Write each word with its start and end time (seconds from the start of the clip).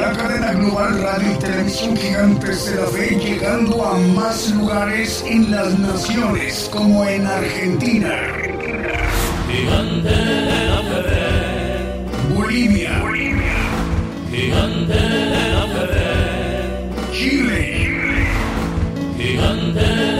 La 0.00 0.12
cadena 0.12 0.52
global 0.52 1.02
radio 1.02 1.32
y 1.32 1.38
televisión 1.38 1.96
gigantes 1.96 2.66
de 2.66 2.80
la 2.80 2.86
fe 2.86 3.18
llegando 3.18 3.84
a 3.84 3.98
más 3.98 4.48
lugares 4.52 5.24
en 5.26 5.50
las 5.50 5.76
naciones 5.76 6.70
como 6.72 7.04
en 7.04 7.26
Argentina. 7.26 8.16
Gigante 9.50 10.08
de 10.08 10.68
la 10.68 10.82
fe. 11.02 12.34
Bolivia. 12.34 13.02
Gigante 14.30 14.94
de 14.94 15.52
la 15.52 15.66
fe. 15.66 17.12
Chile. 17.12 17.60
Gigante 19.18 19.80
de 19.80 20.12
la 20.12 20.17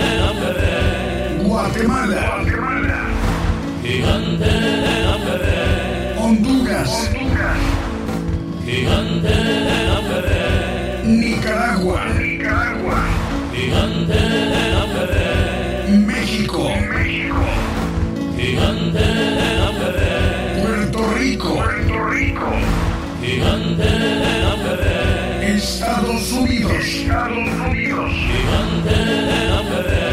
Gigante 8.69 9.29
de 9.29 9.79
la 9.89 10.01
fe. 10.09 11.01
Nicaragua. 11.07 12.03
Gigante 13.55 14.13
de 14.13 14.65
la 14.75 14.85
fe. 14.93 15.29
México. 16.07 16.69
Gigante 18.37 19.07
de 19.39 19.51
la 19.61 19.71
fe. 19.79 20.13
Puerto 20.61 21.01
Rico. 21.19 21.55
Gigante 23.23 23.91
de 24.23 24.33
la 24.45 24.55
fe. 24.65 25.57
Estados 25.57 26.31
Unidos. 26.33 26.85
Gigante 26.85 27.39
de 29.31 29.41
la 29.49 29.63
fe. 29.73 30.05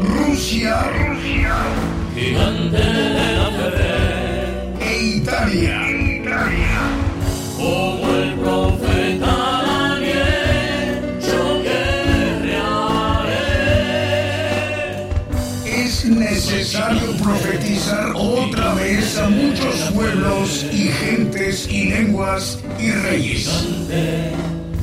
Rusia. 0.00 0.78
Gigante 2.14 2.78
de 2.78 3.26
la. 3.36 3.48
E 4.80 4.92
Italia. 5.18 5.81
Vez 18.96 19.18
a 19.18 19.28
muchos 19.28 19.92
pueblos 19.94 20.66
y 20.72 20.88
gentes 20.88 21.68
y 21.70 21.90
lenguas 21.90 22.58
y 22.78 22.90
reyes. 22.90 23.68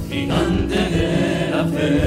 Gigante 0.10 0.76
de 0.76 1.50
la 1.52 1.66
fe. 1.66 2.00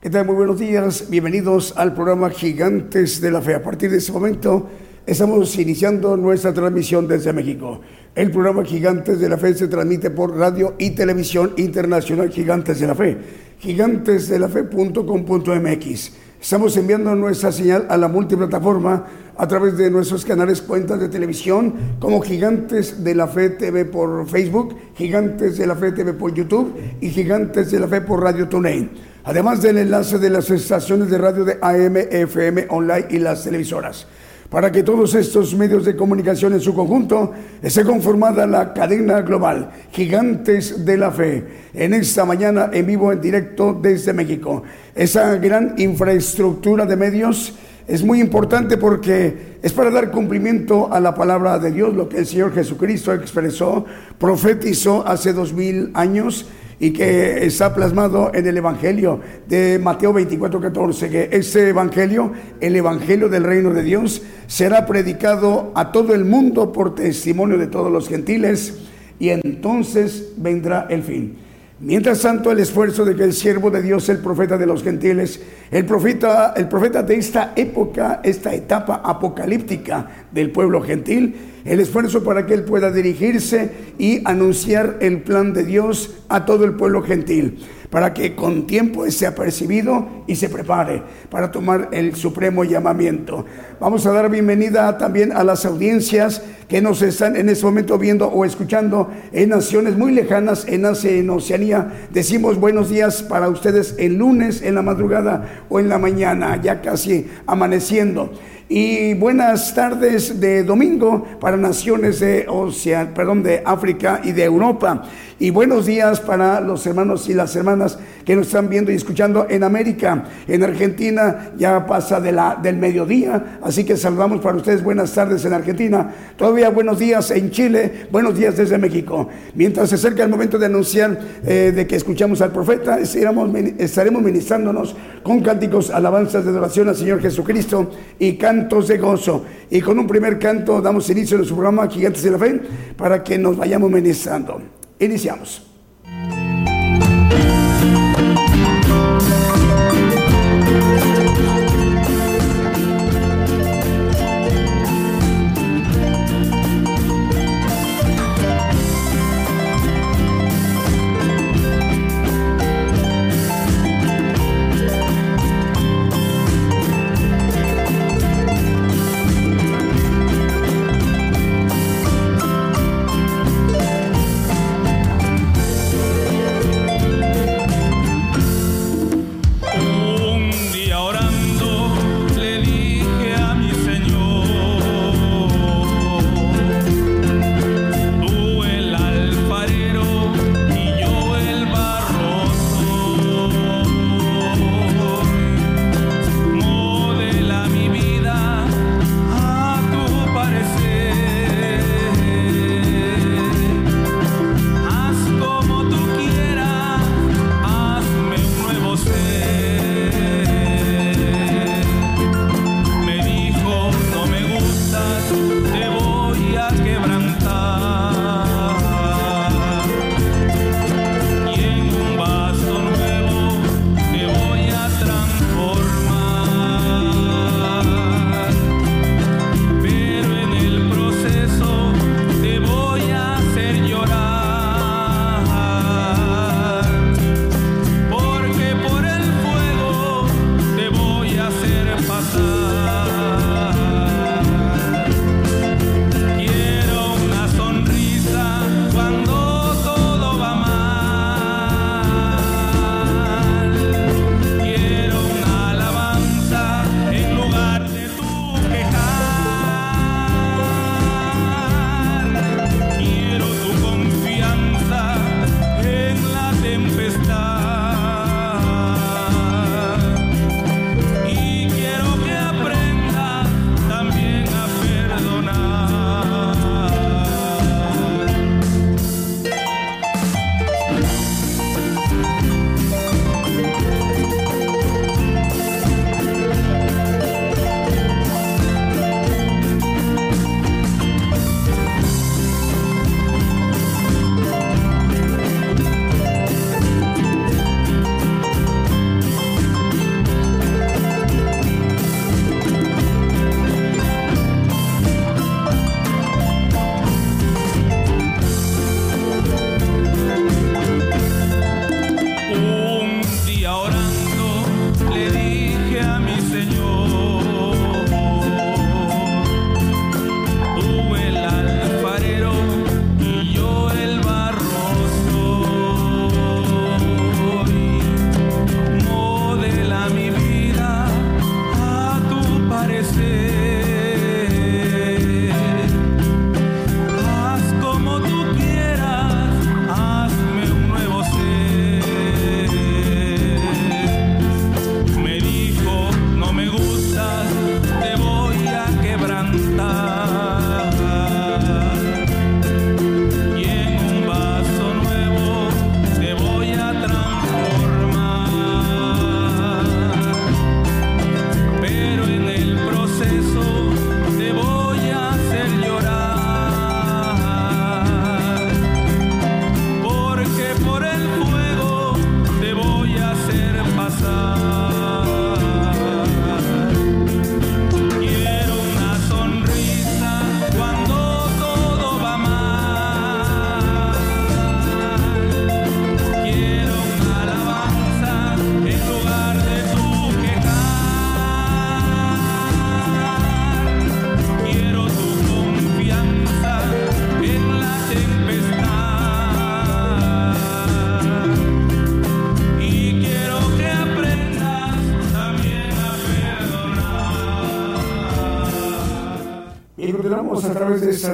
¿Qué 0.00 0.10
tal? 0.10 0.26
Muy 0.26 0.34
buenos 0.34 0.58
días. 0.60 1.08
Bienvenidos 1.08 1.72
al 1.76 1.94
programa 1.94 2.28
Gigantes 2.30 3.22
de 3.22 3.30
la 3.30 3.40
Fe. 3.40 3.54
A 3.54 3.62
partir 3.62 3.90
de 3.90 3.96
este 3.96 4.12
momento 4.12 4.68
estamos 5.06 5.58
iniciando 5.58 6.14
nuestra 6.16 6.52
transmisión 6.52 7.08
desde 7.08 7.32
México. 7.32 7.80
El 8.14 8.30
programa 8.30 8.62
Gigantes 8.64 9.18
de 9.18 9.30
la 9.30 9.38
Fe 9.38 9.54
se 9.54 9.68
transmite 9.68 10.10
por 10.10 10.36
radio 10.36 10.74
y 10.78 10.90
televisión 10.90 11.54
internacional 11.56 12.30
Gigantes 12.30 12.80
de 12.80 12.86
la 12.86 12.94
Fe. 12.94 13.16
Gigantesdelafe.com.mx. 13.60 16.25
Estamos 16.40 16.76
enviando 16.76 17.14
nuestra 17.14 17.50
señal 17.50 17.86
a 17.88 17.96
la 17.96 18.08
multiplataforma 18.08 19.06
a 19.36 19.48
través 19.48 19.76
de 19.76 19.90
nuestros 19.90 20.24
canales 20.24 20.62
cuentas 20.62 21.00
de 21.00 21.08
televisión 21.08 21.74
como 21.98 22.20
Gigantes 22.20 23.02
de 23.02 23.14
la 23.14 23.26
Fe 23.26 23.50
TV 23.50 23.84
por 23.84 24.28
Facebook, 24.28 24.76
Gigantes 24.94 25.58
de 25.58 25.66
la 25.66 25.74
Fe 25.74 25.92
TV 25.92 26.12
por 26.12 26.32
YouTube 26.32 26.74
y 27.00 27.10
Gigantes 27.10 27.70
de 27.70 27.80
la 27.80 27.88
Fe 27.88 28.00
por 28.02 28.22
Radio 28.22 28.48
TuneIn. 28.48 28.90
Además 29.24 29.60
del 29.60 29.78
enlace 29.78 30.18
de 30.18 30.30
las 30.30 30.48
estaciones 30.50 31.10
de 31.10 31.18
radio 31.18 31.44
de 31.44 31.58
AM, 31.60 31.96
FM, 31.96 32.66
online 32.70 33.06
y 33.10 33.18
las 33.18 33.42
televisoras. 33.42 34.06
Para 34.50 34.70
que 34.70 34.82
todos 34.82 35.14
estos 35.14 35.54
medios 35.54 35.84
de 35.84 35.96
comunicación 35.96 36.52
en 36.52 36.60
su 36.60 36.74
conjunto 36.74 37.32
esté 37.62 37.84
conformada 37.84 38.46
la 38.46 38.72
cadena 38.72 39.22
global 39.22 39.70
Gigantes 39.92 40.84
de 40.84 40.96
la 40.96 41.10
Fe 41.10 41.44
en 41.74 41.94
esta 41.94 42.24
mañana 42.24 42.70
en 42.72 42.86
vivo 42.86 43.12
en 43.12 43.20
directo 43.20 43.78
desde 43.80 44.12
México. 44.12 44.62
Esa 44.94 45.36
gran 45.36 45.74
infraestructura 45.78 46.86
de 46.86 46.96
medios 46.96 47.54
es 47.88 48.02
muy 48.02 48.20
importante 48.20 48.76
porque 48.78 49.58
es 49.62 49.72
para 49.72 49.90
dar 49.90 50.10
cumplimiento 50.10 50.92
a 50.92 51.00
la 51.00 51.14
palabra 51.14 51.58
de 51.58 51.70
Dios, 51.70 51.94
lo 51.94 52.08
que 52.08 52.18
el 52.18 52.26
Señor 52.26 52.52
Jesucristo 52.52 53.12
expresó, 53.12 53.84
profetizó 54.18 55.06
hace 55.06 55.32
dos 55.32 55.52
mil 55.52 55.90
años 55.94 56.46
y 56.78 56.92
que 56.92 57.46
está 57.46 57.74
plasmado 57.74 58.30
en 58.34 58.46
el 58.46 58.58
Evangelio 58.58 59.20
de 59.48 59.78
Mateo 59.82 60.12
24, 60.12 60.60
14, 60.60 61.08
que 61.08 61.28
ese 61.32 61.70
Evangelio, 61.70 62.32
el 62.60 62.76
Evangelio 62.76 63.28
del 63.28 63.44
reino 63.44 63.70
de 63.72 63.82
Dios, 63.82 64.22
será 64.46 64.86
predicado 64.86 65.72
a 65.74 65.90
todo 65.90 66.14
el 66.14 66.24
mundo 66.24 66.72
por 66.72 66.94
testimonio 66.94 67.56
de 67.58 67.66
todos 67.66 67.90
los 67.90 68.08
gentiles 68.08 68.78
y 69.18 69.30
entonces 69.30 70.32
vendrá 70.36 70.86
el 70.90 71.02
fin. 71.02 71.45
Mientras 71.78 72.22
tanto, 72.22 72.50
el 72.50 72.58
esfuerzo 72.58 73.04
de 73.04 73.14
que 73.14 73.24
el 73.24 73.34
siervo 73.34 73.70
de 73.70 73.82
Dios, 73.82 74.08
el 74.08 74.20
profeta 74.20 74.56
de 74.56 74.64
los 74.64 74.82
gentiles, 74.82 75.42
el 75.70 75.84
profeta, 75.84 76.54
el 76.56 76.68
profeta 76.68 77.02
de 77.02 77.16
esta 77.16 77.52
época, 77.54 78.22
esta 78.24 78.54
etapa 78.54 79.02
apocalíptica 79.04 80.08
del 80.32 80.52
pueblo 80.52 80.80
gentil, 80.80 81.34
el 81.66 81.80
esfuerzo 81.80 82.24
para 82.24 82.46
que 82.46 82.54
él 82.54 82.64
pueda 82.64 82.90
dirigirse 82.90 83.70
y 83.98 84.22
anunciar 84.24 84.96
el 85.00 85.20
plan 85.20 85.52
de 85.52 85.64
Dios 85.64 86.14
a 86.30 86.46
todo 86.46 86.64
el 86.64 86.76
pueblo 86.76 87.02
gentil, 87.02 87.58
para 87.96 88.12
que 88.12 88.34
con 88.34 88.66
tiempo 88.66 89.06
esté 89.06 89.26
apercibido 89.26 90.06
y 90.26 90.36
se 90.36 90.50
prepare 90.50 91.02
para 91.30 91.50
tomar 91.50 91.88
el 91.92 92.14
supremo 92.14 92.62
llamamiento. 92.62 93.46
Vamos 93.80 94.04
a 94.04 94.12
dar 94.12 94.30
bienvenida 94.30 94.98
también 94.98 95.32
a 95.32 95.42
las 95.42 95.64
audiencias 95.64 96.42
que 96.68 96.82
nos 96.82 97.00
están 97.00 97.36
en 97.36 97.48
este 97.48 97.64
momento 97.64 97.96
viendo 97.96 98.28
o 98.28 98.44
escuchando 98.44 99.10
en 99.32 99.48
naciones 99.48 99.96
muy 99.96 100.12
lejanas, 100.12 100.66
en 100.68 100.84
Asia, 100.84 101.10
en 101.12 101.30
Oceanía. 101.30 102.06
Decimos 102.12 102.60
buenos 102.60 102.90
días 102.90 103.22
para 103.22 103.48
ustedes 103.48 103.94
el 103.98 104.16
lunes, 104.16 104.60
en 104.60 104.74
la 104.74 104.82
madrugada 104.82 105.64
o 105.70 105.80
en 105.80 105.88
la 105.88 105.96
mañana, 105.96 106.60
ya 106.60 106.82
casi 106.82 107.26
amaneciendo. 107.46 108.30
Y 108.68 109.14
buenas 109.14 109.72
tardes 109.76 110.40
de 110.40 110.64
domingo 110.64 111.24
para 111.40 111.56
naciones 111.56 112.18
de 112.18 112.46
Ocean, 112.48 113.14
perdón, 113.14 113.44
de 113.44 113.62
África 113.64 114.20
y 114.24 114.32
de 114.32 114.42
Europa. 114.42 115.04
Y 115.38 115.50
buenos 115.50 115.84
días 115.84 116.20
para 116.20 116.62
los 116.62 116.86
hermanos 116.86 117.28
y 117.28 117.34
las 117.34 117.54
hermanas 117.56 117.98
que 118.24 118.34
nos 118.34 118.46
están 118.46 118.70
viendo 118.70 118.90
y 118.90 118.94
escuchando 118.94 119.46
en 119.50 119.64
América. 119.64 120.24
En 120.48 120.64
Argentina 120.64 121.50
ya 121.58 121.84
pasa 121.84 122.20
de 122.20 122.32
la, 122.32 122.58
del 122.62 122.78
mediodía, 122.78 123.58
así 123.62 123.84
que 123.84 123.98
saludamos 123.98 124.40
para 124.40 124.56
ustedes 124.56 124.82
buenas 124.82 125.12
tardes 125.12 125.44
en 125.44 125.52
Argentina. 125.52 126.10
Todavía 126.38 126.70
buenos 126.70 126.98
días 126.98 127.30
en 127.32 127.50
Chile, 127.50 128.06
buenos 128.10 128.38
días 128.38 128.56
desde 128.56 128.78
México. 128.78 129.28
Mientras 129.54 129.90
se 129.90 129.96
acerca 129.96 130.24
el 130.24 130.30
momento 130.30 130.58
de 130.58 130.66
anunciar 130.66 131.18
eh, 131.44 131.70
de 131.74 131.86
que 131.86 131.96
escuchamos 131.96 132.40
al 132.40 132.50
profeta, 132.50 132.98
estaremos, 132.98 133.52
ministrándonos 133.52 134.96
con 135.22 135.42
cánticos, 135.42 135.90
alabanzas 135.90 136.44
de 136.44 136.50
adoración 136.50 136.88
al 136.88 136.96
Señor 136.96 137.20
Jesucristo 137.20 137.90
y 138.18 138.38
cantos 138.38 138.88
de 138.88 138.96
gozo. 138.96 139.44
Y 139.68 139.82
con 139.82 139.98
un 139.98 140.06
primer 140.06 140.38
canto 140.38 140.80
damos 140.80 141.10
inicio 141.10 141.36
a 141.36 141.38
nuestro 141.38 141.56
programa 141.56 141.90
Gigantes 141.90 142.22
de 142.22 142.30
la 142.30 142.38
Fe 142.38 142.60
para 142.96 143.22
que 143.22 143.36
nos 143.36 143.54
vayamos 143.54 143.90
ministrando. 143.90 144.85
Iniciamos. 144.98 145.65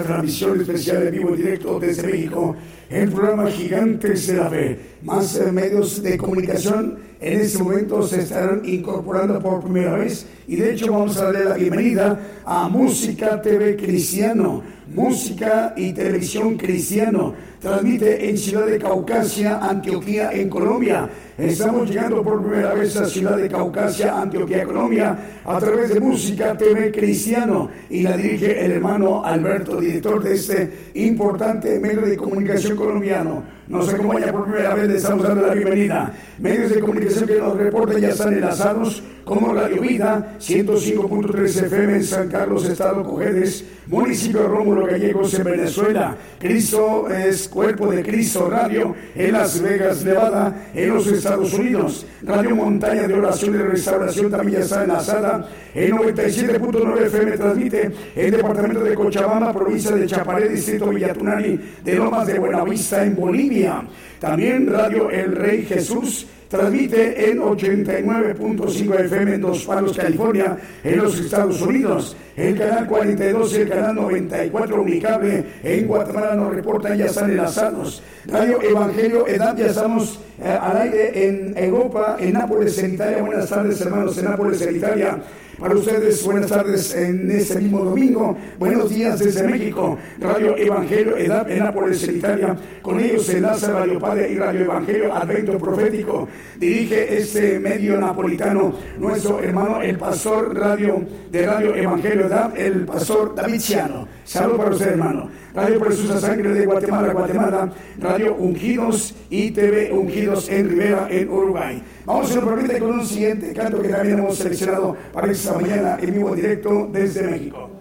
Transmisión 0.00 0.60
especial 0.60 1.06
en 1.06 1.12
vivo 1.12 1.30
en 1.30 1.36
directo 1.36 1.78
desde 1.80 2.04
México, 2.04 2.56
el 2.88 3.10
programa 3.10 3.50
Gigantes 3.50 4.26
de 4.26 4.36
la 4.36 4.48
Fe. 4.48 4.78
Más 5.02 5.40
medios 5.52 6.02
de 6.02 6.16
comunicación 6.16 6.98
en 7.20 7.40
este 7.40 7.62
momento 7.62 8.02
se 8.02 8.22
estarán 8.22 8.62
incorporando 8.64 9.40
por 9.40 9.62
primera 9.62 9.96
vez 9.96 10.26
y 10.48 10.56
de 10.56 10.72
hecho 10.72 10.92
vamos 10.92 11.16
a 11.18 11.24
darle 11.24 11.44
la 11.44 11.54
bienvenida 11.54 12.20
a 12.44 12.68
Música 12.68 13.40
TV 13.40 13.76
Cristiano, 13.76 14.62
Música 14.88 15.74
y 15.76 15.92
Televisión 15.92 16.56
Cristiano. 16.56 17.34
Transmite 17.62 18.28
en 18.28 18.36
Ciudad 18.36 18.66
de 18.66 18.76
Caucasia, 18.76 19.58
Antioquía, 19.58 20.32
en 20.32 20.48
Colombia. 20.48 21.08
Estamos 21.38 21.88
llegando 21.88 22.20
por 22.20 22.42
primera 22.42 22.74
vez 22.74 22.96
a 22.96 23.06
Ciudad 23.06 23.36
de 23.36 23.48
Caucasia, 23.48 24.20
Antioquía, 24.20 24.64
Colombia, 24.64 25.16
a 25.44 25.58
través 25.60 25.94
de 25.94 26.00
Música 26.00 26.56
TV 26.58 26.90
Cristiano 26.90 27.70
y 27.88 28.02
la 28.02 28.16
dirige 28.16 28.64
el 28.64 28.72
hermano 28.72 29.24
Alberto, 29.24 29.80
director 29.80 30.20
de 30.20 30.34
este 30.34 30.72
importante 30.94 31.78
medio 31.78 32.00
de 32.00 32.16
comunicación 32.16 32.76
colombiano. 32.76 33.44
Nos 33.68 33.88
acompaña 33.88 34.32
por 34.32 34.44
primera 34.44 34.74
vez, 34.74 34.88
le 34.88 34.96
estamos 34.96 35.22
dando 35.22 35.46
la 35.46 35.54
bienvenida. 35.54 36.12
Medios 36.40 36.70
de 36.70 36.80
comunicación 36.80 37.26
que 37.26 37.38
nos 37.38 37.56
reportan 37.56 38.00
ya 38.00 38.08
están 38.08 38.34
enlazados, 38.34 39.02
como 39.24 39.54
Radio 39.54 39.80
Vida, 39.80 40.36
105.3 40.40 41.64
FM 41.66 41.94
en 41.94 42.04
San 42.04 42.28
Carlos, 42.28 42.68
Estado 42.68 43.04
Cojedes, 43.04 43.64
municipio 43.86 44.42
de 44.42 44.48
Rómulo 44.48 44.86
Gallegos 44.86 45.32
en 45.34 45.44
Venezuela. 45.44 46.16
Cristo 46.38 47.08
es 47.08 47.48
Cuerpo 47.52 47.90
de 47.90 48.02
Cristo 48.02 48.48
Radio 48.48 48.94
en 49.14 49.32
Las 49.32 49.60
Vegas, 49.60 50.02
Nevada, 50.04 50.68
en 50.74 50.88
los 50.88 51.06
Estados 51.06 51.52
Unidos. 51.52 52.06
Radio 52.22 52.56
Montaña 52.56 53.06
de 53.06 53.12
Oración 53.12 53.54
y 53.54 53.58
Restauración 53.58 54.30
también 54.30 54.62
está 54.62 54.84
enlazada. 54.84 55.46
En 55.74 55.92
97.9 55.92 57.06
FM 57.06 57.36
transmite 57.36 57.90
el 58.16 58.30
departamento 58.30 58.82
de 58.82 58.94
Cochabamba, 58.94 59.52
provincia 59.52 59.90
de 59.90 60.06
Chaparé, 60.06 60.48
distrito 60.48 60.88
Villatunari, 60.88 61.60
de 61.84 61.94
Lomas 61.94 62.26
de 62.26 62.38
Buenavista, 62.38 63.04
en 63.04 63.14
Bolivia. 63.14 63.82
También 64.18 64.66
Radio 64.68 65.10
El 65.10 65.36
Rey 65.36 65.66
Jesús 65.66 66.26
transmite 66.48 67.30
en 67.30 67.38
89.5 67.38 69.00
FM 69.00 69.34
en 69.34 69.40
Dos 69.40 69.64
Palos, 69.64 69.96
California, 69.96 70.56
en 70.84 70.98
los 70.98 71.18
Estados 71.18 71.60
Unidos. 71.60 72.16
El 72.36 72.56
canal 72.56 72.86
42 72.86 73.52
y 73.52 73.56
el 73.60 73.68
canal 73.68 73.94
94 73.94 74.82
Unicable 74.82 75.44
en 75.62 75.86
Guatemala 75.86 76.34
nos 76.34 76.54
reportan, 76.54 76.96
ya 76.96 77.04
están 77.06 77.30
enlazados. 77.30 78.02
Radio 78.26 78.62
Evangelio 78.62 79.26
Edad, 79.26 79.54
ya 79.56 79.66
estamos 79.66 80.18
eh, 80.42 80.48
al 80.48 80.76
aire 80.78 81.28
en 81.28 81.54
Europa, 81.58 82.16
en 82.18 82.32
Nápoles, 82.32 82.78
en 82.78 82.94
Italia. 82.94 83.22
Buenas 83.22 83.50
tardes, 83.50 83.80
hermanos, 83.82 84.16
en 84.16 84.24
Nápoles, 84.24 84.62
en 84.62 84.76
Italia. 84.76 85.18
Para 85.62 85.76
ustedes, 85.76 86.24
buenas 86.24 86.48
tardes 86.48 86.92
en 86.96 87.30
este 87.30 87.60
mismo 87.60 87.84
domingo. 87.84 88.36
Buenos 88.58 88.90
días 88.90 89.20
desde 89.20 89.46
México. 89.46 89.96
Radio 90.18 90.56
Evangelio 90.56 91.16
Edad 91.16 91.48
en 91.48 91.60
Nápoles, 91.60 92.02
en 92.08 92.16
Italia. 92.16 92.56
Con 92.82 92.98
ellos 92.98 93.26
se 93.26 93.36
enlaza 93.36 93.70
Radio 93.70 94.00
Padre 94.00 94.32
y 94.32 94.36
Radio 94.36 94.62
Evangelio 94.62 95.14
Advento 95.14 95.58
Profético. 95.58 96.26
Dirige 96.58 97.16
este 97.16 97.60
medio 97.60 97.96
napolitano 98.00 98.74
nuestro 98.98 99.40
hermano, 99.40 99.82
el 99.82 99.96
pastor 99.98 100.52
radio 100.52 101.00
de 101.30 101.46
Radio 101.46 101.76
Evangelio 101.76 102.21
El 102.56 102.84
pastor 102.84 103.34
David 103.34 103.60
Ciano. 103.60 104.06
Salud 104.24 104.56
para 104.56 104.70
usted, 104.70 104.92
hermano. 104.92 105.28
Radio 105.52 105.80
Preciosa 105.80 106.20
Sangre 106.20 106.50
de 106.54 106.66
Guatemala, 106.66 107.12
Guatemala. 107.12 107.72
Radio 107.98 108.36
Ungidos 108.36 109.14
y 109.28 109.50
TV 109.50 109.90
Ungidos 109.92 110.48
en 110.48 110.68
Rivera, 110.68 111.08
en 111.10 111.28
Uruguay. 111.28 111.82
Vamos 112.06 112.30
a 112.30 112.34
ir 112.34 112.78
con 112.78 112.90
un 112.90 113.06
siguiente 113.06 113.52
canto 113.52 113.82
que 113.82 113.88
también 113.88 114.20
hemos 114.20 114.38
seleccionado 114.38 114.96
para 115.12 115.32
esta 115.32 115.54
mañana 115.54 115.98
en 116.00 116.14
vivo 116.14 116.34
directo 116.34 116.88
desde 116.92 117.24
México. 117.24 117.71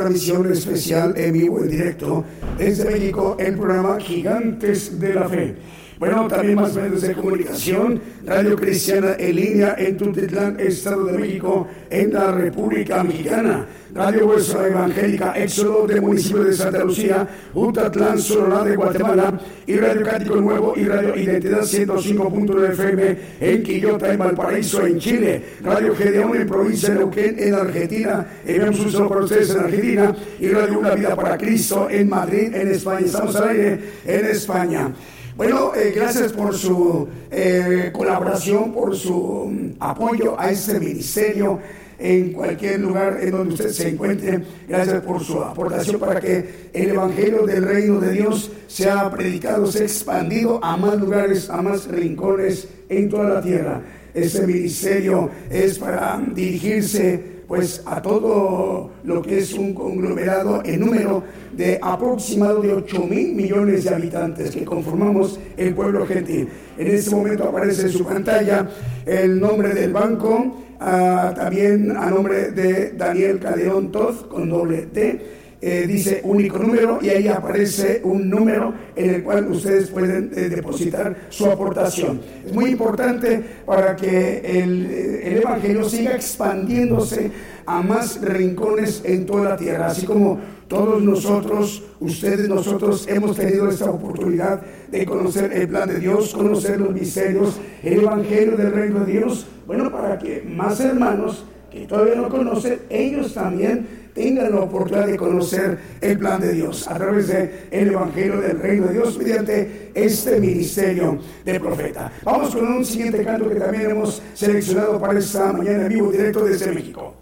Transmisión 0.00 0.50
especial 0.50 1.14
en 1.16 1.32
vivo, 1.32 1.62
en 1.62 1.68
directo, 1.68 2.24
desde 2.56 2.90
México, 2.90 3.36
el 3.38 3.54
programa 3.54 4.00
Gigantes 4.00 4.98
de 4.98 5.14
la 5.14 5.28
Fe. 5.28 5.54
Bueno, 5.98 6.26
también 6.28 6.54
más 6.54 6.74
medios 6.74 7.02
de 7.02 7.12
comunicación, 7.14 8.00
Radio 8.24 8.56
Cristiana 8.56 9.16
en 9.18 9.36
línea 9.36 9.74
en 9.76 9.98
Tutitlán, 9.98 10.58
Estado 10.58 11.04
de 11.04 11.18
México, 11.18 11.68
en 11.90 12.14
la 12.14 12.32
República 12.32 13.04
Mexicana. 13.04 13.66
Radio 14.00 14.28
Huesa 14.28 14.66
Evangélica 14.66 15.34
Éxodo 15.36 15.86
del 15.86 16.00
municipio 16.00 16.42
de 16.44 16.54
Santa 16.54 16.82
Lucía, 16.82 17.28
Utatlán, 17.52 18.18
Sonora 18.18 18.64
de 18.64 18.74
Guatemala, 18.74 19.38
y 19.66 19.76
Radio 19.76 20.02
Cático 20.06 20.36
Nuevo 20.36 20.72
y 20.74 20.84
Radio 20.86 21.14
Identidad 21.14 21.60
105.9 21.60 22.70
FM 22.70 23.18
en 23.42 23.62
Quillota, 23.62 24.10
en 24.10 24.18
Valparaíso, 24.18 24.86
en 24.86 24.98
Chile. 24.98 25.42
Radio 25.62 25.94
Gedeón 25.94 26.34
en 26.34 26.46
provincia 26.48 26.88
de 26.88 26.94
Neuquén, 26.94 27.36
en 27.38 27.54
Argentina. 27.54 28.26
Enviamos 28.46 28.80
un 28.80 28.90
saludo 28.90 29.08
para 29.10 29.20
ustedes 29.20 29.50
en 29.50 29.58
Argentina. 29.58 30.16
Y 30.40 30.48
Radio 30.48 30.78
Una 30.78 30.94
Vida 30.94 31.14
para 31.14 31.36
Cristo 31.36 31.88
en 31.90 32.08
Madrid, 32.08 32.54
en 32.54 32.68
España. 32.68 33.04
Estamos 33.04 33.36
al 33.36 33.48
aire 33.50 33.80
en 34.06 34.24
España. 34.24 34.94
Bueno, 35.36 35.74
eh, 35.74 35.92
gracias 35.94 36.32
por 36.32 36.54
su 36.54 37.06
eh, 37.30 37.90
colaboración, 37.92 38.72
por 38.72 38.96
su 38.96 39.50
mm, 39.50 39.76
apoyo 39.78 40.38
a 40.40 40.50
este 40.50 40.80
ministerio 40.80 41.58
en 42.00 42.32
cualquier 42.32 42.80
lugar 42.80 43.18
en 43.20 43.30
donde 43.30 43.54
usted 43.54 43.70
se 43.70 43.88
encuentre. 43.90 44.42
Gracias 44.66 45.02
por 45.02 45.22
su 45.22 45.40
aportación 45.42 46.00
para 46.00 46.20
que 46.20 46.70
el 46.72 46.90
Evangelio 46.90 47.44
del 47.44 47.64
Reino 47.64 48.00
de 48.00 48.12
Dios 48.12 48.50
sea 48.66 49.10
predicado, 49.10 49.70
sea 49.70 49.82
expandido 49.82 50.58
a 50.64 50.76
más 50.76 50.98
lugares, 50.98 51.50
a 51.50 51.60
más 51.60 51.86
rincones 51.88 52.66
en 52.88 53.08
toda 53.08 53.28
la 53.28 53.42
tierra. 53.42 53.82
Este 54.14 54.46
ministerio 54.46 55.30
es 55.50 55.78
para 55.78 56.20
dirigirse 56.34 57.39
pues 57.50 57.82
a 57.84 58.00
todo 58.00 58.92
lo 59.02 59.22
que 59.22 59.38
es 59.38 59.54
un 59.54 59.74
conglomerado 59.74 60.62
en 60.64 60.78
número 60.78 61.24
de 61.50 61.80
aproximado 61.82 62.62
de 62.62 62.72
8 62.72 63.06
mil 63.08 63.34
millones 63.34 63.82
de 63.82 63.90
habitantes 63.90 64.52
que 64.52 64.64
conformamos 64.64 65.40
el 65.56 65.74
pueblo 65.74 66.06
gentil. 66.06 66.48
En 66.78 66.86
este 66.86 67.10
momento 67.10 67.48
aparece 67.48 67.82
en 67.82 67.90
su 67.90 68.04
pantalla 68.04 68.68
el 69.04 69.40
nombre 69.40 69.74
del 69.74 69.92
banco, 69.92 70.58
ah, 70.78 71.32
también 71.34 71.90
a 71.96 72.08
nombre 72.08 72.52
de 72.52 72.92
Daniel 72.92 73.40
Calderón 73.40 73.90
Toz 73.90 74.26
con 74.26 74.48
doble 74.48 74.82
T. 74.82 75.39
Eh, 75.62 75.84
dice 75.86 76.22
único 76.24 76.58
número 76.58 77.00
y 77.02 77.10
ahí 77.10 77.28
aparece 77.28 78.00
un 78.02 78.30
número 78.30 78.72
en 78.96 79.10
el 79.16 79.22
cual 79.22 79.46
ustedes 79.50 79.90
pueden 79.90 80.30
eh, 80.34 80.48
depositar 80.48 81.26
su 81.28 81.50
aportación. 81.50 82.18
Es 82.46 82.54
muy 82.54 82.70
importante 82.70 83.42
para 83.66 83.94
que 83.94 84.38
el, 84.38 84.86
eh, 84.86 85.28
el 85.28 85.36
Evangelio 85.42 85.86
siga 85.86 86.14
expandiéndose 86.14 87.30
a 87.66 87.82
más 87.82 88.22
rincones 88.22 89.02
en 89.04 89.26
toda 89.26 89.50
la 89.50 89.56
tierra, 89.58 89.88
así 89.88 90.06
como 90.06 90.40
todos 90.66 91.02
nosotros, 91.02 91.82
ustedes, 92.00 92.48
nosotros 92.48 93.06
hemos 93.06 93.36
tenido 93.36 93.68
esta 93.68 93.90
oportunidad 93.90 94.62
de 94.90 95.04
conocer 95.04 95.52
el 95.52 95.68
plan 95.68 95.88
de 95.88 95.98
Dios, 95.98 96.32
conocer 96.32 96.80
los 96.80 96.94
misterios, 96.94 97.60
el 97.82 98.00
Evangelio 98.00 98.56
del 98.56 98.72
Reino 98.72 99.00
de 99.00 99.12
Dios, 99.12 99.46
bueno, 99.66 99.92
para 99.92 100.18
que 100.18 100.42
más 100.42 100.80
hermanos 100.80 101.44
que 101.70 101.86
todavía 101.86 102.14
no 102.14 102.28
conocen, 102.28 102.80
ellos 102.88 103.34
también 103.34 104.09
tengan 104.20 104.50
la 104.50 104.60
oportunidad 104.60 105.06
de 105.06 105.16
conocer 105.16 105.78
el 106.00 106.18
plan 106.18 106.40
de 106.40 106.52
Dios 106.52 106.86
a 106.86 106.94
través 106.94 107.28
del 107.28 107.50
el 107.70 107.88
Evangelio 107.88 108.40
del 108.40 108.58
Reino 108.58 108.86
de 108.88 108.92
Dios 108.92 109.16
mediante 109.16 109.90
este 109.94 110.38
ministerio 110.38 111.18
de 111.44 111.58
profeta. 111.58 112.12
Vamos 112.22 112.54
con 112.54 112.70
un 112.70 112.84
siguiente 112.84 113.24
canto 113.24 113.48
que 113.48 113.54
también 113.56 113.90
hemos 113.90 114.22
seleccionado 114.34 115.00
para 115.00 115.18
esta 115.18 115.52
mañana 115.52 115.84
en 115.84 115.88
vivo 115.88 116.12
directo 116.12 116.44
desde 116.44 116.70
México. 116.70 117.14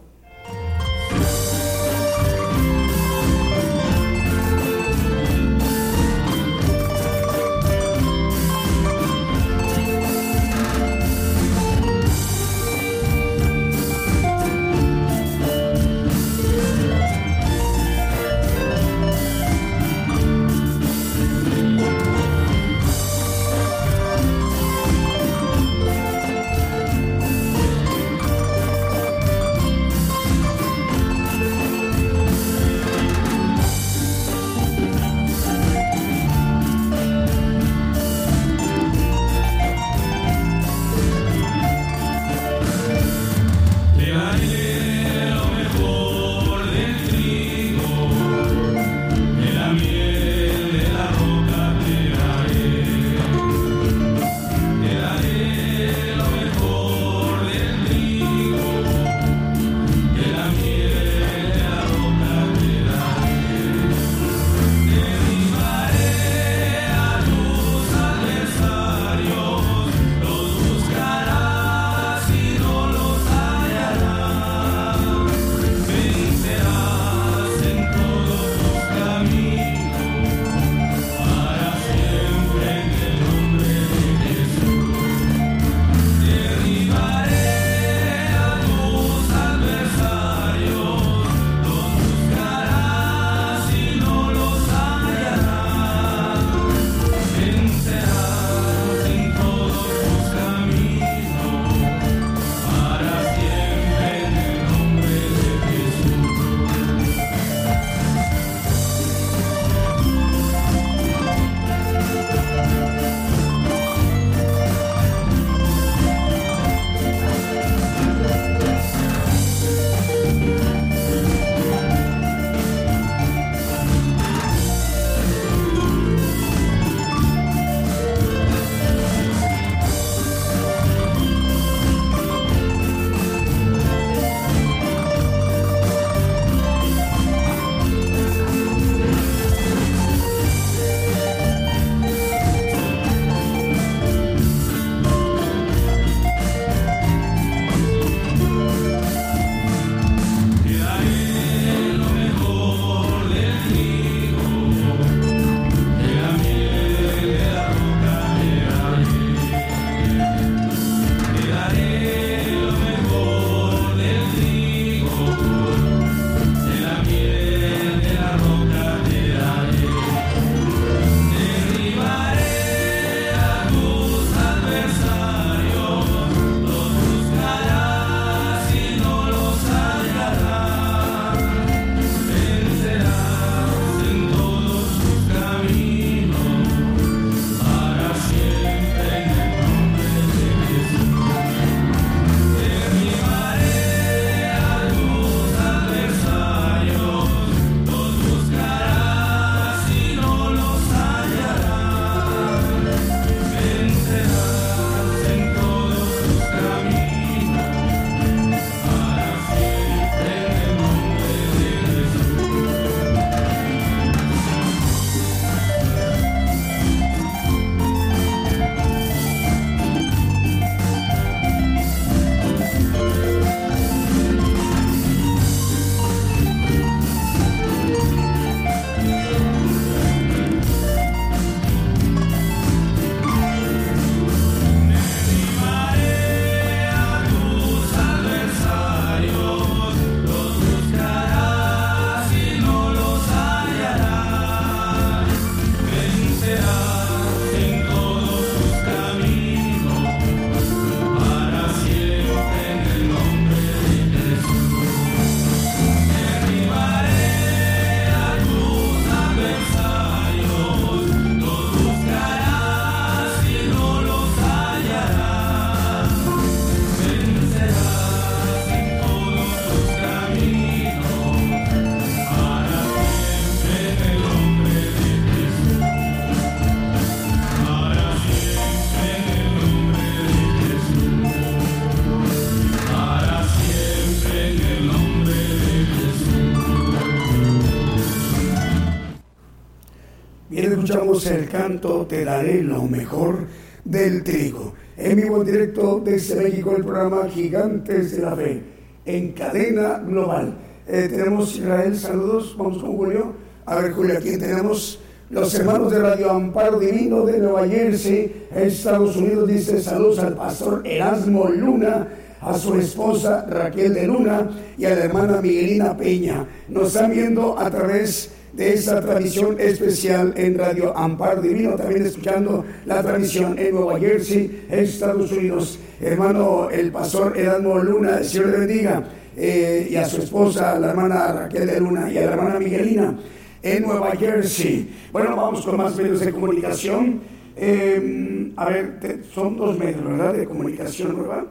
Escuchamos 290.89 291.27
el 291.27 291.49
canto 291.51 292.07
Te 292.07 292.25
daré 292.25 292.63
lo 292.63 292.83
mejor 292.85 293.47
del 293.85 294.25
trigo. 294.25 294.73
En 294.97 295.17
vivo 295.17 295.43
en 295.43 295.47
directo 295.47 296.01
desde 296.03 296.43
México 296.43 296.75
el 296.75 296.83
programa 296.83 297.29
Gigantes 297.29 298.13
de 298.13 298.23
la 298.23 298.35
Fe 298.35 298.63
en 299.05 299.33
cadena 299.33 299.99
global. 299.99 300.57
Eh, 300.87 301.09
tenemos 301.11 301.57
Israel, 301.57 301.95
saludos, 301.95 302.55
vamos 302.57 302.79
con 302.79 302.97
Julio. 302.97 303.35
A 303.67 303.77
ver 303.77 303.93
Julio, 303.93 304.17
aquí 304.17 304.39
tenemos 304.39 304.99
los 305.29 305.55
hermanos 305.55 305.93
de 305.93 305.99
Radio 305.99 306.31
Amparo 306.31 306.79
Divino 306.79 307.27
de 307.27 307.39
Nueva 307.39 307.69
Jersey, 307.69 308.47
Estados 308.55 309.15
Unidos, 309.17 309.47
dice 309.47 309.83
saludos 309.83 310.21
al 310.21 310.37
pastor 310.37 310.81
Erasmo 310.87 311.49
Luna 311.49 312.09
a 312.41 312.57
su 312.57 312.75
esposa 312.79 313.45
Raquel 313.47 313.93
de 313.93 314.07
Luna 314.07 314.49
y 314.79 314.87
a 314.87 314.91
la 314.91 315.05
hermana 315.05 315.43
Miguelina 315.43 315.95
Peña. 315.99 316.47
Nos 316.69 316.89
están 316.89 317.11
viendo 317.11 317.59
a 317.59 317.71
través 317.71 318.31
de 318.59 318.75
esta 318.75 319.01
transmisión 319.01 319.57
especial 319.61 320.35
en 320.37 320.59
Radio 320.59 320.95
Amparo 320.97 321.41
Divino, 321.41 321.77
también 321.77 322.05
escuchando 322.05 322.65
la 322.87 323.03
transmisión 323.05 323.57
en 323.57 323.75
Nueva 323.75 323.99
Jersey, 324.01 324.67
Estados 324.69 325.31
Unidos. 325.31 325.79
Hermano, 326.01 326.69
el 326.71 326.91
pastor 326.91 327.39
Erasmo 327.39 327.79
Luna, 327.79 328.19
el 328.19 328.25
Señor 328.25 328.49
le 328.49 328.59
bendiga, 328.59 329.05
eh, 329.37 329.87
y 329.91 329.95
a 329.95 330.05
su 330.05 330.21
esposa, 330.23 330.77
la 330.81 330.91
hermana 330.91 331.33
Raquel 331.33 331.67
de 331.69 331.79
Luna, 331.81 332.11
y 332.13 332.19
a 332.19 332.23
la 332.27 332.33
hermana 332.33 332.59
Miguelina 332.59 333.17
en 333.63 333.83
Nueva 333.85 334.11
Jersey. 334.17 334.91
Bueno, 335.13 335.37
vamos 335.37 335.65
con 335.65 335.77
más 335.77 335.95
medios 335.97 336.19
de 336.21 336.33
comunicación. 336.33 337.21
Eh, 337.57 338.53
a 338.57 338.69
ver, 338.69 338.99
te- 338.99 339.23
son 339.33 339.57
dos 339.57 339.79
medios, 339.79 340.05
¿verdad? 340.05 340.35
De 340.35 340.45
comunicación 340.47 341.17
nueva. 341.17 341.47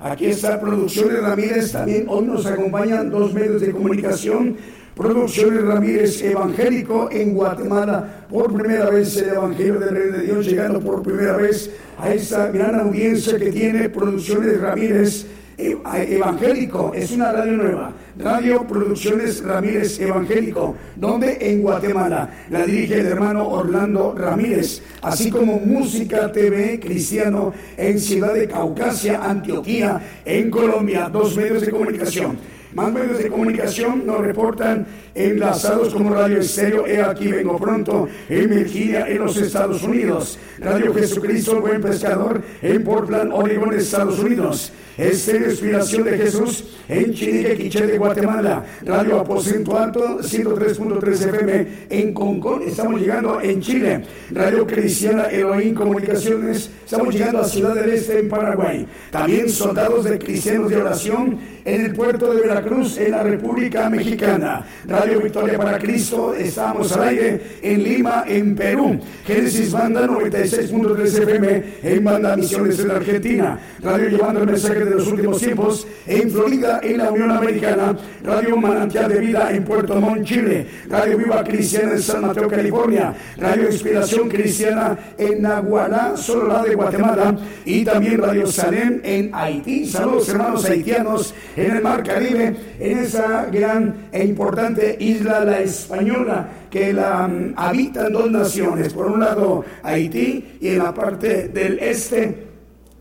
Aquí 0.00 0.26
está 0.26 0.60
Producciones 0.60 1.22
Ramírez, 1.22 1.72
también 1.72 2.06
hoy 2.08 2.24
nos 2.24 2.46
acompañan 2.46 3.10
dos 3.10 3.34
medios 3.34 3.60
de 3.60 3.70
comunicación. 3.70 4.56
Producciones 4.94 5.62
Ramírez 5.62 6.22
Evangélico 6.22 7.08
en 7.10 7.34
Guatemala, 7.34 8.26
por 8.28 8.52
primera 8.52 8.90
vez 8.90 9.16
el 9.16 9.30
Evangelio 9.30 9.78
del 9.78 9.90
Rey 9.90 10.10
de 10.10 10.22
Dios, 10.22 10.46
llegando 10.46 10.80
por 10.80 11.02
primera 11.02 11.36
vez 11.36 11.70
a 11.98 12.12
esta 12.12 12.48
gran 12.48 12.78
audiencia 12.80 13.38
que 13.38 13.50
tiene 13.52 13.88
Producciones 13.88 14.60
Ramírez 14.60 15.26
eh, 15.62 15.76
Evangélico, 16.08 16.92
es 16.94 17.10
una 17.10 17.32
radio 17.32 17.52
nueva, 17.52 17.92
Radio 18.18 18.66
Producciones 18.66 19.44
Ramírez 19.44 20.00
Evangélico, 20.00 20.74
donde 20.96 21.36
en 21.40 21.60
Guatemala. 21.60 22.46
La 22.48 22.64
dirige 22.64 23.00
el 23.00 23.06
hermano 23.06 23.46
Orlando 23.46 24.14
Ramírez, 24.16 24.82
así 25.02 25.30
como 25.30 25.58
Música 25.58 26.32
TV 26.32 26.80
Cristiano 26.80 27.52
en 27.76 27.98
Ciudad 27.98 28.32
de 28.32 28.48
Caucasia, 28.48 29.22
Antioquía, 29.22 30.00
en 30.24 30.50
Colombia, 30.50 31.10
dos 31.10 31.36
medios 31.36 31.60
de 31.60 31.70
comunicación. 31.70 32.38
Más 32.74 32.92
medios 32.92 33.18
de 33.18 33.28
comunicación 33.28 34.06
nos 34.06 34.20
reportan 34.20 34.86
enlazados 35.14 35.92
como 35.92 36.14
Radio 36.14 36.38
Estéreo, 36.38 36.86
He 36.86 37.02
aquí 37.02 37.28
vengo 37.28 37.58
pronto, 37.58 38.08
en 38.28 38.48
Virginia, 38.48 39.06
en 39.08 39.18
los 39.18 39.36
Estados 39.36 39.82
Unidos. 39.82 40.38
Radio 40.58 40.94
Jesucristo, 40.94 41.60
Buen 41.60 41.80
Pescador, 41.80 42.42
en 42.62 42.84
Portland, 42.84 43.32
Oregon, 43.32 43.74
Estados 43.74 44.18
Unidos. 44.20 44.72
Estéreo 45.00 45.50
Inspiración 45.50 46.04
de 46.04 46.18
Jesús, 46.18 46.64
en 46.86 47.14
Chinique, 47.14 47.56
Quiché 47.56 47.86
de 47.86 47.96
Guatemala. 47.96 48.64
Radio 48.82 49.20
Aposento 49.20 49.76
Alto, 49.78 50.18
103.3 50.18 51.08
FM, 51.08 51.66
en 51.88 52.12
Concón. 52.12 52.62
Estamos 52.64 53.00
llegando 53.00 53.40
en 53.40 53.60
Chile. 53.60 54.04
Radio 54.30 54.66
Cristiana 54.66 55.24
Elohim 55.24 55.74
Comunicaciones, 55.74 56.70
estamos 56.84 57.14
llegando 57.14 57.40
a 57.40 57.44
Ciudad 57.44 57.74
del 57.74 57.90
Este, 57.90 58.18
en 58.18 58.28
Paraguay. 58.28 58.86
También 59.10 59.48
Soldados 59.48 60.04
de 60.04 60.18
Cristianos 60.18 60.68
de 60.68 60.76
Oración, 60.76 61.38
en 61.64 61.86
el 61.86 61.94
puerto 61.94 62.34
de 62.34 62.42
Veracruz, 62.42 62.59
en 62.62 63.10
la 63.10 63.22
República 63.22 63.88
Mexicana. 63.88 64.62
Radio 64.86 65.20
Victoria 65.20 65.56
para 65.56 65.78
Cristo, 65.78 66.34
estamos 66.34 66.92
al 66.92 67.08
aire 67.08 67.40
en 67.62 67.82
Lima, 67.82 68.24
en 68.26 68.54
Perú. 68.54 69.00
Génesis 69.26 69.72
Banda 69.72 70.06
96.3 70.06 71.04
FM, 71.04 71.64
en 71.82 72.04
Banda 72.04 72.36
Misiones 72.36 72.78
en 72.80 72.90
Argentina. 72.90 73.58
Radio 73.82 74.08
llevando 74.10 74.40
el 74.40 74.46
mensaje 74.46 74.84
de 74.84 74.90
los 74.90 75.06
últimos 75.08 75.40
tiempos, 75.40 75.86
en 76.06 76.30
Florida, 76.30 76.80
en 76.82 76.98
la 76.98 77.10
Unión 77.10 77.30
Americana. 77.30 77.96
Radio 78.22 78.56
Manantial 78.58 79.08
de 79.08 79.20
Vida 79.20 79.50
en 79.50 79.64
Puerto 79.64 79.98
Montt, 79.98 80.24
Chile. 80.24 80.66
Radio 80.88 81.16
Viva 81.16 81.42
Cristiana 81.42 81.92
en 81.92 82.02
San 82.02 82.20
Mateo, 82.20 82.48
California. 82.48 83.14
Radio 83.38 83.70
Inspiración 83.70 84.28
Cristiana 84.28 84.98
en 85.16 85.40
Nagualá, 85.40 86.14
Sololá 86.14 86.62
de 86.62 86.74
Guatemala. 86.74 87.36
Y 87.64 87.84
también 87.84 88.18
Radio 88.18 88.46
Salem 88.46 89.00
en 89.02 89.30
Haití. 89.34 89.86
Saludos 89.86 90.28
hermanos 90.28 90.64
haitianos 90.66 91.34
en 91.56 91.76
el 91.76 91.82
Mar 91.82 92.02
Caribe, 92.02 92.49
en 92.78 92.98
esa 92.98 93.46
gran 93.46 94.08
e 94.12 94.24
importante 94.24 94.96
isla, 95.00 95.44
la 95.44 95.60
española, 95.60 96.48
que 96.70 96.92
la 96.92 97.26
mm, 97.28 97.54
habitan 97.56 98.12
dos 98.12 98.30
naciones. 98.30 98.92
Por 98.92 99.06
un 99.06 99.20
lado 99.20 99.64
Haití 99.82 100.58
y 100.60 100.68
en 100.68 100.78
la 100.78 100.94
parte 100.94 101.48
del 101.48 101.78
este. 101.78 102.46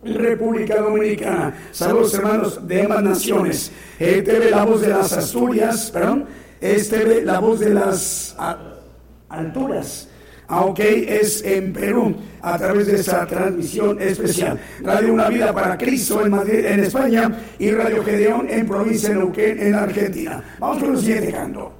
República 0.03 0.79
Dominicana. 0.81 1.53
Saludos 1.71 2.13
hermanos 2.13 2.65
de 2.67 2.83
ambas 2.83 3.03
naciones. 3.03 3.71
Eh, 3.99 4.21
TV 4.21 4.49
La 4.49 4.63
Voz 4.63 4.81
de 4.81 4.87
las 4.89 5.11
Asturias, 5.13 5.91
perdón. 5.91 6.25
Es 6.61 6.89
TV 6.89 7.21
La 7.23 7.39
Voz 7.39 7.59
de 7.59 7.73
las 7.73 8.35
a- 8.39 8.57
Alturas. 9.29 10.08
Aunque 10.49 11.19
es 11.21 11.43
en 11.43 11.71
Perú 11.71 12.15
a 12.41 12.57
través 12.57 12.87
de 12.87 12.95
esa 12.95 13.25
transmisión 13.25 14.01
especial. 14.01 14.59
Radio 14.81 15.13
Una 15.13 15.29
Vida 15.29 15.53
para 15.53 15.77
Cristo 15.77 16.25
en 16.25 16.31
Madrid, 16.31 16.65
en 16.65 16.81
España, 16.81 17.31
y 17.57 17.71
Radio 17.71 18.03
Gedeón 18.03 18.47
en 18.49 18.67
provincia 18.67 19.09
de 19.09 19.15
Neuquén, 19.15 19.59
en 19.59 19.75
Argentina. 19.75 20.43
Vamos 20.59 20.79
con 20.79 20.91
el 20.95 20.99
siguiente 20.99 21.31
canto. 21.31 21.78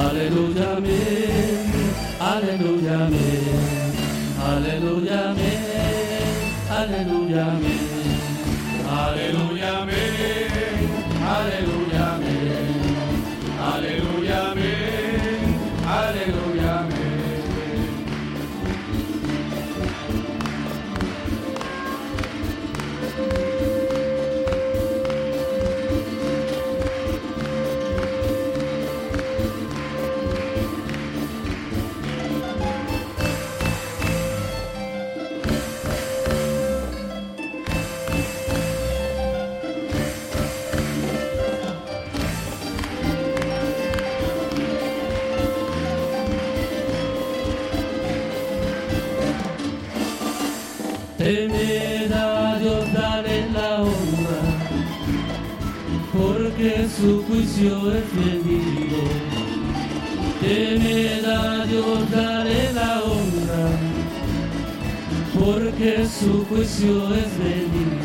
Aleluya, 0.00 0.76
amén, 0.76 1.92
aleluya, 2.20 2.94
amén, 3.06 3.92
aleluya, 4.50 5.18
amén, 5.30 5.60
aleluya, 6.70 7.42
amén, 7.46 8.00
Aleluya. 8.90 10.09
Temed 51.50 52.12
a 52.12 52.58
Dios, 52.60 52.92
dale 52.92 53.50
la 53.50 53.82
honra, 53.82 54.40
porque 56.12 56.86
su 56.88 57.24
juicio 57.24 57.92
es 57.92 58.04
bendito. 58.14 59.02
Temed 60.40 61.24
Dios, 61.66 62.10
dale 62.10 62.72
la 62.72 63.02
honra, 63.02 63.68
porque 65.38 66.06
su 66.06 66.44
juicio 66.46 67.14
es 67.14 67.38
bendito. 67.38 67.99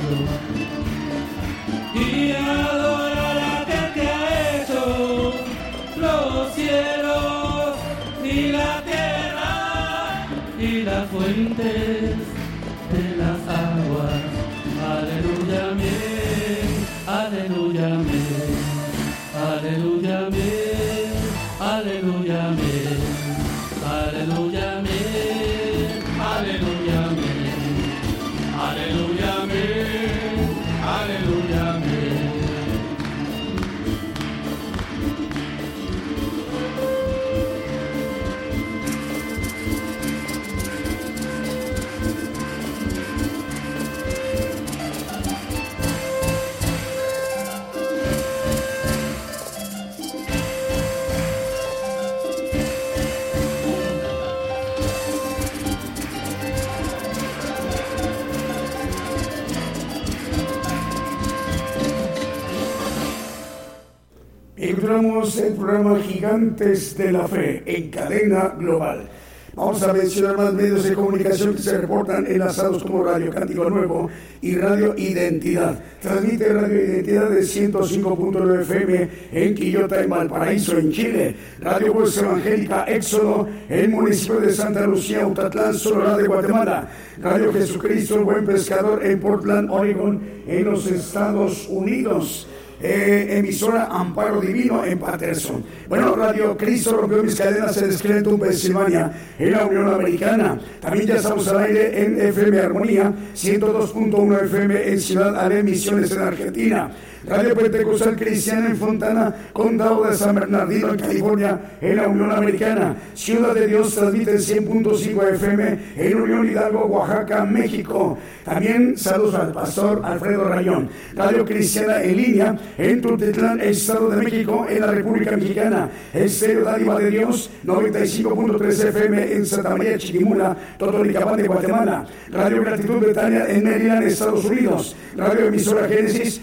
Encontramos 64.86 65.38
el 65.40 65.54
programa 65.54 66.00
Gigantes 66.00 66.96
de 66.96 67.12
la 67.12 67.28
Fe 67.28 67.64
en 67.66 67.90
cadena 67.90 68.50
global. 68.50 69.10
Vamos 69.56 69.82
a 69.82 69.92
mencionar 69.92 70.38
más 70.38 70.54
medios 70.54 70.84
de 70.84 70.94
comunicación 70.94 71.56
que 71.56 71.62
se 71.64 71.80
reportan 71.80 72.28
enlazados 72.28 72.84
como 72.84 73.04
Radio 73.04 73.32
Cántico 73.32 73.68
Nuevo 73.68 74.12
y 74.44 74.56
Radio 74.56 74.94
Identidad. 74.96 75.84
Transmite 76.00 76.54
Radio 76.54 76.86
Identidad 76.86 77.30
de 77.32 77.42
105.9 77.42 78.62
FM 78.62 79.10
en 79.32 79.56
Quillota, 79.56 80.04
en 80.04 80.10
Valparaíso, 80.12 80.78
en 80.78 80.92
Chile. 80.92 81.36
Radio 81.62 81.92
Voz 81.92 82.16
Evangélica 82.20 82.84
Éxodo 82.84 83.48
en 83.68 83.90
municipio 83.90 84.40
de 84.40 84.54
Santa 84.54 84.86
Lucía, 84.86 85.26
Utatlán, 85.26 85.74
Sonora 85.74 86.16
de 86.16 86.28
Guatemala. 86.28 86.88
Radio 87.20 87.52
Jesucristo, 87.52 88.24
Buen 88.24 88.46
Pescador 88.46 89.04
en 89.04 89.20
Portland, 89.20 89.68
Oregon, 89.72 90.22
en 90.46 90.64
los 90.64 90.86
Estados 90.86 91.68
Unidos. 91.70 92.48
Eh, 92.82 93.38
emisora 93.38 93.86
Amparo 93.86 94.42
Divino 94.42 94.84
en 94.84 95.00
Patterson. 95.00 95.64
Bueno, 95.88 96.14
Radio 96.16 96.58
Cristo 96.58 96.98
rompió 96.98 97.24
mis 97.24 97.36
cadenas 97.36 97.78
en 97.78 97.92
Scranton, 97.94 98.38
Pensilvania, 98.38 99.12
en 99.40 99.52
la 99.52 99.66
Unión 99.66 99.94
Americana. 99.94 100.60
También 100.82 101.08
ya 101.08 101.16
estamos 101.16 101.48
al 101.48 101.60
aire 101.60 102.04
en 102.04 102.20
FM 102.20 102.60
Armonía, 102.60 103.14
102.1 103.34 104.44
FM 104.44 104.90
en 104.90 105.00
Ciudad 105.00 105.40
Ale, 105.40 105.64
Misiones 105.64 106.12
en 106.12 106.20
Argentina. 106.20 106.92
Radio 107.28 107.56
Pentecostal 107.56 108.16
Cristiana 108.16 108.68
en 108.68 108.78
Fontana, 108.78 109.34
Condado 109.52 110.04
de 110.04 110.16
San 110.16 110.36
Bernardino, 110.36 110.96
California, 110.96 111.60
en 111.82 111.96
la 111.96 112.08
Unión 112.08 112.32
Americana. 112.32 112.96
Ciudad 113.16 113.54
de 113.56 113.68
Dios 113.68 113.96
transmite 113.96 114.32
en 114.32 114.38
100.5 114.38 115.34
FM 115.34 115.80
en 115.98 116.22
Unión 116.22 116.48
Hidalgo, 116.48 116.86
Oaxaca, 116.86 117.44
México. 117.46 118.18
También 118.44 118.96
saludos 118.96 119.34
al 119.36 119.52
pastor 119.54 120.02
Alfredo 120.04 120.44
Rayón. 120.44 120.88
Radio 121.16 121.44
Cristiana 121.46 122.04
en 122.04 122.16
línea 122.16 122.60
en 122.78 123.02
Tultitlán, 123.02 123.60
Estado 123.60 124.10
de 124.10 124.24
México, 124.24 124.68
en 124.70 124.82
la 124.82 124.92
República 124.92 125.36
Mexicana. 125.36 125.90
Estéreo 126.14 126.64
Dádiva 126.64 127.00
de 127.00 127.10
Dios, 127.10 127.50
95.3 127.66 128.90
FM 128.90 129.34
en 129.34 129.46
Santa 129.48 129.76
María 129.76 129.98
Chiquimula, 129.98 130.56
Totonicapán 130.78 131.38
de 131.38 131.48
Guatemala. 131.48 132.06
Radio 132.32 132.62
Gratitud 132.62 133.00
Betania 133.00 133.48
en 133.50 133.64
Maryland, 133.64 134.04
Estados 134.04 134.46
Unidos. 134.46 134.96
Radio 135.16 135.46
Emisora 135.48 135.88
Génesis, 135.88 136.42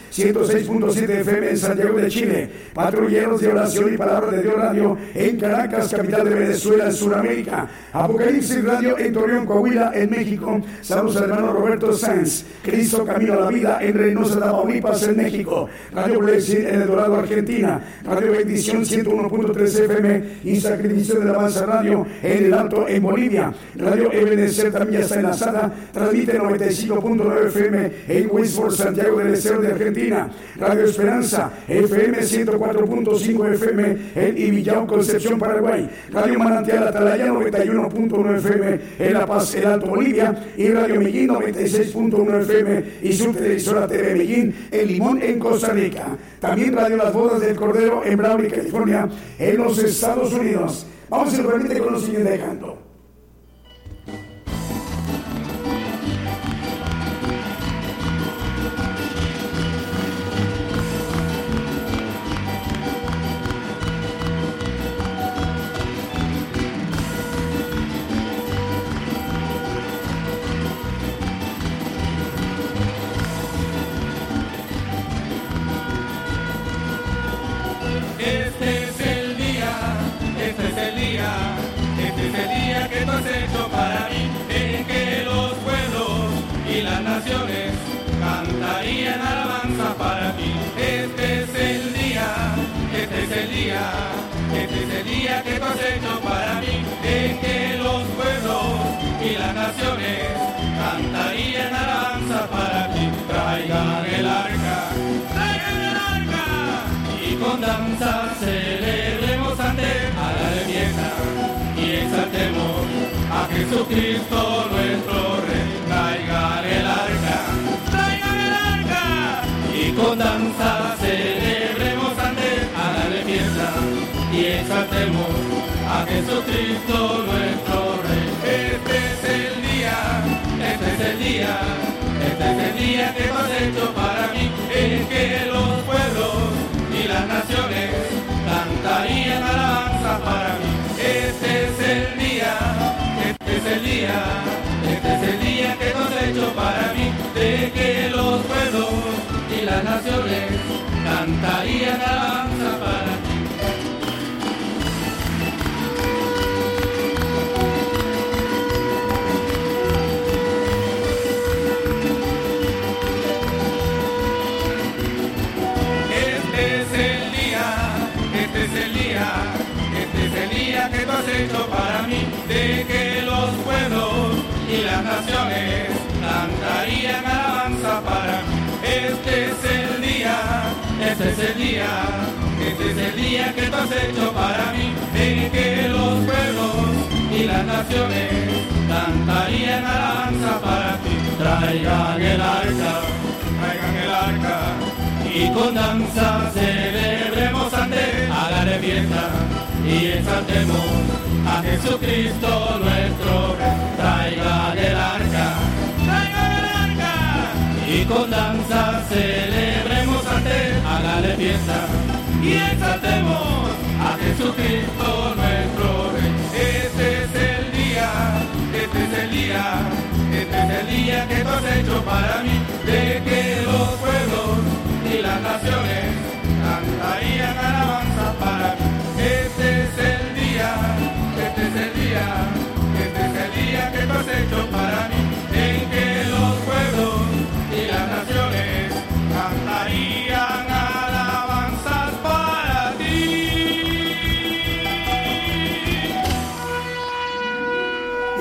106.7 0.80 1.20
FM 1.20 1.50
en 1.50 1.58
Santiago 1.58 1.98
de 1.98 2.08
Chile. 2.08 2.50
Patrulleros 2.72 3.40
de 3.40 3.48
oración 3.48 3.94
y 3.94 3.96
palabra 3.96 4.30
de 4.30 4.42
Dios 4.42 4.54
Radio 4.54 4.96
en 5.14 5.36
Caracas, 5.38 5.90
capital 5.94 6.28
de 6.28 6.34
Venezuela, 6.34 6.86
en 6.86 6.92
Sudamérica. 6.92 7.68
Apocalipsis 7.92 8.64
Radio 8.64 8.98
en 8.98 9.12
Torreón, 9.12 9.46
Coahuila, 9.46 9.92
en 9.94 10.10
México. 10.10 10.60
Saludos 10.80 11.16
al 11.16 11.24
hermano 11.24 11.52
Roberto 11.52 11.92
Sanz. 11.92 12.44
Cristo 12.62 13.04
Camino 13.04 13.34
a 13.34 13.40
la 13.40 13.48
Vida 13.48 13.78
en 13.80 13.94
Reynosa, 13.94 14.40
Tamaulipas, 14.40 15.02
en 15.04 15.16
México. 15.16 15.68
Radio 15.92 16.20
Blessing 16.20 16.66
en 16.66 16.82
El 16.82 16.86
Dorado, 16.86 17.16
Argentina. 17.16 17.80
Radio 18.04 18.32
Bendición 18.32 18.84
101.3 18.84 19.84
FM 19.84 20.24
y 20.44 20.60
Sacrificio 20.60 21.18
de 21.18 21.26
la 21.26 21.32
Avanza 21.32 21.66
Radio 21.66 22.06
en 22.22 22.44
El 22.44 22.54
Alto, 22.54 22.88
en 22.88 23.02
Bolivia. 23.02 23.52
Radio 23.76 24.12
Ebenezer 24.12 24.72
también 24.72 25.02
está 25.02 25.16
enlazada. 25.16 25.72
Transmite 25.92 26.38
95.9 26.38 27.46
FM 27.46 27.92
en 28.08 28.28
Westport, 28.30 28.72
Santiago 28.72 29.18
del 29.18 29.34
Estero 29.34 29.60
de 29.60 29.72
Argentina. 29.72 30.30
Radio 30.62 30.84
Esperanza, 30.84 31.50
FM 31.66 32.18
104.5 32.18 33.54
FM 33.54 33.96
en 34.14 34.38
Ibillau, 34.38 34.86
Concepción, 34.86 35.36
Paraguay. 35.36 35.90
Radio 36.12 36.38
Manantial 36.38 36.86
Atalaya 36.86 37.26
91.1 37.26 38.36
FM 38.36 38.80
en 39.00 39.12
La 39.12 39.26
Paz, 39.26 39.56
El 39.56 39.66
Alto, 39.66 39.88
Bolivia. 39.88 40.52
Y 40.56 40.68
Radio 40.68 41.00
Medellín 41.00 41.30
96.1 41.30 42.42
FM 42.42 42.84
y 43.02 43.12
su 43.12 43.32
televisora 43.32 43.88
TV 43.88 44.12
Medellín 44.12 44.68
en 44.70 44.86
Limón, 44.86 45.20
en 45.20 45.40
Costa 45.40 45.72
Rica. 45.72 46.16
También 46.38 46.76
Radio 46.76 46.96
Las 46.96 47.12
Bodas 47.12 47.40
del 47.40 47.56
Cordero 47.56 48.04
en 48.04 48.16
Brawley, 48.16 48.48
California, 48.48 49.08
en 49.40 49.56
los 49.56 49.76
Estados 49.78 50.32
Unidos. 50.32 50.86
Vamos, 51.08 51.36
lo 51.36 51.48
permite, 51.48 51.78
con 51.80 51.92
los 51.92 52.04
siguiente 52.04 52.38
canto. 52.38 52.81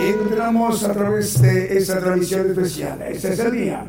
Entramos 0.10 0.84
a 0.84 0.94
través 0.94 1.42
de 1.42 1.78
esa 1.78 2.00
transmisión 2.00 2.50
especial. 2.50 3.02
Este 3.04 3.34
es 3.34 3.40
el 3.40 3.52
día. 3.52 3.86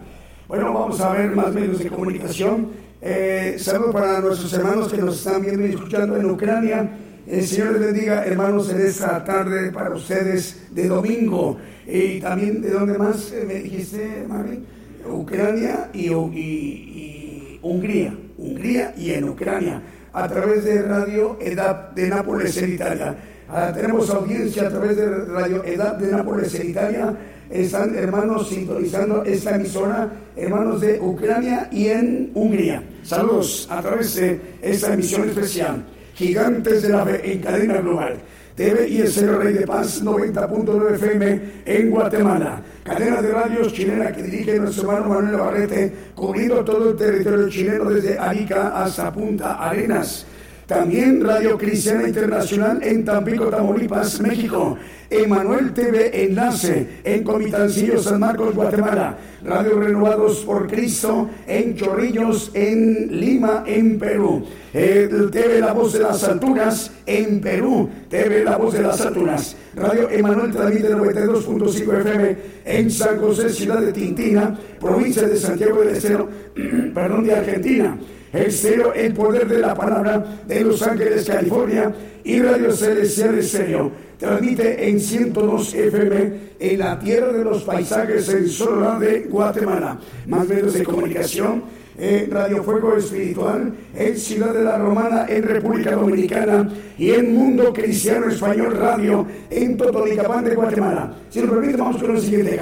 Bueno, 0.48 0.72
vamos 0.72 1.00
a 1.00 1.12
ver 1.12 1.30
más 1.34 1.52
medios 1.52 1.78
de 1.78 1.88
comunicación. 1.88 2.70
Eh, 3.00 3.56
saludo 3.58 3.92
para 3.92 4.20
nuestros 4.20 4.52
hermanos 4.52 4.92
que 4.92 4.98
nos 4.98 5.18
están 5.18 5.42
viendo 5.42 5.66
y 5.66 5.70
escuchando 5.70 6.16
en 6.16 6.30
Ucrania. 6.30 6.90
El 7.26 7.46
Señor 7.46 7.72
les 7.72 7.80
bendiga, 7.92 8.24
hermanos, 8.24 8.70
en 8.70 8.80
esta 8.80 9.24
tarde 9.24 9.70
para 9.72 9.90
ustedes 9.94 10.66
de 10.70 10.88
domingo. 10.88 11.56
Y 11.86 12.20
también, 12.20 12.60
¿de 12.60 12.70
dónde 12.70 12.98
más 12.98 13.32
eh, 13.32 13.44
me 13.46 13.54
dijiste, 13.54 14.24
Marvin? 14.28 14.66
Ucrania 15.10 15.88
y, 15.92 16.08
y- 16.10 16.12
y 16.12 17.58
Hungría. 17.62 18.14
Hungría 18.38 18.94
y 18.96 19.12
en 19.12 19.28
Ucrania. 19.28 19.82
A 20.12 20.28
través 20.28 20.64
de 20.64 20.82
Radio 20.82 21.38
Edad 21.40 21.90
de 21.92 22.08
Nápoles 22.08 22.56
en 22.58 22.74
Italia. 22.74 23.16
Ah, 23.54 23.70
tenemos 23.70 24.08
audiencia 24.08 24.66
a 24.66 24.70
través 24.70 24.96
de 24.96 25.10
Radio 25.26 25.62
Edad 25.62 25.96
de 25.96 26.10
Nápoles 26.10 26.54
en 26.54 26.70
Italia. 26.70 27.14
Están 27.50 27.94
hermanos 27.94 28.48
sintonizando 28.48 29.22
esta 29.24 29.56
emisora, 29.56 30.10
hermanos 30.34 30.80
de 30.80 30.98
Ucrania 30.98 31.68
y 31.70 31.88
en 31.88 32.30
Hungría. 32.32 32.82
Saludos 33.02 33.68
a 33.70 33.82
través 33.82 34.14
de 34.14 34.40
esta 34.62 34.94
emisión 34.94 35.28
especial. 35.28 35.84
Gigantes 36.14 36.80
de 36.80 36.88
la 36.88 37.04
Fe 37.04 37.30
en 37.30 37.40
cadena 37.42 37.76
global. 37.82 38.16
TV 38.56 39.04
Cero 39.06 39.38
Rey 39.38 39.52
de 39.52 39.66
Paz 39.66 40.02
90.9 40.02 40.94
FM 40.94 41.40
en 41.66 41.90
Guatemala. 41.90 42.62
Cadena 42.82 43.20
de 43.20 43.32
radios 43.32 43.70
chilena 43.74 44.12
que 44.12 44.22
dirige 44.22 44.58
nuestro 44.58 44.90
hermano 44.90 45.14
Manuel 45.14 45.36
Navarrete, 45.36 45.92
cubriendo 46.14 46.64
todo 46.64 46.90
el 46.90 46.96
territorio 46.96 47.50
chileno 47.50 47.90
desde 47.90 48.18
Arica 48.18 48.82
hasta 48.82 49.12
Punta 49.12 49.56
Arenas. 49.56 50.26
También 50.72 51.22
Radio 51.22 51.58
Cristiana 51.58 52.08
Internacional 52.08 52.82
en 52.82 53.04
Tampico, 53.04 53.46
Tamaulipas, 53.46 54.20
México. 54.20 54.78
Emanuel 55.10 55.74
TV 55.74 56.24
Enlace 56.24 57.00
en 57.04 57.22
Comitancillo, 57.22 58.02
San 58.02 58.18
Marcos, 58.18 58.54
Guatemala. 58.54 59.18
Radio 59.44 59.78
Renovados 59.78 60.38
por 60.38 60.66
Cristo 60.66 61.28
en 61.46 61.76
Chorrillos, 61.76 62.50
en 62.54 63.20
Lima, 63.20 63.64
en 63.66 63.98
Perú. 63.98 64.46
TV 64.72 65.60
La 65.60 65.74
Voz 65.74 65.92
de 65.92 66.00
las 66.00 66.24
Alturas 66.24 66.90
en 67.04 67.42
Perú. 67.42 67.90
TV 68.08 68.42
La 68.42 68.56
Voz 68.56 68.72
de 68.72 68.82
las 68.82 69.00
Alturas. 69.02 69.54
Radio 69.74 70.08
Emanuel 70.08 70.52
transmite 70.52 70.94
92.5 70.94 72.00
FM 72.00 72.36
en 72.64 72.90
San 72.90 73.18
José, 73.18 73.50
ciudad 73.50 73.80
de 73.80 73.92
Tintina, 73.92 74.58
provincia 74.80 75.28
de 75.28 75.36
Santiago 75.36 75.80
del 75.80 75.90
Estero, 75.90 76.28
perdón, 76.94 77.24
de 77.24 77.34
Argentina. 77.34 77.98
Estéreo 78.32 78.92
El 78.94 79.12
Poder 79.12 79.46
de 79.46 79.58
la 79.58 79.74
Palabra 79.74 80.24
de 80.46 80.60
Los 80.62 80.82
Ángeles, 80.82 81.26
California 81.26 81.92
y 82.24 82.40
Radio 82.40 82.72
Celestial 82.72 83.38
Estéreo. 83.38 83.90
Transmite 84.18 84.88
en 84.88 85.00
102 85.00 85.74
FM 85.74 86.32
en 86.60 86.78
la 86.78 86.98
tierra 86.98 87.32
de 87.32 87.44
los 87.44 87.62
paisajes 87.64 88.28
en 88.28 88.48
Sonora 88.48 88.98
de 88.98 89.20
Guatemala. 89.22 89.98
Más 90.26 90.48
medios 90.48 90.74
de 90.74 90.84
comunicación. 90.84 91.62
eh, 91.98 92.26
Radio 92.30 92.62
Fuego 92.62 92.96
Espiritual 92.96 93.72
en 93.94 94.16
Ciudad 94.16 94.54
de 94.54 94.64
la 94.64 94.78
Romana 94.78 95.26
en 95.28 95.42
República 95.42 95.92
Dominicana 95.92 96.70
y 96.96 97.10
en 97.10 97.34
Mundo 97.34 97.72
Cristiano 97.72 98.28
Español 98.28 98.76
Radio 98.78 99.26
en 99.50 99.76
Totonicapán 99.76 100.44
de 100.44 100.54
Guatemala. 100.54 101.14
Si 101.28 101.40
nos 101.40 101.50
permite, 101.50 101.76
vamos 101.76 102.02
con 102.02 102.16
el 102.16 102.22
siguiente. 102.22 102.58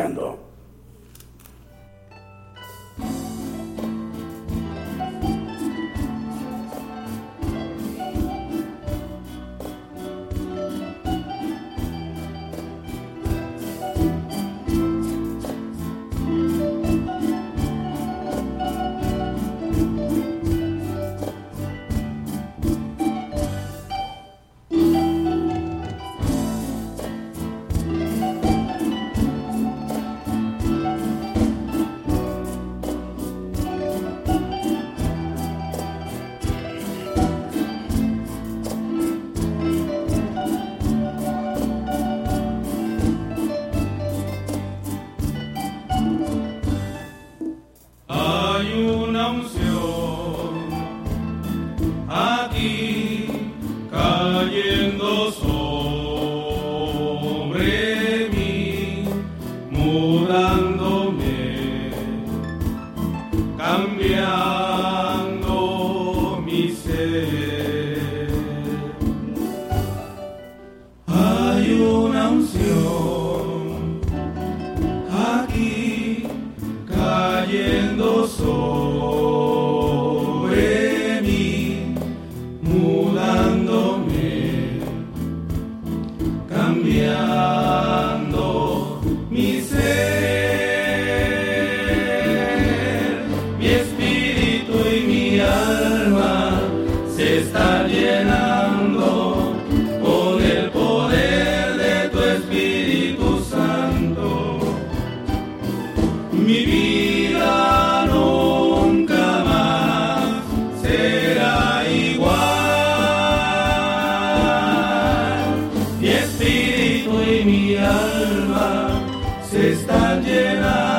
Se 119.51 119.73
están 119.73 120.23
llenando 120.23 120.90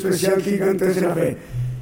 especial 0.00 0.40
Gigantes 0.40 0.94
de 0.96 1.00
la 1.02 1.14
Fe. 1.14 1.36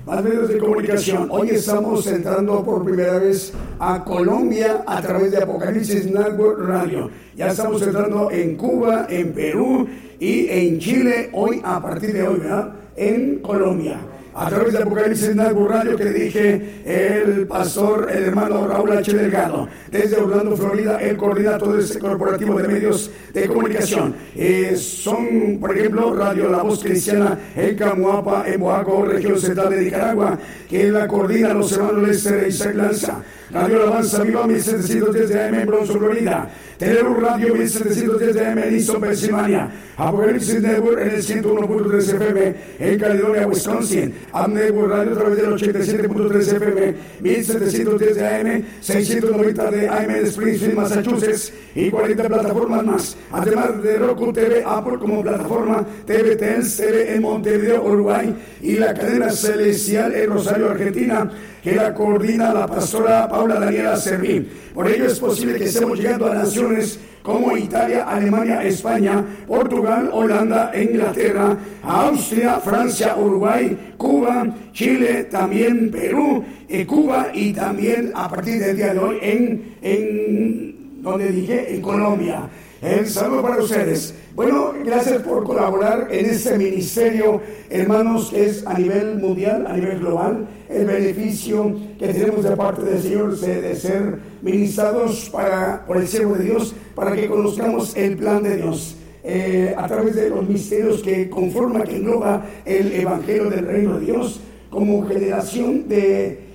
Más 0.05 0.25
medios 0.25 0.49
de 0.49 0.59
comunicación. 0.59 1.29
Hoy 1.31 1.51
estamos 1.51 2.07
entrando 2.07 2.65
por 2.65 2.85
primera 2.85 3.19
vez 3.19 3.53
a 3.79 4.03
Colombia 4.03 4.83
a 4.87 5.01
través 5.01 5.31
de 5.31 5.43
Apocalipsis 5.43 6.07
Network 6.07 6.59
Radio. 6.67 7.11
Ya 7.37 7.49
estamos 7.49 7.81
entrando 7.83 8.31
en 8.31 8.57
Cuba, 8.57 9.07
en 9.09 9.33
Perú 9.33 9.87
y 10.19 10.49
en 10.49 10.79
Chile. 10.81 11.31
Hoy, 11.33 11.61
a 11.63 11.81
partir 11.81 12.13
de 12.13 12.27
hoy, 12.27 12.41
¿verdad? 12.41 12.73
En 12.97 13.39
Colombia. 13.39 14.01
A 14.35 14.49
través 14.49 14.73
de 14.73 14.83
Apocalipsis 14.83 15.37
Network 15.37 15.71
Radio 15.71 15.97
que 15.97 16.05
dirige 16.07 16.83
el 17.31 17.47
pastor, 17.47 18.09
el 18.11 18.25
hermano 18.25 18.67
Raúl 18.67 18.93
H. 18.93 19.13
Delgado. 19.13 19.69
Desde 19.91 20.17
Orlando, 20.17 20.57
Florida, 20.57 20.99
él 21.01 21.17
coordina 21.17 21.59
todo 21.59 21.79
este 21.79 21.99
corporativo 21.99 22.59
de 22.59 22.69
medios 22.69 23.11
de 23.33 23.47
comunicación. 23.47 24.15
Eh, 24.35 24.77
son, 24.77 25.59
por 25.61 25.77
ejemplo, 25.77 26.15
Radio 26.15 26.49
La 26.51 26.63
Voz 26.63 26.83
Cristiana 26.83 27.39
en 27.55 27.77
Camuapa, 27.77 28.45
en 28.47 28.61
Boaco, 28.61 29.05
región 29.05 29.39
central 29.39 29.71
de 29.71 29.83
Nicaragua, 29.83 30.39
que 30.69 30.91
la 30.91 31.07
coordina 31.07 31.55
los 31.55 31.73
hermanos 31.73 32.09
Lester 32.09 32.45
y 32.45 32.49
Isaac 32.49 32.75
Lanza. 32.75 33.23
Radio 33.51 33.83
Alabanza 33.83 34.23
Viva 34.23 34.47
1710 34.47 35.29
de 35.31 35.43
AM 35.43 35.55
en 35.55 35.67
Bronson, 35.67 35.99
Florida. 35.99 36.51
Telero 36.77 37.15
Radio 37.15 37.55
1710 37.55 38.35
de 38.35 38.47
AM 38.47 38.59
en 38.59 38.75
Easton, 38.75 39.01
Pensilvania. 39.01 39.71
Apocalipsis 39.97 40.61
Network 40.61 41.01
en 41.01 41.11
el 41.11 41.23
101.3 41.23 41.99
FM 41.99 42.55
en 42.79 42.99
Caledonia, 43.01 43.49
Wisconsin. 43.49 44.15
Am 44.33 44.55
Radio 44.55 45.13
a 45.13 45.15
través 45.15 45.37
del 45.39 45.51
87.3 45.55 46.41
FM 46.41 46.95
1710 47.21 48.15
de 48.15 48.27
AM, 48.29 48.65
690 48.81 49.71
de 49.71 49.89
AM 49.89 50.11
en 50.11 50.27
Springfield, 50.27 50.75
Massachusetts 50.75 51.53
y 51.75 51.91
40 51.91 52.29
plataformas 52.29 52.85
más. 52.85 53.17
Además 53.33 53.83
de 53.83 53.99
Roku 53.99 54.33
TV, 54.33 54.63
Apple 54.65 54.99
como 55.01 55.23
plataforma, 55.23 55.85
TV 56.07 56.37
TV 56.37 57.15
en 57.15 57.23
Montevideo, 57.23 57.83
Uruguay 57.83 58.37
y 58.61 58.77
la 58.77 58.95
cadena 58.95 59.31
celestial 59.31 60.15
en 60.15 60.31
Rosario, 60.31 60.71
Argentina 60.71 61.31
que 61.69 61.77
la 61.77 61.93
coordina 61.93 62.55
la 62.55 62.67
pastora 62.67 63.29
Paula 63.29 63.61
Daniela 63.61 63.95
Servín. 63.97 64.49
Por 64.73 64.89
ello 64.89 65.05
es 65.05 65.19
posible 65.19 65.59
que 65.59 65.65
estemos 65.65 65.99
llegando 65.99 66.31
a 66.31 66.35
naciones 66.35 66.99
como 67.23 67.55
Italia, 67.59 68.05
Alemania, 68.09 68.65
España, 68.65 69.23
Portugal, 69.47 70.09
Holanda, 70.11 70.73
Inglaterra, 70.75 71.59
Austria, 71.83 72.59
Francia, 72.61 73.17
Uruguay, 73.17 73.95
Cuba, 73.99 74.47
Chile, 74.73 75.25
también 75.25 75.91
Perú, 75.91 76.43
eh, 76.71 76.87
Cuba 76.87 77.29
y 77.35 77.53
también 77.53 78.13
a 78.15 78.31
partir 78.31 78.61
del 78.61 78.75
día 78.75 78.95
de 78.95 78.99
hoy 78.99 79.19
en, 79.21 79.77
en 79.83 81.03
donde 81.03 81.29
dije, 81.29 81.75
en 81.75 81.83
Colombia. 81.83 82.49
El 82.81 83.07
saludo 83.09 83.43
para 83.43 83.63
ustedes. 83.63 84.15
Bueno, 84.35 84.73
gracias 84.85 85.21
por 85.23 85.45
colaborar 85.45 86.07
en 86.13 86.27
este 86.27 86.57
ministerio, 86.57 87.43
hermanos, 87.69 88.31
que 88.31 88.47
es 88.47 88.67
a 88.67 88.79
nivel 88.79 89.17
mundial, 89.17 89.67
a 89.67 89.75
nivel 89.75 89.99
global, 89.99 90.47
el 90.69 90.85
beneficio 90.85 91.75
que 91.99 92.09
tenemos 92.09 92.45
de 92.45 92.57
parte 92.57 92.83
del 92.83 93.01
Señor 93.01 93.39
de, 93.39 93.75
ser 93.75 94.19
ministrados 94.43 95.31
para, 95.31 95.85
por 95.87 95.97
el 95.97 96.07
siervo 96.07 96.35
de 96.35 96.45
Dios, 96.45 96.75
para 96.95 97.15
que 97.15 97.27
conozcamos 97.27 97.97
el 97.97 98.17
plan 98.17 98.43
de 98.43 98.57
Dios. 98.57 98.97
Eh, 99.25 99.75
a 99.77 99.87
través 99.87 100.15
de 100.15 100.31
los 100.31 100.49
misterios 100.49 101.03
que 101.03 101.29
conforman, 101.29 101.83
que 101.83 101.97
engloba 101.97 102.47
el 102.65 102.93
Evangelio 102.93 103.51
del 103.51 103.67
Reino 103.67 103.99
de 103.99 104.07
Dios, 104.07 104.41
como 104.71 105.07
generación 105.07 105.89
de 105.89 106.49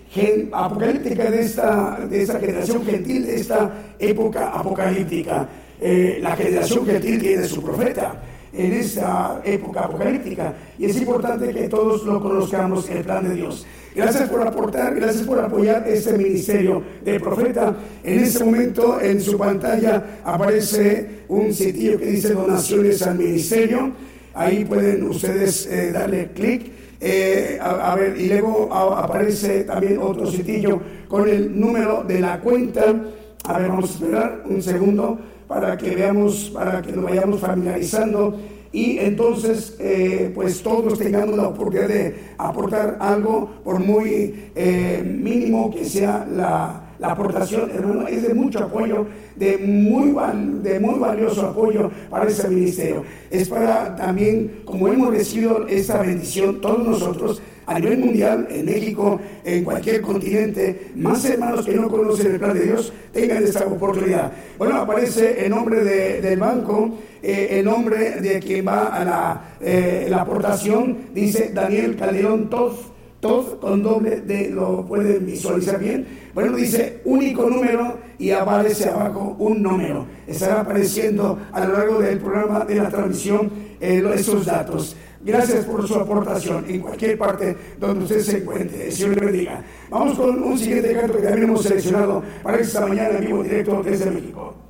apocalíptica 0.51 1.29
de 1.29 1.41
esta, 1.41 1.99
de 2.09 2.21
esta 2.21 2.39
generación 2.39 2.85
gentil, 2.85 3.25
de 3.25 3.35
esta 3.35 3.95
época 3.99 4.49
apocalíptica. 4.49 5.47
Eh, 5.81 6.19
la 6.21 6.35
generación 6.35 6.85
gentil 6.85 7.19
tiene 7.19 7.43
su 7.45 7.61
profeta 7.61 8.21
en 8.53 8.73
esta 8.73 9.41
época 9.43 9.81
apocalíptica 9.81 10.53
y 10.77 10.85
es 10.85 10.97
importante 10.97 11.49
que 11.49 11.67
todos 11.67 12.03
lo 12.03 12.21
conozcamos 12.21 12.89
el 12.89 13.03
plan 13.03 13.27
de 13.27 13.35
Dios. 13.35 13.65
Gracias 13.95 14.29
por 14.29 14.41
aportar, 14.41 14.95
gracias 14.95 15.23
por 15.23 15.39
apoyar 15.39 15.87
este 15.87 16.17
ministerio 16.17 16.81
de 17.03 17.19
profeta. 17.19 17.75
En 18.03 18.19
este 18.19 18.43
momento 18.43 18.99
en 18.99 19.21
su 19.21 19.37
pantalla 19.37 20.19
aparece 20.23 21.23
un 21.27 21.53
sitio 21.53 21.99
que 21.99 22.05
dice 22.05 22.33
donaciones 22.33 23.01
al 23.03 23.19
ministerio. 23.19 23.91
Ahí 24.33 24.65
pueden 24.65 25.03
ustedes 25.03 25.67
eh, 25.67 25.91
darle 25.91 26.31
clic. 26.31 26.71
Eh, 26.99 27.59
a, 27.61 27.95
ver, 27.95 28.19
y 28.19 28.29
luego 28.29 28.73
aparece 28.73 29.65
también 29.65 29.99
otro 29.99 30.25
sitio 30.25 30.81
con 31.07 31.29
el 31.29 31.59
número 31.59 32.03
de 32.03 32.19
la 32.19 32.39
cuenta. 32.39 32.95
A 33.43 33.59
ver, 33.59 33.67
vamos 33.67 33.91
a 33.91 33.93
esperar 33.93 34.43
un 34.45 34.61
segundo 34.61 35.19
para 35.47 35.77
que 35.77 35.95
veamos, 35.95 36.51
para 36.53 36.81
que 36.81 36.91
nos 36.91 37.03
vayamos 37.03 37.39
familiarizando 37.39 38.37
y 38.73 38.97
entonces 38.97 39.75
eh, 39.79 40.31
pues 40.33 40.63
todos 40.63 40.97
tengamos 40.97 41.37
la 41.37 41.49
oportunidad 41.49 41.87
de 41.87 42.15
aportar 42.39 42.97
algo 42.99 43.61
por 43.63 43.79
muy 43.79 44.49
eh, 44.55 45.03
mínimo 45.05 45.69
que 45.69 45.85
sea 45.85 46.27
la, 46.29 46.79
aportación, 46.99 47.69
hermano, 47.69 48.07
es 48.07 48.23
de 48.25 48.33
mucho 48.33 48.59
apoyo, 48.59 49.05
de 49.35 49.57
muy, 49.57 50.15
de 50.63 50.79
muy 50.79 50.97
valioso 50.97 51.47
apoyo 51.47 51.91
para 52.09 52.29
ese 52.29 52.47
ministerio. 52.47 53.03
Es 53.29 53.49
para 53.49 53.93
también, 53.95 54.61
como 54.63 54.87
hemos 54.87 55.11
recibido 55.11 55.67
esta 55.67 56.01
bendición, 56.01 56.61
todos 56.61 56.87
nosotros, 56.87 57.41
a 57.65 57.79
nivel 57.79 57.99
mundial, 57.99 58.47
en 58.49 58.65
México, 58.65 59.19
en 59.43 59.63
cualquier 59.63 60.01
continente, 60.01 60.91
más 60.95 61.23
hermanos 61.25 61.65
que 61.65 61.75
no 61.75 61.89
conocen 61.89 62.33
el 62.33 62.39
plan 62.39 62.53
de 62.53 62.65
Dios 62.65 62.93
tengan 63.11 63.43
esta 63.43 63.65
oportunidad. 63.65 64.31
Bueno, 64.57 64.77
aparece 64.77 65.45
el 65.45 65.51
nombre 65.51 65.83
del 65.83 66.39
banco, 66.39 66.97
eh, 67.21 67.47
el 67.51 67.65
nombre 67.65 68.21
de 68.21 68.39
quien 68.39 68.67
va 68.67 68.87
a 68.87 69.05
la, 69.05 69.41
eh, 69.61 70.07
la 70.09 70.21
aportación, 70.21 71.09
dice 71.13 71.51
Daniel 71.53 71.95
Calderón 71.95 72.49
Toz 72.49 72.93
todo 73.23 73.57
con 73.57 73.81
doble 73.81 74.19
de, 74.19 74.49
lo 74.49 74.85
pueden 74.85 75.25
visualizar 75.25 75.79
bien. 75.79 76.05
Bueno, 76.33 76.57
dice 76.57 76.99
único 77.05 77.49
número 77.49 77.97
y 78.19 78.31
aparece 78.31 78.89
abajo 78.89 79.37
un 79.39 79.63
número. 79.63 80.05
Estará 80.27 80.59
apareciendo 80.59 81.39
a 81.53 81.65
lo 81.65 81.71
largo 81.71 81.99
del 81.99 82.19
programa 82.19 82.65
de 82.65 82.75
la 82.75 82.89
transmisión 82.89 83.49
eh, 83.79 84.03
esos 84.13 84.45
datos. 84.45 84.97
Gracias 85.23 85.65
por 85.65 85.87
su 85.87 85.95
aportación 85.95 86.65
en 86.67 86.81
cualquier 86.81 87.17
parte 87.17 87.55
donde 87.79 88.03
usted 88.03 88.19
se 88.19 88.37
encuentre. 88.39 88.91
Señor 88.91 89.15
le 89.15 89.25
bendiga. 89.25 89.63
Vamos 89.89 90.17
con 90.17 90.43
un 90.43 90.59
siguiente 90.59 90.93
canto 90.93 91.15
que 91.15 91.23
también 91.23 91.43
hemos 91.43 91.63
seleccionado 91.63 92.21
para 92.41 92.57
esta 92.57 92.85
mañana 92.85 93.17
en 93.17 93.25
vivo 93.25 93.43
directo 93.43 93.81
desde 93.83 94.11
México. 94.11 94.62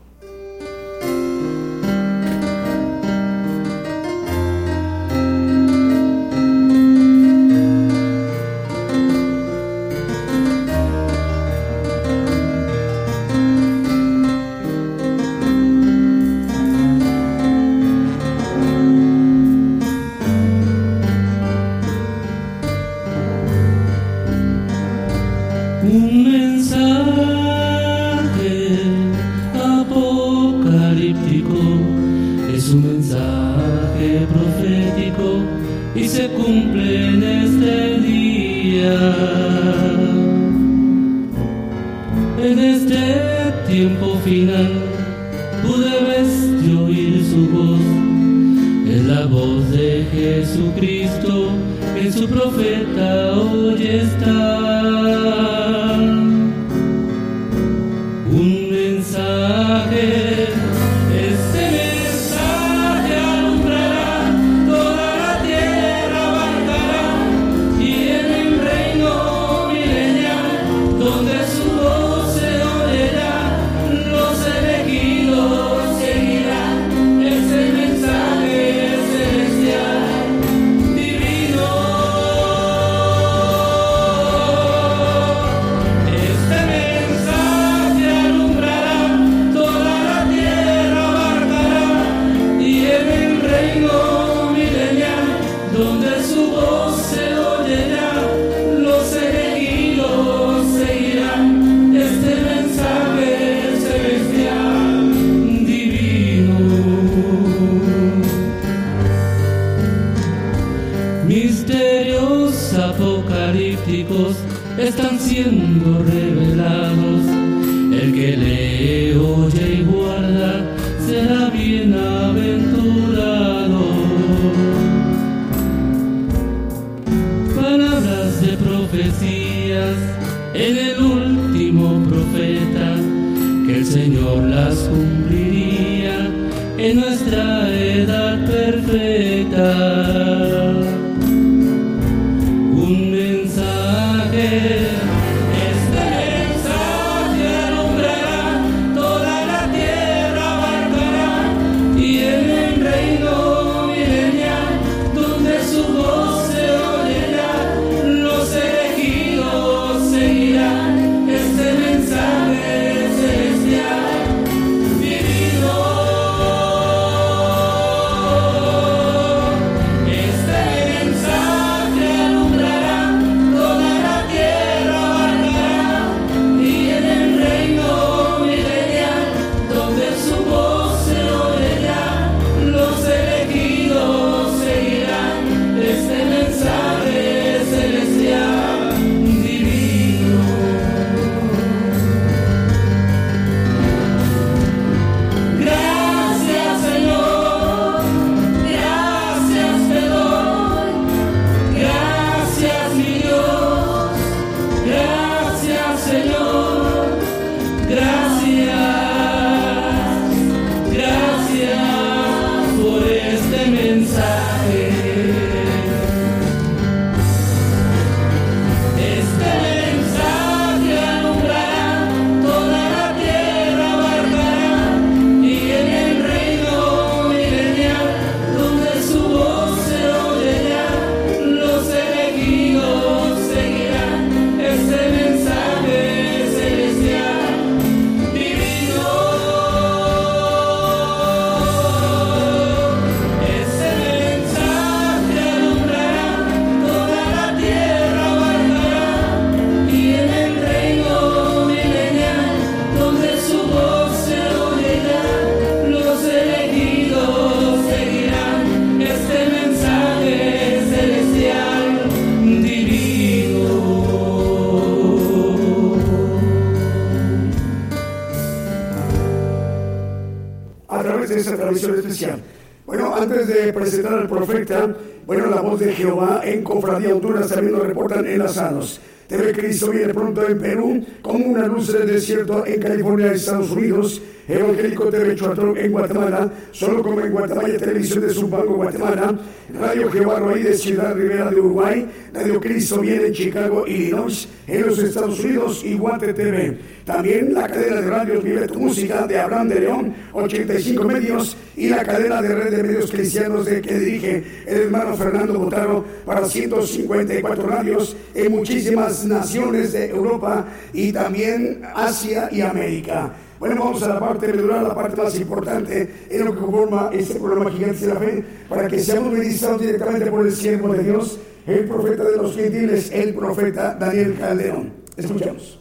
Enlazados. 278.27 279.01
TV 279.27 279.51
Cristo 279.53 279.91
viene 279.91 280.13
pronto 280.13 280.47
en 280.47 280.59
Perú, 280.59 281.05
como 281.21 281.45
una 281.45 281.67
luz 281.67 281.91
del 281.91 282.07
desierto 282.07 282.65
en 282.65 282.81
California, 282.81 283.31
Estados 283.31 283.71
Unidos. 283.71 284.21
Evangélico 284.47 285.05
TV 285.09 285.35
Chuatón 285.35 285.77
en 285.77 285.91
Guatemala, 285.91 286.51
solo 286.71 287.01
como 287.01 287.21
en 287.21 287.31
Guatemala, 287.31 287.77
Televisión 287.77 288.27
de 288.27 288.33
Zumpango, 288.33 288.75
Guatemala, 288.75 289.39
Radio 289.79 290.11
Jehová 290.11 290.39
Roí 290.39 290.63
de 290.63 290.73
Ciudad 290.73 291.15
Rivera 291.15 291.49
de 291.49 291.61
Uruguay, 291.61 292.05
Radio 292.43 292.59
Cristo 292.59 292.99
viene 292.99 293.27
en 293.27 293.33
Chicago, 293.33 293.87
Illinois, 293.87 294.49
en 294.67 294.85
los 294.85 294.99
Estados 294.99 295.39
Unidos 295.39 295.81
y 295.85 295.93
Guate 295.93 296.33
TV. 296.33 296.77
También 297.05 297.53
la 297.53 297.69
cadena 297.69 298.01
de 298.01 298.09
radios 298.09 298.43
Vive 298.43 298.67
tu 298.67 298.81
Música 298.81 299.25
de 299.25 299.39
Abraham 299.39 299.69
de 299.69 299.79
León, 299.79 300.13
85 300.33 301.05
medios, 301.05 301.55
y 301.77 301.87
la 301.87 302.03
cadena 302.03 302.41
de 302.41 302.53
red 302.53 302.75
de 302.75 302.83
medios 302.83 303.09
cristianos 303.09 303.65
de 303.65 303.81
que 303.81 303.97
dirige 303.97 304.43
el 304.67 304.81
hermano 304.81 305.15
Fernando 305.15 305.57
Botaro 305.57 306.03
para 306.25 306.43
154 306.43 307.65
radios 307.65 308.17
en 308.35 308.51
muchísimas 308.51 309.23
naciones 309.23 309.93
de 309.93 310.09
Europa 310.09 310.65
y 310.91 311.13
también 311.13 311.81
Asia 311.95 312.49
y 312.51 312.59
América. 312.59 313.31
Bueno, 313.57 313.85
vamos 313.85 314.03
a 314.03 314.09
la 314.09 314.19
parte 314.19 314.47
medular, 314.47 314.83
la 314.83 314.93
parte 314.93 315.15
más 315.15 315.39
importante 315.39 316.27
en 316.29 316.43
lo 316.43 316.53
que 316.53 316.59
conforma 316.59 317.09
este 317.13 317.35
programa 317.35 317.71
Gigantes 317.71 318.01
de 318.01 318.07
la 318.07 318.19
Fe, 318.19 318.43
para 318.67 318.89
que 318.89 318.99
seamos 318.99 319.31
ministrados 319.31 319.79
directamente 319.79 320.29
por 320.29 320.45
el 320.45 320.51
siervo 320.51 320.91
de 320.91 321.03
Dios, 321.03 321.39
el 321.65 321.85
profeta 321.85 322.23
de 322.23 322.37
los 322.37 322.55
gentiles, 322.55 323.11
el 323.11 323.33
profeta 323.33 323.95
Daniel 323.99 324.35
Calderón. 324.37 324.93
Escuchemos. 325.15 325.79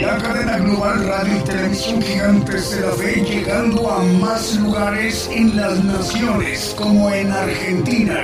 La 0.00 0.18
cadena 0.18 0.58
global 0.58 1.06
radio 1.06 1.38
y 1.38 1.44
televisión 1.44 2.02
Gigantes 2.02 2.70
de 2.74 2.80
la 2.80 2.92
Fe 2.92 3.24
llegando 3.24 3.88
a 3.88 4.02
más 4.02 4.58
lugares 4.58 5.30
en 5.32 5.56
las 5.56 5.82
naciones, 5.84 6.74
como 6.76 7.10
en 7.10 7.30
Argentina, 7.30 8.16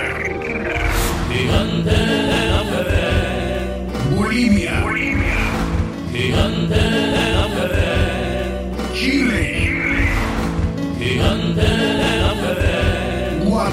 Gigante 1.31 1.91
la 1.91 2.65
fe, 2.65 4.17
Bolivia, 4.17 4.83
gigante. 6.13 6.75
De 6.75 7.33
la 7.33 7.45
fe, 7.49 8.95
Chile, 8.95 9.58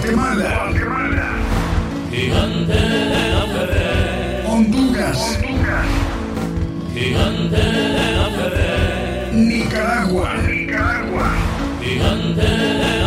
Guatemala, 0.06 0.70
Honduras, 4.46 5.40
gigante 6.94 7.64
Nicaragua, 9.34 10.30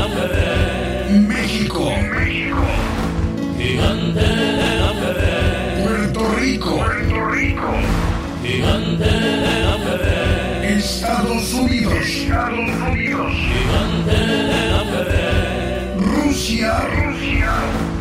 fe, 0.08 1.20
México, 1.20 1.84
de 3.58 4.36
la 4.80 4.92
fe, 4.98 5.38
Puerto 5.84 6.22
Rico, 6.40 6.74
gigante 8.42 9.12
Estados 10.64 11.54
Unidos, 11.54 12.04
de 14.04 14.68
la 14.68 14.77
fe, 16.48 16.80
Rusia 17.04 17.52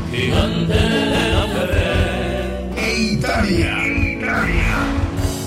gigante 0.09 0.73
de 0.73 1.31
la 1.33 1.45
fe, 1.53 1.83
e 2.77 2.99
Italia. 3.11 3.75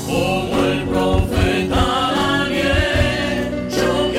como 0.06 0.64
el 0.64 0.82
profeta 0.84 1.82
Daniel, 2.14 3.68
yo. 3.74 4.10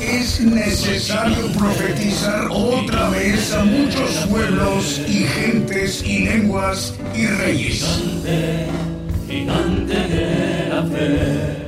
Es 0.00 0.40
necesario 0.40 1.46
profetizar 1.58 2.46
otra 2.50 3.08
vez 3.10 3.52
a 3.54 3.64
muchos 3.64 4.10
pueblos 4.30 5.00
y 5.08 5.24
gentes 5.24 6.02
y 6.04 6.20
lenguas 6.20 6.94
y 7.14 7.26
reyes. 7.26 7.84
Gigante, 7.84 8.66
gigante 9.26 9.94
de 9.94 10.68
la 10.68 10.82
fe. 10.84 11.65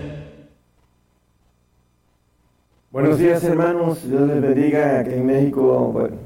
Buenos 3.00 3.20
días 3.20 3.44
hermanos, 3.44 4.00
Dios 4.10 4.26
les 4.26 4.42
bendiga 4.42 4.98
aquí 4.98 5.12
en 5.12 5.24
México. 5.24 5.88
Bueno, 5.92 6.16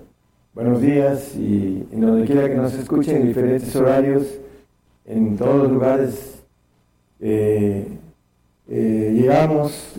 buenos 0.54 0.80
días 0.80 1.36
y 1.36 1.86
en 1.92 2.00
donde 2.00 2.24
quiera 2.24 2.48
que 2.48 2.54
nos 2.54 2.72
escuchen 2.72 3.16
en 3.16 3.26
diferentes 3.26 3.76
horarios, 3.76 4.38
en 5.04 5.36
todos 5.36 5.64
los 5.64 5.70
lugares. 5.70 6.42
eh, 7.20 7.86
eh, 8.70 9.12
llegamos, 9.14 9.96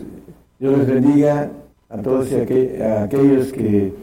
Dios 0.57 0.79
les 0.79 0.87
bendiga 0.87 1.51
a 1.89 1.97
todos 2.01 2.31
y 2.31 2.37
a 2.81 3.03
aquellos 3.03 3.53
que 3.53 3.93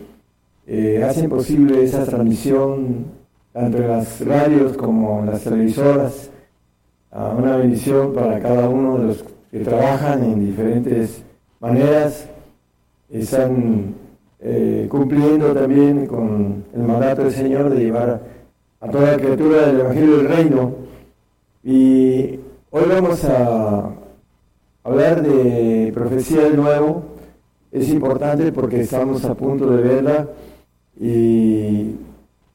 eh, 0.69 1.03
hacen 1.03 1.29
posible 1.29 1.83
esa 1.83 2.05
transmisión, 2.05 3.07
tanto 3.53 3.79
en 3.79 3.89
las 3.89 4.25
radios 4.25 4.77
como 4.77 5.19
en 5.19 5.27
las 5.27 5.43
televisoras. 5.43 6.31
Ah, 7.11 7.35
una 7.37 7.57
bendición 7.57 8.15
para 8.15 8.39
cada 8.39 8.69
uno 8.69 8.97
de 8.97 9.07
los 9.07 9.25
que 9.51 9.59
trabajan 9.59 10.23
en 10.23 10.47
diferentes 10.47 11.25
maneras 11.59 12.29
están 13.11 13.95
eh, 14.41 14.87
cumpliendo 14.89 15.53
también 15.53 16.07
con 16.07 16.65
el 16.73 16.83
mandato 16.83 17.25
del 17.25 17.33
Señor 17.33 17.71
de 17.71 17.85
llevar 17.85 18.21
a 18.81 18.89
toda 18.89 19.17
criatura 19.17 19.67
del 19.67 19.81
Evangelio 19.81 20.17
del 20.19 20.29
Reino. 20.29 20.75
Y 21.63 22.39
hoy 22.71 22.85
vamos 22.89 23.25
a 23.25 23.91
hablar 24.85 25.23
de 25.23 25.91
profecía 25.93 26.43
del 26.43 26.57
nuevo. 26.57 27.03
Es 27.73 27.89
importante 27.89 28.53
porque 28.53 28.81
estamos 28.81 29.25
a 29.25 29.35
punto 29.35 29.71
de 29.71 29.83
verla 29.83 30.29
y 30.99 31.95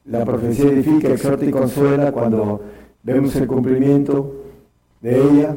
la 0.06 0.26
profecía 0.26 0.66
edifica, 0.66 1.10
exhorta 1.10 1.46
y 1.46 1.52
consuela 1.52 2.12
cuando 2.12 2.62
vemos 3.04 3.36
el 3.36 3.48
cumplimiento 3.48 4.36
de 5.02 5.22
ella. 5.22 5.56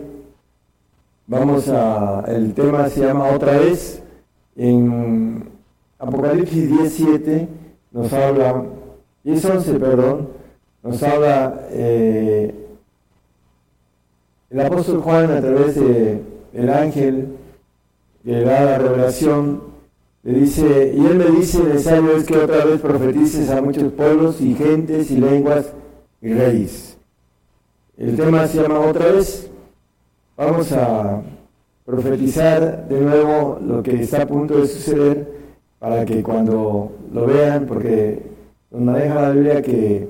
Vamos 1.27 1.69
a, 1.69 2.25
el 2.29 2.55
tema 2.55 2.89
se 2.89 3.01
llama 3.01 3.31
otra 3.31 3.59
vez, 3.59 4.03
en 4.59 5.49
Apocalipsis 5.99 6.69
17 6.69 7.49
nos 7.93 8.13
habla, 8.13 8.65
10.11, 9.25 9.79
perdón, 9.79 10.29
nos 10.83 11.03
habla 11.03 11.69
eh, 11.71 12.55
el 14.51 14.61
apóstol 14.61 15.01
Juan 15.01 15.31
a 15.31 15.41
través 15.41 15.77
de 15.77 16.23
el 16.53 16.71
ángel 16.71 17.37
que 18.25 18.33
le 18.33 18.45
da 18.45 18.65
la 18.65 18.79
revelación, 18.79 19.63
le 20.25 20.41
dice, 20.41 20.93
y 20.95 21.07
él 21.07 21.17
me 21.17 21.27
dice, 21.27 21.63
necesario 21.63 22.17
es 22.17 22.25
que 22.25 22.37
otra 22.37 22.65
vez 22.65 22.81
profetices 22.81 23.51
a 23.51 23.63
muchos 23.63 23.93
pueblos 23.93 24.41
y 24.41 24.55
gentes 24.55 25.11
y 25.13 25.19
lenguas 25.19 25.73
y 26.21 26.35
reyes. 26.35 26.99
El 27.97 28.17
tema 28.17 28.47
se 28.47 28.61
llama 28.61 28.81
otra 28.81 29.07
vez. 29.07 29.51
Vamos 30.37 30.73
a 30.73 31.23
profetizar 31.89 32.86
de 32.86 33.01
nuevo 33.01 33.59
lo 33.66 33.82
que 33.82 34.03
está 34.03 34.24
a 34.24 34.26
punto 34.26 34.59
de 34.61 34.66
suceder 34.66 35.26
para 35.78 36.05
que 36.05 36.22
cuando 36.22 36.93
lo 37.14 37.26
vean, 37.26 37.64
porque 37.64 38.24
nos 38.70 38.82
maneja 38.82 39.22
la 39.22 39.30
Biblia 39.30 39.62
que 39.62 40.07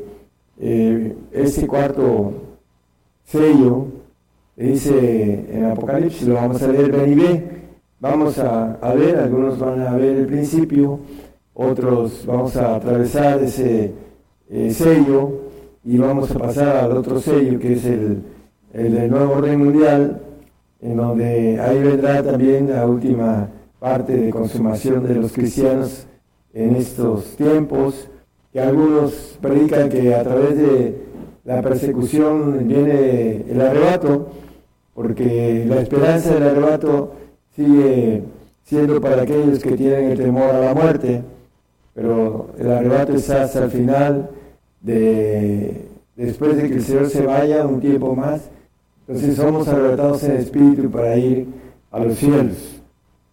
este 1.30 1.68
cuarto 1.68 2.32
sello, 3.22 3.86
dice 4.56 5.46
en 5.52 5.66
Apocalipsis, 5.66 6.26
lo 6.26 6.34
vamos 6.34 6.60
a 6.60 6.66
leer, 6.66 6.90
ven 6.90 7.12
y 7.12 7.14
ve, 7.14 7.44
vamos 8.00 8.40
a, 8.40 8.76
ver, 8.96 9.16
algunos 9.16 9.56
van 9.60 9.80
a 9.80 9.94
ver 9.94 10.16
el 10.16 10.26
principio, 10.26 10.98
otros 11.54 12.26
vamos 12.26 12.56
a 12.56 12.74
atravesar 12.74 13.40
ese 13.40 13.92
eh, 14.50 14.70
sello 14.72 15.42
y 15.84 15.96
vamos 15.96 16.28
a 16.32 16.38
pasar 16.40 16.76
al 16.76 16.96
otro 16.96 17.20
sello 17.20 17.56
que 17.60 17.74
es 17.74 17.84
el, 17.84 18.20
el 18.72 18.94
del 18.96 19.10
nuevo 19.12 19.34
orden 19.34 19.62
mundial, 19.64 20.22
en 20.80 20.96
donde 20.96 21.60
ahí 21.60 21.82
vendrá 21.82 22.22
también 22.22 22.70
la 22.70 22.86
última 22.86 23.48
parte 23.78 24.16
de 24.16 24.30
consumación 24.30 25.06
de 25.06 25.14
los 25.14 25.32
cristianos 25.32 26.06
en 26.52 26.76
estos 26.76 27.36
tiempos, 27.36 28.08
que 28.52 28.60
algunos 28.60 29.38
predican 29.40 29.88
que 29.88 30.14
a 30.14 30.22
través 30.22 30.56
de 30.56 30.96
la 31.44 31.62
persecución 31.62 32.66
viene 32.66 33.44
el 33.48 33.60
arrebato, 33.60 34.28
porque 34.94 35.64
la 35.68 35.80
esperanza 35.80 36.34
del 36.34 36.42
arrebato 36.42 37.12
sigue 37.54 38.22
siendo 38.64 39.00
para 39.00 39.22
aquellos 39.22 39.60
que 39.60 39.76
tienen 39.76 40.10
el 40.10 40.18
temor 40.18 40.50
a 40.54 40.60
la 40.60 40.74
muerte, 40.74 41.22
pero 41.94 42.50
el 42.58 42.70
arrebato 42.70 43.14
está 43.14 43.42
hasta 43.42 43.64
el 43.64 43.70
final 43.70 44.30
de 44.80 45.88
después 46.18 46.56
de 46.56 46.68
que 46.68 46.74
el 46.74 46.82
Señor 46.82 47.08
se 47.08 47.24
vaya 47.24 47.64
un 47.66 47.80
tiempo 47.80 48.14
más, 48.14 48.50
entonces 49.09 49.36
somos 49.36 49.66
arrebatados 49.66 50.22
en 50.24 50.32
espíritu 50.32 50.90
para 50.90 51.16
ir 51.16 51.46
a 51.90 51.98
los 51.98 52.18
cielos. 52.18 52.82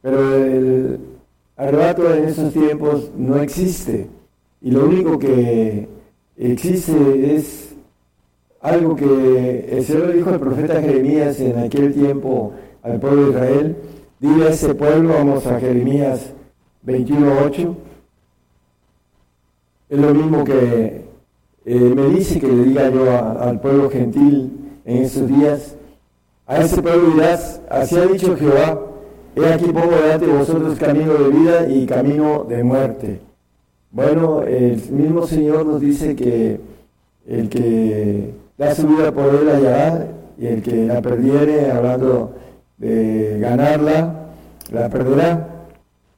Pero 0.01 0.35
el 0.35 0.99
arrebato 1.57 2.13
en 2.13 2.23
esos 2.23 2.53
tiempos 2.53 3.11
no 3.17 3.35
existe. 3.41 4.07
Y 4.61 4.71
lo 4.71 4.85
único 4.85 5.19
que 5.19 5.89
existe 6.37 7.35
es 7.35 7.75
algo 8.61 8.95
que 8.95 9.67
el 9.69 9.83
Señor 9.83 10.13
dijo 10.13 10.29
al 10.29 10.39
profeta 10.39 10.81
Jeremías 10.81 11.41
en 11.41 11.59
aquel 11.59 11.93
tiempo 11.93 12.53
al 12.81 12.97
pueblo 12.97 13.23
de 13.23 13.29
Israel. 13.31 13.75
Dile 14.21 14.45
a 14.45 14.49
ese 14.51 14.73
pueblo, 14.75 15.09
vamos 15.09 15.45
a 15.45 15.59
Jeremías 15.59 16.31
21.8. 16.87 17.75
Es 19.89 19.99
lo 19.99 20.13
mismo 20.13 20.45
que 20.45 21.03
eh, 21.65 21.79
me 21.79 22.07
dice 22.07 22.39
que 22.39 22.47
le 22.47 22.63
diga 22.63 22.89
yo 22.89 23.11
al 23.11 23.59
pueblo 23.59 23.89
gentil 23.89 24.64
en 24.85 25.03
esos 25.03 25.27
días. 25.27 25.75
A 26.47 26.61
ese 26.61 26.81
pueblo 26.81 27.11
dirás, 27.15 27.59
así 27.69 27.97
ha 27.97 28.05
dicho 28.05 28.37
Jehová, 28.37 28.79
he 29.35 29.45
aquí 29.45 29.65
pongo 29.65 29.95
delante 29.95 30.27
de 30.27 30.33
vosotros 30.33 30.77
camino 30.77 31.13
de 31.15 31.29
vida 31.29 31.67
y 31.67 31.85
camino 31.85 32.45
de 32.47 32.63
muerte. 32.63 33.19
Bueno, 33.91 34.43
el 34.43 34.81
mismo 34.91 35.25
Señor 35.25 35.65
nos 35.65 35.81
dice 35.81 36.15
que 36.15 36.59
el 37.27 37.49
que 37.49 38.33
da 38.57 38.75
su 38.75 38.87
vida 38.87 39.11
por 39.11 39.33
él 39.33 39.49
hallará 39.49 40.07
y 40.37 40.45
el 40.47 40.61
que 40.61 40.85
la 40.85 41.01
perdiere, 41.01 41.71
hablando 41.71 42.33
de 42.77 43.39
ganarla, 43.39 44.29
la 44.71 44.89
perderá. 44.89 45.51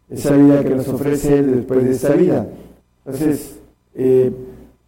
Esa 0.09 0.35
vida 0.35 0.63
que 0.63 0.73
nos 0.73 0.87
ofrece 0.87 1.37
Él 1.37 1.55
después 1.57 1.83
de 1.83 1.91
esta 1.91 2.13
vida. 2.13 2.47
Entonces, 3.05 3.59
eh, 3.93 4.31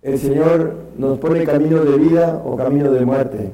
el 0.02 0.18
Señor 0.18 0.76
nos 0.98 1.20
pone 1.20 1.44
camino 1.44 1.84
de 1.84 1.98
vida 1.98 2.42
o 2.46 2.56
camino 2.56 2.90
de 2.92 3.06
muerte. 3.06 3.52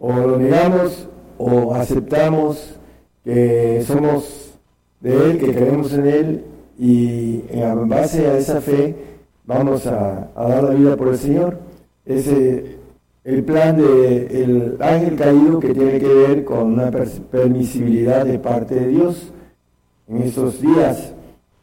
O 0.00 0.12
lo 0.12 0.38
negamos 0.38 1.08
o 1.38 1.74
aceptamos 1.74 2.80
que 3.22 3.84
somos 3.86 4.58
de 5.00 5.14
Él, 5.14 5.38
que 5.38 5.54
creemos 5.54 5.92
en 5.92 6.06
Él 6.06 6.44
y 6.78 7.44
en 7.50 7.88
base 7.88 8.26
a 8.26 8.36
esa 8.38 8.60
fe 8.60 8.96
vamos 9.44 9.86
a, 9.86 10.30
dar 10.34 10.64
la 10.64 10.70
vida 10.70 10.96
por 10.96 11.08
el 11.08 11.18
Señor. 11.18 11.58
Ese 12.04 12.78
el 13.22 13.44
plan 13.44 13.76
del 13.76 14.78
ángel 14.80 15.16
caído 15.16 15.60
que 15.60 15.74
tiene 15.74 15.98
que 15.98 16.08
ver 16.08 16.44
con 16.44 16.72
una 16.72 16.90
permisibilidad 16.90 18.24
de 18.24 18.38
parte 18.38 18.74
de 18.74 18.86
Dios 18.88 19.30
en 20.08 20.22
estos 20.22 20.60
días. 20.60 21.12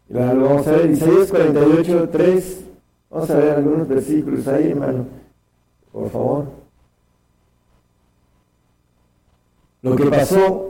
Vamos 0.10 0.68
a 0.68 0.72
ver, 0.72 0.92
Isaías 0.92 1.30
48, 1.30 2.10
3. 2.10 2.66
Vamos 3.10 3.30
a 3.32 3.38
ver 3.38 3.56
algunos 3.56 3.88
versículos 3.88 4.48
ahí, 4.48 4.70
hermano. 4.70 5.06
Por 5.92 6.10
favor. 6.10 6.67
Lo 9.90 9.96
que 9.96 10.06
pasó, 10.10 10.70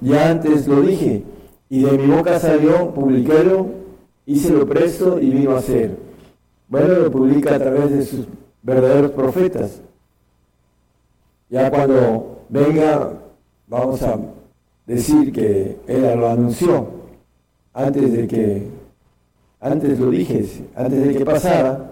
ya 0.00 0.30
antes 0.30 0.66
lo 0.68 0.82
dije, 0.82 1.24
y 1.68 1.82
de 1.82 1.98
mi 1.98 2.06
boca 2.06 2.38
salió, 2.38 2.92
publiquélo, 2.94 3.66
hice 4.26 4.52
lo 4.52 4.66
presto 4.66 5.18
y 5.20 5.30
vino 5.30 5.56
a 5.56 5.62
ser. 5.62 5.96
Bueno, 6.68 6.94
lo 6.94 7.10
publica 7.10 7.54
a 7.54 7.58
través 7.58 7.90
de 7.90 8.04
sus 8.04 8.26
verdaderos 8.62 9.10
profetas. 9.12 9.80
Ya 11.50 11.70
cuando 11.70 12.44
venga, 12.48 13.12
vamos 13.66 14.02
a 14.02 14.18
decir 14.86 15.32
que 15.32 15.78
él 15.86 16.02
lo 16.18 16.28
anunció 16.28 16.86
antes 17.74 18.12
de 18.12 18.26
que, 18.28 18.68
antes 19.60 19.98
lo 19.98 20.10
dije, 20.10 20.46
antes 20.74 21.06
de 21.08 21.14
que 21.14 21.24
pasara, 21.24 21.90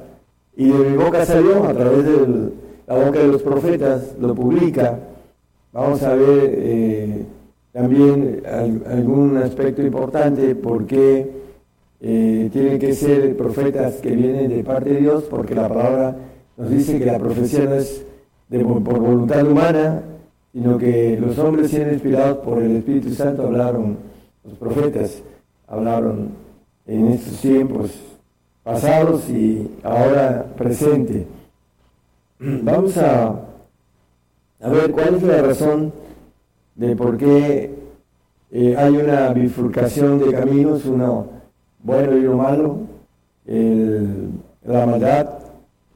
y 0.57 0.69
de 0.69 0.91
mi 0.91 0.97
boca 0.97 1.25
salió 1.25 1.65
a 1.65 1.73
través 1.73 2.05
de 2.05 2.53
la 2.87 2.95
boca 2.95 3.19
de 3.19 3.29
los 3.29 3.43
profetas, 3.43 4.15
lo 4.21 4.35
publica. 4.35 4.99
Vamos 5.73 6.03
a 6.03 6.15
ver 6.15 6.51
eh, 6.53 7.25
también 7.73 8.43
algún 8.87 9.37
aspecto 9.37 9.83
importante, 9.83 10.55
porque 10.57 11.31
eh, 12.01 12.49
tienen 12.53 12.79
que 12.79 12.95
ser 12.95 13.37
profetas 13.37 13.97
que 13.97 14.11
vienen 14.11 14.49
de 14.49 14.65
parte 14.65 14.91
de 14.91 15.01
Dios, 15.01 15.25
porque 15.31 15.55
la 15.55 15.69
palabra 15.69 16.17
nos 16.57 16.71
dice 16.71 16.99
que 16.99 17.07
la 17.07 17.19
profecía 17.19 17.65
no 17.65 17.75
es 17.75 18.05
por 18.49 18.99
voluntad 18.99 19.47
humana, 19.47 20.03
sino 20.53 20.77
que 20.77 21.17
los 21.21 21.39
hombres 21.39 21.71
siendo 21.71 21.93
inspirados 21.93 22.39
por 22.39 22.61
el 22.61 22.77
Espíritu 22.77 23.11
Santo 23.11 23.43
hablaron, 23.43 23.97
los 24.45 24.55
profetas 24.59 25.23
hablaron 25.69 26.31
en 26.87 27.09
estos 27.09 27.41
tiempos 27.41 27.93
pasados 28.65 29.29
y 29.31 29.71
ahora 29.85 30.47
presente. 30.57 31.27
Vamos 32.41 32.97
a, 32.97 33.50
a 34.61 34.69
ver 34.69 34.91
cuál 34.91 35.15
es 35.15 35.23
la 35.23 35.43
razón 35.43 35.93
de 36.75 36.97
por 36.97 37.17
qué 37.17 37.75
eh, 38.53 38.75
hay 38.77 38.97
una 38.97 39.33
bifurcación 39.33 40.19
de 40.19 40.33
caminos, 40.33 40.85
uno 40.87 41.29
bueno 41.83 42.17
y 42.19 42.27
uno 42.27 42.37
malo, 42.37 42.79
la 44.65 44.87
maldad 44.87 45.41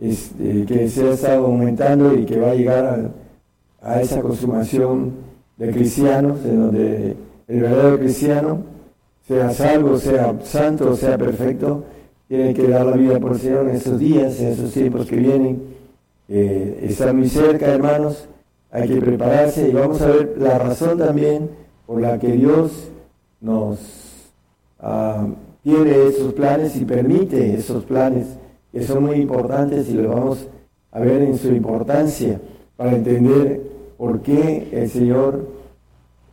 este, 0.00 0.64
que 0.66 0.88
se 0.88 1.08
ha 1.08 1.12
estado 1.12 1.46
aumentando 1.46 2.14
y 2.14 2.24
que 2.26 2.38
va 2.38 2.50
a 2.50 2.54
llegar 2.54 3.10
a, 3.80 4.00
esa 4.00 4.20
consumación 4.20 5.12
de 5.56 5.70
cristianos, 5.70 6.44
en 6.44 6.60
donde 6.60 7.16
el 7.46 7.60
verdadero 7.60 7.98
cristiano, 7.98 8.62
sea 9.26 9.50
salvo, 9.50 9.96
sea 9.98 10.34
santo, 10.42 10.96
sea 10.96 11.16
perfecto, 11.16 11.84
tiene 12.28 12.54
que 12.54 12.68
dar 12.68 12.86
la 12.86 12.96
vida 12.96 13.20
por 13.20 13.32
el 13.32 13.38
Señor 13.38 13.68
en 13.68 13.76
esos 13.76 13.98
días, 13.98 14.40
en 14.40 14.48
esos 14.48 14.72
tiempos 14.72 15.06
que 15.06 15.16
vienen. 15.16 15.62
Eh, 16.28 16.86
está 16.88 17.12
muy 17.12 17.28
cerca, 17.28 17.66
hermanos, 17.66 18.26
hay 18.74 18.88
que 18.88 19.00
prepararse 19.00 19.68
y 19.68 19.72
vamos 19.72 20.02
a 20.02 20.06
ver 20.06 20.34
la 20.36 20.58
razón 20.58 20.98
también 20.98 21.48
por 21.86 22.00
la 22.00 22.18
que 22.18 22.32
Dios 22.32 22.90
nos 23.40 23.78
ah, 24.80 25.28
tiene 25.62 26.08
esos 26.08 26.32
planes 26.32 26.74
y 26.74 26.84
permite 26.84 27.54
esos 27.54 27.84
planes 27.84 28.26
que 28.72 28.82
son 28.82 29.04
muy 29.04 29.18
importantes 29.18 29.88
y 29.88 29.92
lo 29.92 30.08
vamos 30.08 30.48
a 30.90 30.98
ver 30.98 31.22
en 31.22 31.38
su 31.38 31.54
importancia 31.54 32.40
para 32.76 32.96
entender 32.96 33.62
por 33.96 34.22
qué 34.22 34.68
el 34.72 34.90
Señor 34.90 35.46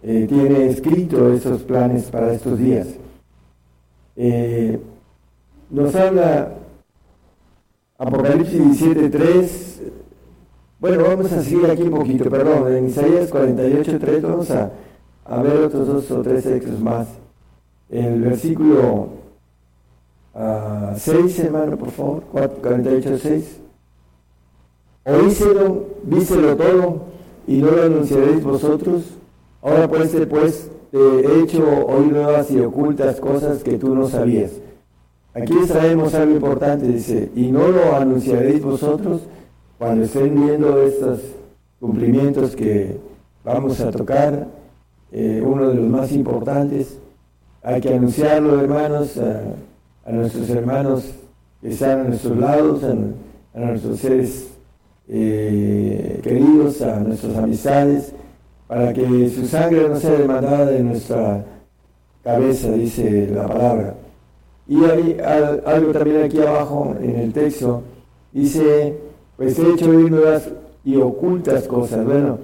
eh, 0.01 0.25
tiene 0.27 0.65
escrito 0.65 1.31
esos 1.31 1.61
planes 1.61 2.05
para 2.05 2.33
estos 2.33 2.57
días. 2.57 2.87
Eh, 4.15 4.79
nos 5.69 5.93
habla 5.93 6.53
Apocalipsis 7.99 8.81
17.3. 8.81 10.00
Bueno, 10.81 11.03
vamos 11.03 11.31
a 11.31 11.43
seguir 11.43 11.69
aquí 11.69 11.83
un 11.83 11.91
poquito, 11.91 12.27
perdón, 12.27 12.73
en 12.73 12.87
Isaías 12.87 13.29
48.3 13.31 14.21
vamos 14.21 14.49
a, 14.49 14.71
a 15.25 15.41
ver 15.43 15.57
otros 15.57 15.87
dos 15.87 16.09
o 16.09 16.23
tres 16.23 16.43
textos 16.43 16.79
más. 16.79 17.07
El 17.87 18.19
versículo 18.21 19.09
6, 20.97 21.39
hermano, 21.39 21.77
por 21.77 21.91
favor, 21.91 22.23
48, 22.23 23.15
6. 23.15 23.61
Oíselo, 25.05 25.85
víselo 26.01 26.57
todo, 26.57 27.01
y 27.45 27.61
no 27.61 27.69
lo 27.69 27.83
anunciaréis 27.83 28.43
vosotros. 28.43 29.03
Ahora 29.61 29.87
pues, 29.87 30.17
pues 30.27 30.71
te 30.89 30.97
he 30.97 31.43
hecho 31.43 31.63
oír 31.85 32.11
nuevas 32.11 32.49
y 32.49 32.59
ocultas 32.59 33.19
cosas 33.19 33.63
que 33.63 33.77
tú 33.77 33.93
no 33.93 34.09
sabías. 34.09 34.53
Aquí 35.35 35.53
traemos 35.67 36.15
algo 36.15 36.33
importante, 36.33 36.87
dice, 36.87 37.29
y 37.35 37.51
no 37.51 37.67
lo 37.67 37.95
anunciaréis 37.95 38.63
vosotros 38.63 39.21
cuando 39.81 40.03
estén 40.03 40.35
viendo 40.35 40.79
estos 40.83 41.21
cumplimientos 41.79 42.55
que 42.55 42.99
vamos 43.43 43.81
a 43.81 43.89
tocar, 43.89 44.45
eh, 45.11 45.41
uno 45.43 45.69
de 45.69 45.73
los 45.73 45.87
más 45.87 46.11
importantes. 46.11 46.99
Hay 47.63 47.81
que 47.81 47.91
anunciarlo, 47.91 48.61
hermanos 48.61 49.17
a 49.17 50.11
nuestros 50.11 50.47
hermanos 50.51 51.11
que 51.61 51.69
están 51.69 52.01
a 52.01 52.03
nuestros 52.03 52.37
lados, 52.37 52.83
a, 52.83 53.59
nuestros 53.59 53.97
seres 53.97 54.49
eh, 55.07 56.19
queridos, 56.21 56.79
a 56.83 56.99
nuestras 56.99 57.35
amistades, 57.37 58.13
para 58.67 58.93
que 58.93 59.29
su 59.29 59.47
sangre 59.47 59.89
no 59.89 59.95
sea 59.95 60.11
demandada 60.11 60.67
de 60.67 60.83
nuestra 60.83 61.43
cabeza, 62.23 62.71
dice 62.73 63.31
la 63.33 63.47
palabra. 63.47 63.95
Y 64.67 64.85
hay 64.85 65.17
algo 65.65 65.91
también 65.91 66.21
aquí 66.21 66.39
abajo 66.39 66.95
en 67.01 67.15
el 67.15 67.33
texto, 67.33 67.81
dice, 68.31 69.00
pues 69.41 69.57
he 69.57 69.73
hecho 69.73 69.87
nuevas 69.87 70.49
y 70.85 70.97
ocultas 70.97 71.63
cosas. 71.67 72.05
Bueno, 72.05 72.37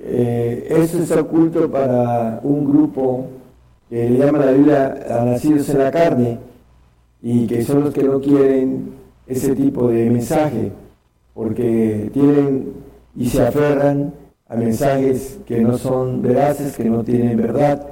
eh, 0.00 0.66
eso 0.70 0.98
está 0.98 1.20
oculto 1.20 1.70
para 1.70 2.40
un 2.42 2.64
grupo 2.64 3.26
que 3.88 4.10
le 4.10 4.18
llama 4.18 4.44
la 4.44 4.50
Biblia 4.50 5.04
a 5.08 5.24
nacidos 5.24 5.68
en 5.68 5.78
la 5.78 5.92
carne, 5.92 6.38
y 7.22 7.46
que 7.46 7.62
son 7.62 7.84
los 7.84 7.94
que 7.94 8.02
no 8.02 8.20
quieren 8.20 8.90
ese 9.28 9.54
tipo 9.54 9.86
de 9.86 10.10
mensaje, 10.10 10.72
porque 11.32 12.10
tienen 12.12 12.72
y 13.16 13.28
se 13.28 13.46
aferran 13.46 14.12
a 14.48 14.56
mensajes 14.56 15.38
que 15.46 15.60
no 15.60 15.78
son 15.78 16.22
veraces, 16.22 16.76
que 16.76 16.86
no 16.86 17.04
tienen 17.04 17.36
verdad, 17.36 17.86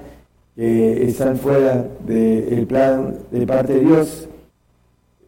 que 0.57 1.05
están 1.07 1.37
fuera 1.37 1.87
del 2.05 2.67
plan 2.67 3.15
de 3.31 3.47
parte 3.47 3.75
de 3.75 3.81
Dios, 3.81 4.29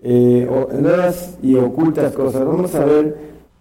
eh, 0.03 0.49
nuevas 0.81 1.39
y 1.43 1.55
ocultas 1.57 2.13
cosas. 2.13 2.45
Vamos 2.45 2.75
a 2.75 2.85
ver 2.85 3.17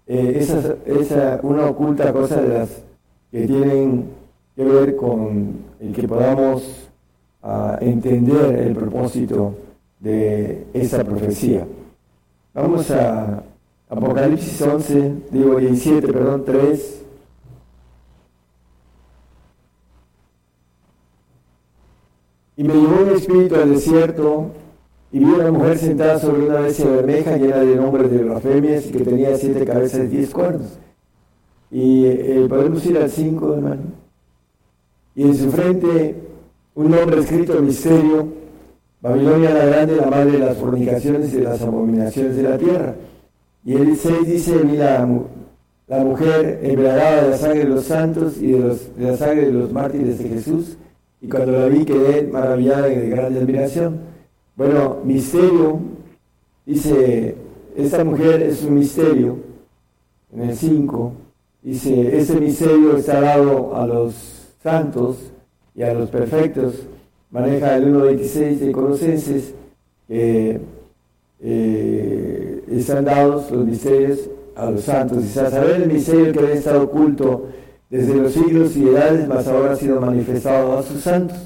eh, 0.06 0.36
esa, 0.40 0.76
esa, 0.84 1.40
una 1.42 1.66
oculta 1.66 2.12
cosa 2.12 2.40
de 2.40 2.48
las 2.58 2.82
que 3.30 3.46
tienen 3.46 4.10
que 4.56 4.64
ver 4.64 4.96
con 4.96 5.56
el 5.80 5.92
que 5.92 6.06
podamos 6.06 6.88
ah, 7.42 7.78
entender 7.80 8.58
el 8.58 8.74
propósito 8.74 9.54
de 10.00 10.66
esa 10.74 11.04
profecía. 11.04 11.66
Vamos 12.52 12.90
a, 12.90 13.42
Apocalipsis 13.88 14.62
11, 14.62 15.14
digo 15.30 15.56
17, 15.56 16.12
perdón, 16.12 16.44
3. 16.46 17.02
Y 22.56 22.64
me 22.64 22.72
llevó 22.72 23.02
un 23.02 23.10
espíritu 23.10 23.54
al 23.56 23.70
desierto 23.70 24.50
y 25.12 25.18
vi 25.18 25.26
una 25.26 25.52
mujer 25.52 25.76
sentada 25.76 26.18
sobre 26.18 26.46
una 26.46 26.60
bestia 26.60 26.86
bermeja 26.86 27.36
llena 27.36 27.58
de 27.58 27.76
nombres 27.76 28.10
de 28.10 28.18
blasfemias 28.18 28.86
y 28.86 28.92
que 28.92 29.04
tenía 29.04 29.36
siete 29.36 29.66
cabezas 29.66 30.04
y 30.04 30.16
diez 30.16 30.30
cuernos. 30.30 30.78
Y 31.70 32.06
eh, 32.06 32.46
podemos 32.48 32.84
ir 32.86 32.96
al 32.96 33.10
5, 33.10 33.54
hermano. 33.54 33.82
Y 35.14 35.24
en 35.24 35.36
su 35.36 35.50
frente 35.50 36.16
un 36.74 36.90
nombre 36.90 37.20
escrito, 37.20 37.60
misterio, 37.60 38.28
Babilonia 39.02 39.52
la 39.52 39.64
grande, 39.66 39.96
la 39.96 40.06
madre 40.06 40.32
de 40.32 40.38
las 40.38 40.56
fornicaciones 40.56 41.34
y 41.34 41.38
de 41.38 41.44
las 41.44 41.60
abominaciones 41.60 42.36
de 42.36 42.42
la 42.44 42.56
tierra. 42.56 42.94
Y 43.64 43.74
el 43.74 43.96
6 43.96 44.26
dice, 44.26 44.64
mira, 44.64 45.06
la 45.88 46.04
mujer 46.04 46.60
embriagada 46.62 47.24
de 47.24 47.30
la 47.30 47.36
sangre 47.36 47.58
de 47.58 47.68
los 47.68 47.84
santos 47.84 48.40
y 48.40 48.52
de, 48.52 48.60
los, 48.60 48.96
de 48.96 49.10
la 49.10 49.16
sangre 49.16 49.46
de 49.46 49.52
los 49.52 49.72
mártires 49.72 50.18
de 50.18 50.28
Jesús. 50.28 50.78
Y 51.20 51.28
cuando 51.28 51.52
la 51.52 51.66
vi 51.66 51.84
quedé 51.84 52.28
maravillada 52.32 52.90
y 52.90 52.96
de 52.96 53.08
grande 53.10 53.40
admiración. 53.40 54.11
Bueno, 54.54 54.98
misterio, 55.04 55.80
dice, 56.66 57.34
esta 57.74 58.04
mujer 58.04 58.42
es 58.42 58.62
un 58.62 58.74
misterio. 58.74 59.38
En 60.30 60.42
el 60.42 60.56
5 60.56 61.12
dice, 61.62 62.18
ese 62.18 62.38
misterio 62.38 62.96
está 62.96 63.20
dado 63.20 63.74
a 63.74 63.86
los 63.86 64.14
santos 64.62 65.32
y 65.74 65.82
a 65.82 65.94
los 65.94 66.10
perfectos. 66.10 66.74
Maneja 67.30 67.76
el 67.76 67.94
1.26 67.94 68.58
de 68.58 68.72
Colosenses, 68.72 69.54
que 70.06 70.60
eh, 71.40 72.64
están 72.70 73.06
dados 73.06 73.50
los 73.50 73.64
misterios 73.64 74.28
a 74.54 74.70
los 74.70 74.82
santos. 74.82 75.24
Y 75.24 75.38
a 75.38 75.50
saber 75.50 75.82
el 75.82 75.90
misterio 75.90 76.30
que 76.32 76.40
había 76.40 76.54
estado 76.54 76.82
oculto 76.82 77.48
desde 77.88 78.14
los 78.16 78.32
siglos 78.32 78.76
y 78.76 78.86
edades, 78.86 79.26
mas 79.26 79.48
ahora 79.48 79.72
ha 79.72 79.76
sido 79.76 79.98
manifestado 79.98 80.78
a 80.78 80.82
sus 80.82 81.00
santos. 81.00 81.38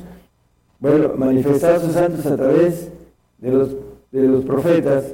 Bueno, 0.78 1.14
manifestado 1.16 1.76
a 1.76 1.80
sus 1.80 1.92
santos 1.92 2.26
a 2.26 2.36
través 2.36 2.88
de 3.38 3.50
los, 3.50 3.70
de 4.12 4.28
los 4.28 4.44
profetas. 4.44 5.04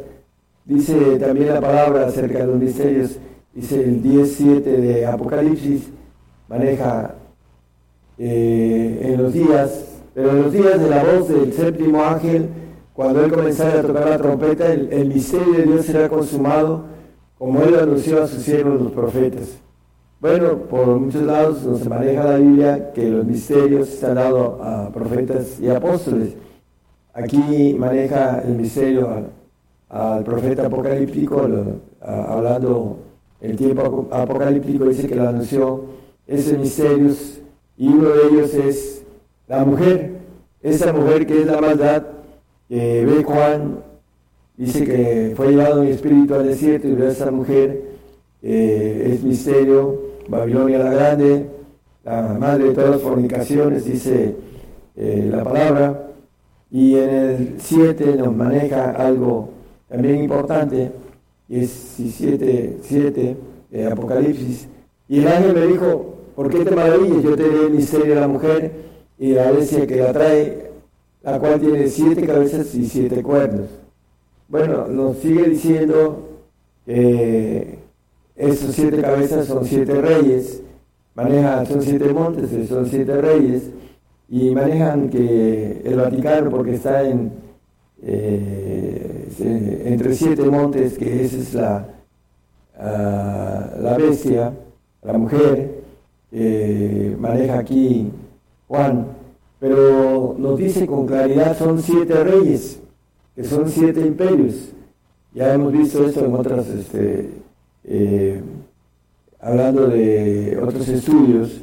Dice 0.65 1.19
también 1.19 1.49
la 1.49 1.61
palabra 1.61 2.07
acerca 2.07 2.39
de 2.41 2.47
los 2.47 2.57
misterios, 2.57 3.19
dice 3.53 3.83
el 3.83 4.03
10.7 4.03 4.63
de 4.63 5.07
Apocalipsis, 5.07 5.89
maneja 6.49 7.15
eh, 8.19 9.01
en 9.03 9.23
los 9.23 9.33
días, 9.33 10.01
pero 10.15 10.31
en 10.31 10.43
los 10.43 10.53
días 10.53 10.81
de 10.81 10.91
la 10.91 11.03
voz 11.03 11.29
del 11.29 11.53
séptimo 11.53 12.03
ángel, 12.03 12.49
cuando 12.93 13.25
él 13.25 13.33
comenzara 13.33 13.81
a 13.81 13.83
tocar 13.83 14.09
la 14.09 14.19
trompeta, 14.19 14.73
el 14.73 15.07
misterio 15.07 15.53
de 15.55 15.63
Dios 15.63 15.87
será 15.87 16.09
consumado, 16.09 16.85
como 17.39 17.63
él 17.63 17.77
anunció 17.77 18.23
a 18.23 18.29
sus 18.29 18.43
siervos 18.43 18.81
los 18.81 18.93
profetas. 18.93 19.63
Bueno, 20.23 20.57
por 20.57 21.01
muchos 21.01 21.23
lados 21.23 21.65
nos 21.65 21.85
maneja 21.89 22.23
la 22.23 22.37
Biblia 22.37 22.93
que 22.93 23.11
los 23.11 23.27
misterios 23.27 23.89
están 23.89 24.15
dados 24.15 24.57
a 24.61 24.89
profetas 24.93 25.59
y 25.59 25.69
apóstoles. 25.69 26.37
Aquí 27.13 27.75
maneja 27.77 28.41
el 28.43 28.55
misterio 28.55 29.27
al, 29.89 30.23
profeta 30.23 30.67
apocalíptico, 30.67 31.49
lo, 31.49 31.65
a, 32.01 32.35
hablando 32.35 32.99
el 33.41 33.57
tiempo 33.57 34.07
apocalíptico, 34.13 34.85
dice 34.85 35.09
que 35.09 35.17
lo 35.17 35.29
anunció. 35.29 35.87
Ese 36.29 36.57
misterios 36.57 37.41
y 37.77 37.89
uno 37.89 38.11
de 38.11 38.29
ellos 38.29 38.55
es 38.55 39.03
la 39.49 39.65
mujer, 39.65 40.19
esa 40.63 40.93
mujer 40.93 41.27
que 41.27 41.41
es 41.41 41.47
la 41.47 41.61
maldad, 41.61 42.05
ve 42.69 43.25
Juan, 43.27 43.81
dice 44.57 44.85
que 44.85 45.33
fue 45.37 45.49
llevado 45.49 45.83
en 45.83 45.89
espíritu 45.89 46.37
al 46.37 46.47
desierto 46.47 46.87
y 46.87 46.95
ve 46.95 47.09
a 47.09 47.11
esa 47.11 47.33
mujer, 47.33 47.91
eh, 48.41 49.15
es 49.15 49.25
misterio, 49.25 50.12
Babilonia 50.29 50.79
la 50.79 50.93
Grande, 50.93 51.47
la 52.05 52.23
madre 52.39 52.65
de 52.65 52.75
todas 52.75 52.91
las 52.91 53.01
fornicaciones, 53.01 53.85
dice 53.85 54.35
eh, 54.97 55.29
la 55.31 55.45
palabra, 55.45 56.09
y 56.71 56.97
en 56.97 57.09
el 57.11 57.55
7 57.59 58.17
nos 58.17 58.35
maneja 58.35 58.91
algo 58.91 59.51
también 59.89 60.23
importante, 60.23 60.93
y 61.49 61.61
es 61.61 61.71
7, 61.71 62.79
7 62.83 63.37
de 63.71 63.87
Apocalipsis, 63.87 64.69
y 65.09 65.21
el 65.21 65.29
ángel 65.29 65.55
me 65.55 65.67
dijo, 65.67 66.15
¿por 66.35 66.49
qué 66.49 66.65
te 66.65 66.75
maravillas? 66.75 67.23
Yo 67.23 67.37
te 67.37 67.49
di 67.49 67.67
el 67.67 67.71
misterio 67.71 68.15
la 68.15 68.29
mujer 68.29 68.73
y 69.19 69.33
la 69.33 69.51
bestia 69.51 69.87
que 69.87 69.97
la 69.97 70.13
trae, 70.13 70.71
la 71.23 71.39
cual 71.39 71.61
tiene 71.61 71.89
siete 71.89 72.27
cabezas 72.27 72.75
y 72.75 72.87
siete 72.87 73.23
cuernos. 73.23 73.69
Bueno, 74.49 74.87
nos 74.89 75.19
sigue 75.19 75.45
diciendo 75.45 76.29
que 76.85 77.79
esos 78.37 78.75
siete 78.75 79.01
cabezas 79.01 79.47
son 79.47 79.65
siete 79.65 80.01
reyes, 80.01 80.63
manejan, 81.15 81.67
son 81.67 81.83
siete 81.83 82.13
montes, 82.13 82.69
son 82.69 82.87
siete 82.87 83.21
reyes, 83.21 83.71
y 84.29 84.51
manejan 84.55 85.11
que 85.11 85.83
el 85.85 85.97
Vaticano, 85.97 86.51
porque 86.51 86.75
está 86.75 87.07
en, 87.09 87.33
eh, 88.03 89.83
entre 89.85 90.15
siete 90.15 90.43
montes, 90.45 90.97
que 90.97 91.25
esa 91.25 91.37
es 91.37 91.55
la, 91.55 91.89
uh, 92.79 93.83
la 93.83 93.97
bestia, 93.99 94.53
la 95.03 95.19
mujer, 95.19 95.83
eh, 96.33 97.15
maneja 97.19 97.59
aquí 97.59 98.11
Juan, 98.69 99.07
pero 99.61 100.35
nos 100.39 100.59
dice 100.59 100.87
con 100.87 101.07
claridad 101.07 101.57
son 101.59 101.83
siete 101.83 102.25
reyes, 102.25 102.81
que 103.37 103.45
son 103.45 103.69
siete 103.69 104.01
imperios. 104.01 104.71
Ya 105.35 105.53
hemos 105.53 105.73
visto 105.73 106.07
esto 106.07 106.25
en 106.25 106.35
otras, 106.35 106.69
este, 106.69 107.29
eh, 107.85 108.41
hablando 109.41 109.89
de 109.89 110.59
otros 110.63 110.89
estudios, 110.89 111.63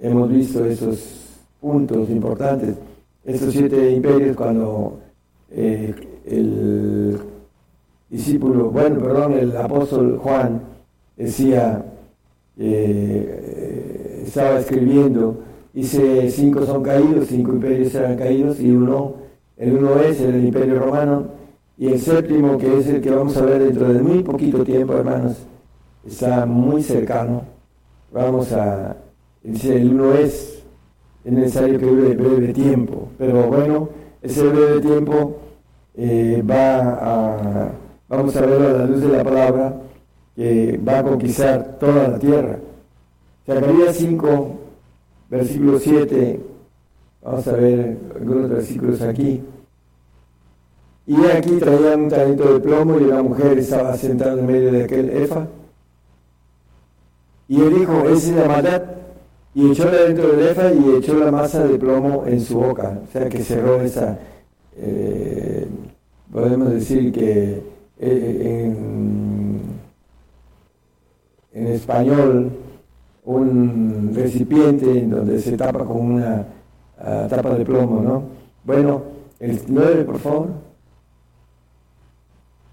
hemos 0.00 0.28
visto 0.28 0.64
esos 0.64 1.24
puntos 1.60 2.10
importantes. 2.10 2.76
Estos 3.24 3.52
siete 3.52 3.90
imperios 3.92 4.36
cuando 4.36 4.98
eh, 5.50 5.94
el 6.26 7.18
discípulo, 8.10 8.70
bueno, 8.70 8.98
perdón, 9.00 9.32
el 9.32 9.56
apóstol 9.56 10.18
Juan 10.18 10.60
decía, 11.16 11.84
eh, 12.58 14.22
estaba 14.26 14.58
escribiendo, 14.58 15.42
dice, 15.72 16.30
cinco 16.30 16.66
son 16.66 16.82
caídos, 16.82 17.28
cinco 17.28 17.52
imperios 17.52 17.92
serán 17.92 18.16
caídos 18.16 18.60
y 18.60 18.70
uno, 18.70 19.14
el 19.56 19.76
uno 19.76 19.98
es 20.00 20.20
el 20.20 20.44
imperio 20.44 20.78
romano 20.78 21.28
y 21.78 21.88
el 21.88 22.00
séptimo, 22.00 22.58
que 22.58 22.78
es 22.78 22.86
el 22.88 23.00
que 23.00 23.10
vamos 23.10 23.36
a 23.36 23.44
ver 23.46 23.64
dentro 23.64 23.92
de 23.92 24.02
muy 24.02 24.22
poquito 24.22 24.62
tiempo, 24.64 24.92
hermanos, 24.94 25.38
está 26.06 26.46
muy 26.46 26.82
cercano. 26.82 27.42
Vamos 28.12 28.52
a, 28.52 28.96
dice, 29.42 29.76
el 29.76 29.94
uno 29.94 30.14
es, 30.14 30.62
es 31.24 31.32
necesario 31.32 31.78
que 31.78 31.86
dure 31.86 32.14
breve 32.14 32.52
tiempo, 32.52 33.08
pero 33.18 33.44
bueno, 33.48 33.88
ese 34.22 34.46
breve 34.46 34.80
tiempo 34.80 35.36
eh, 35.96 36.42
va 36.48 36.78
a, 36.90 37.72
vamos 38.08 38.36
a 38.36 38.40
verlo 38.40 38.68
a 38.68 38.72
la 38.72 38.86
luz 38.86 39.00
de 39.00 39.08
la 39.08 39.24
palabra, 39.24 39.80
que 40.36 40.80
va 40.86 40.98
a 40.98 41.04
conquistar 41.04 41.78
toda 41.78 42.08
la 42.08 42.18
tierra. 42.18 42.58
Zacarías 43.46 43.96
5, 43.96 44.50
versículo 45.28 45.78
7, 45.78 46.40
vamos 47.22 47.46
a 47.46 47.52
ver 47.52 47.98
algunos 48.16 48.50
versículos 48.50 49.02
aquí. 49.02 49.42
Y 51.06 51.16
aquí 51.26 51.56
traían 51.58 52.04
un 52.04 52.08
talento 52.08 52.54
de 52.54 52.60
plomo 52.60 52.98
y 52.98 53.04
una 53.04 53.22
mujer 53.22 53.58
estaba 53.58 53.94
sentada 53.96 54.40
en 54.40 54.46
medio 54.46 54.72
de 54.72 54.84
aquel 54.84 55.10
efa. 55.10 55.46
Y 57.48 57.60
él 57.60 57.74
dijo, 57.78 58.08
es 58.08 58.28
la 58.30 58.46
maldad. 58.46 58.82
Y 59.54 59.70
echó 59.70 59.90
dentro 59.90 60.28
del 60.28 60.48
efa 60.48 60.72
y 60.72 60.96
echó 60.96 61.14
la 61.14 61.30
masa 61.30 61.64
de 61.64 61.78
plomo 61.78 62.24
en 62.26 62.40
su 62.40 62.58
boca. 62.58 62.98
O 63.08 63.12
sea 63.12 63.28
que 63.28 63.42
cerró 63.44 63.80
esa, 63.80 64.18
eh, 64.76 65.68
podemos 66.32 66.70
decir 66.70 67.12
que 67.12 67.62
eh, 68.00 68.64
en, 68.64 69.60
en 71.52 71.66
español, 71.68 72.50
un 73.24 74.12
recipiente 74.14 74.98
en 74.98 75.10
donde 75.10 75.40
se 75.40 75.56
tapa 75.56 75.84
con 75.84 75.96
una 75.96 76.46
uh, 76.98 77.28
tapa 77.28 77.54
de 77.54 77.64
plomo, 77.64 78.02
¿no? 78.02 78.22
Bueno, 78.64 79.02
el 79.38 79.60
9, 79.68 80.04
por 80.04 80.18
favor. 80.18 80.48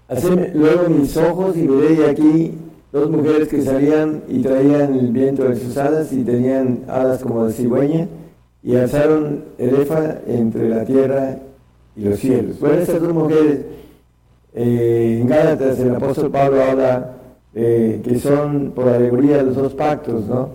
Haceme 0.08 0.50
luego 0.54 0.88
mis 0.90 1.16
ojos 1.16 1.56
y 1.56 1.66
veré 1.66 2.10
aquí 2.10 2.54
dos 2.92 3.10
mujeres 3.10 3.48
que 3.48 3.62
salían 3.62 4.22
y 4.28 4.42
traían 4.42 4.94
el 4.94 5.10
viento 5.12 5.46
en 5.46 5.56
sus 5.56 5.76
alas 5.78 6.12
y 6.12 6.22
tenían 6.22 6.84
alas 6.86 7.22
como 7.22 7.46
de 7.46 7.52
cigüeña 7.54 8.06
y 8.62 8.76
alzaron 8.76 9.44
el 9.58 9.74
efa 9.80 10.18
entre 10.26 10.68
la 10.68 10.84
tierra 10.84 11.38
y 11.96 12.02
los 12.02 12.18
cielos. 12.20 12.60
Bueno, 12.60 12.76
estas 12.76 13.00
dos 13.00 13.14
mujeres, 13.14 13.60
eh, 14.54 15.18
en 15.20 15.26
Gálatas 15.26 15.80
el 15.80 15.94
apóstol 15.94 16.30
Pablo 16.30 16.62
habla 16.62 17.16
eh, 17.54 18.00
que 18.04 18.18
son 18.18 18.72
por 18.74 18.88
alegoría 18.88 19.42
los 19.42 19.56
dos 19.56 19.72
pactos, 19.72 20.26
¿no? 20.26 20.50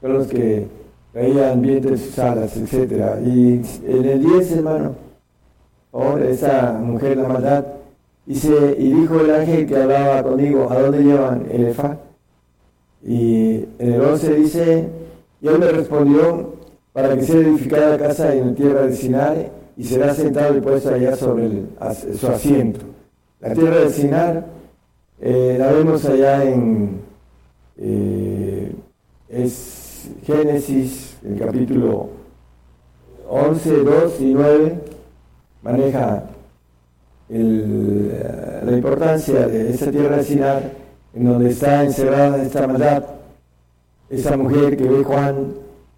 Son 0.00 0.12
los 0.12 0.28
que 0.28 0.66
traían 1.12 1.60
viento 1.60 1.88
en 1.88 1.98
sus 1.98 2.16
alas, 2.18 2.56
etc. 2.56 3.20
Y 3.24 3.60
en 3.86 4.04
el 4.04 4.20
10, 4.20 4.52
hermano, 4.52 4.94
ahora 5.92 6.28
esa 6.28 6.72
mujer, 6.72 7.16
la 7.16 7.28
maldad, 7.28 7.64
Y 8.32 8.92
dijo 8.92 9.20
el 9.20 9.30
ángel 9.30 9.66
que 9.66 9.76
hablaba 9.76 10.22
conmigo, 10.22 10.70
¿a 10.70 10.80
dónde 10.80 11.02
llevan 11.02 11.46
el 11.50 11.66
Efá? 11.66 11.98
Y 13.04 13.64
en 13.78 13.92
el 13.92 14.00
11 14.00 14.34
dice, 14.34 14.88
y 15.40 15.48
él 15.48 15.58
me 15.58 15.68
respondió, 15.68 16.54
para 16.92 17.14
que 17.14 17.22
sea 17.24 17.40
edificada 17.40 17.90
la 17.90 17.98
casa 17.98 18.34
en 18.34 18.48
la 18.48 18.54
tierra 18.54 18.82
de 18.86 18.96
Sinar, 18.96 19.50
y 19.76 19.84
será 19.84 20.14
sentado 20.14 20.56
y 20.56 20.60
puesto 20.60 20.94
allá 20.94 21.16
sobre 21.16 21.50
su 22.18 22.26
asiento. 22.28 22.80
La 23.40 23.52
tierra 23.52 23.80
de 23.80 23.90
Sinar 23.90 24.46
eh, 25.20 25.56
la 25.58 25.72
vemos 25.72 26.04
allá 26.04 26.44
en 26.44 27.00
eh, 27.78 28.72
es 29.28 30.10
Génesis, 30.24 31.16
el 31.24 31.38
capítulo 31.38 32.08
11, 33.28 33.76
2 33.78 34.20
y 34.20 34.34
9, 34.34 34.78
maneja 35.62 36.24
el, 37.32 38.12
la 38.64 38.72
importancia 38.72 39.46
de 39.46 39.70
esa 39.70 39.90
tierra 39.90 40.18
de 40.18 40.24
Sinar, 40.24 40.62
en 41.14 41.24
donde 41.24 41.50
está 41.50 41.84
encerrada 41.84 42.42
esta 42.42 42.66
maldad, 42.66 43.04
esa 44.10 44.36
mujer 44.36 44.76
que 44.76 44.84
ve 44.84 45.02
Juan, 45.02 45.54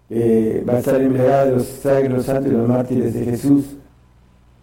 que 0.07 0.63
va 0.67 0.73
a 0.73 0.79
estar 0.79 1.01
embriagada 1.01 1.45
de 1.45 1.51
los 1.51 1.65
sangres, 1.65 2.11
los 2.11 2.25
santos 2.25 2.51
y 2.51 2.55
los 2.55 2.67
mártires 2.67 3.13
de 3.13 3.25
Jesús. 3.25 3.65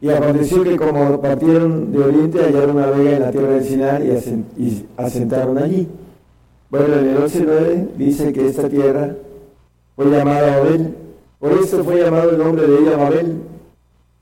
Y 0.00 0.08
aconteció 0.08 0.64
que 0.64 0.76
como 0.76 1.20
partieron 1.20 1.92
de 1.92 1.98
oriente, 1.98 2.40
hallaron 2.40 2.76
una 2.76 2.86
vega 2.86 3.16
en 3.16 3.22
la 3.22 3.30
tierra 3.30 3.50
de 3.50 3.64
Sinar 3.64 4.02
y 4.02 4.86
asentaron 4.96 5.58
allí. 5.58 5.88
Bueno, 6.70 6.94
en 6.94 7.08
el 7.10 7.18
11.9 7.18 7.88
dice 7.98 8.32
que 8.32 8.48
esta 8.48 8.68
tierra 8.68 9.14
fue 9.94 10.06
llamada 10.06 10.58
Babel. 10.58 10.94
Por 11.38 11.52
eso 11.52 11.84
fue 11.84 12.00
llamado 12.00 12.30
el 12.30 12.38
nombre 12.38 12.66
de 12.66 12.78
ella 12.78 12.96
Babel, 12.96 13.42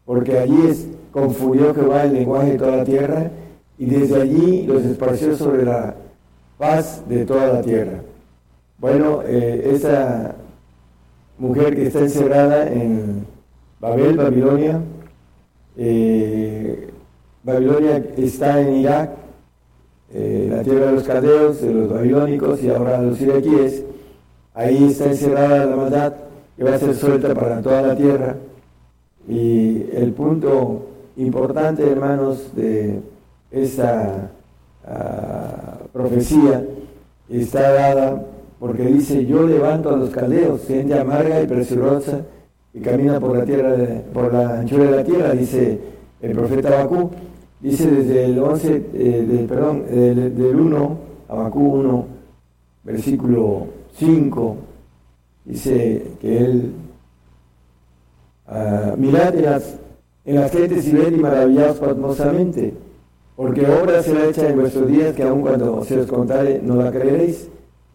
porque 0.04 0.38
allí 0.38 0.66
es, 0.68 0.86
confundió 1.10 1.74
Jehová 1.74 2.04
el 2.04 2.14
lenguaje 2.14 2.52
de 2.52 2.58
toda 2.58 2.76
la 2.76 2.84
tierra 2.84 3.30
y 3.78 3.86
desde 3.86 4.20
allí 4.20 4.62
los 4.66 4.84
esparció 4.84 5.36
sobre 5.36 5.64
la 5.64 5.94
paz 6.58 7.02
de 7.08 7.24
toda 7.24 7.52
la 7.54 7.62
tierra. 7.62 8.02
Bueno, 8.78 9.22
eh, 9.24 9.70
esta 9.74 10.34
mujer 11.38 11.74
que 11.74 11.86
está 11.86 12.00
encerrada 12.00 12.70
en 12.70 13.26
Babel, 13.80 14.16
Babilonia, 14.16 14.80
eh, 15.76 16.90
Babilonia 17.42 18.04
está 18.18 18.60
en 18.60 18.74
Irak, 18.74 19.10
eh, 20.12 20.48
la 20.50 20.62
tierra 20.62 20.86
de 20.86 20.92
los 20.92 21.04
caldeos, 21.04 21.62
de 21.62 21.72
los 21.72 21.90
babilónicos 21.90 22.62
y 22.62 22.68
ahora 22.68 23.00
de 23.00 23.06
los 23.06 23.20
iraquíes. 23.20 23.84
Ahí 24.52 24.88
está 24.90 25.06
encerrada 25.06 25.64
la 25.64 25.76
maldad 25.76 26.14
que 26.56 26.64
va 26.64 26.74
a 26.74 26.78
ser 26.78 26.94
suelta 26.94 27.34
para 27.34 27.62
toda 27.62 27.80
la 27.80 27.96
tierra. 27.96 28.36
Y 29.26 29.86
el 29.94 30.12
punto 30.12 30.89
importante, 31.22 31.88
hermanos, 31.88 32.54
de 32.54 33.00
esta 33.50 34.30
ah, 34.86 35.78
profecía 35.92 36.64
está 37.28 37.72
dada 37.72 38.26
porque 38.58 38.84
dice, 38.84 39.24
yo 39.24 39.46
levanto 39.46 39.88
a 39.88 39.96
los 39.96 40.10
caldeos, 40.10 40.66
gente 40.66 40.98
amarga 40.98 41.42
y 41.42 41.46
presurosa, 41.46 42.20
y 42.74 42.80
camina 42.80 43.18
por 43.18 43.36
la 43.36 43.44
tierra, 43.44 43.74
por 44.12 44.32
la 44.32 44.60
anchura 44.60 44.84
de 44.84 44.96
la 44.96 45.04
tierra, 45.04 45.32
dice 45.32 45.80
el 46.20 46.32
profeta 46.32 46.70
Bakú. 46.70 47.10
Dice 47.60 47.90
desde 47.90 48.24
el 48.24 48.38
11, 48.38 48.86
eh, 48.94 49.46
perdón, 49.46 49.84
del, 49.84 50.58
1, 50.58 50.98
Abacú 51.28 51.74
1, 51.74 52.06
versículo 52.84 53.66
5, 53.96 54.56
dice 55.44 56.06
que 56.22 56.38
él, 56.38 56.72
uh, 58.48 58.96
mirad 58.96 59.34
las, 59.34 59.76
en 60.24 60.36
las 60.36 60.50
gentes 60.50 60.86
y 60.86 60.92
ved 60.92 61.12
y 61.12 61.16
maravillaos 61.16 61.78
pasmosamente, 61.78 62.74
porque 63.36 63.66
obra 63.66 64.02
será 64.02 64.26
hecha 64.26 64.48
en 64.48 64.60
vuestros 64.60 64.88
días 64.88 65.14
que 65.14 65.22
aun 65.22 65.40
cuando 65.40 65.82
se 65.84 66.00
os 66.00 66.06
contare 66.06 66.60
no 66.62 66.76
la 66.76 66.90
creeréis. 66.90 67.48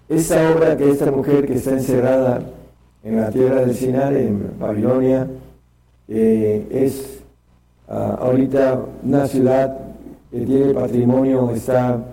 Esta 0.09 0.51
obra 0.51 0.77
que 0.77 0.89
esta 0.89 1.11
mujer 1.11 1.45
que 1.45 1.55
está 1.55 1.71
encerrada 1.71 2.41
en 3.03 3.21
la 3.21 3.29
tierra 3.29 3.61
del 3.61 3.75
Sinar, 3.75 4.13
en 4.13 4.51
Babilonia, 4.59 5.27
eh, 6.07 6.67
es 6.71 7.21
uh, 7.87 7.93
ahorita 7.93 8.79
una 9.03 9.27
ciudad 9.27 9.77
que 10.31 10.41
tiene 10.41 10.73
patrimonio, 10.73 11.51
está 11.51 12.03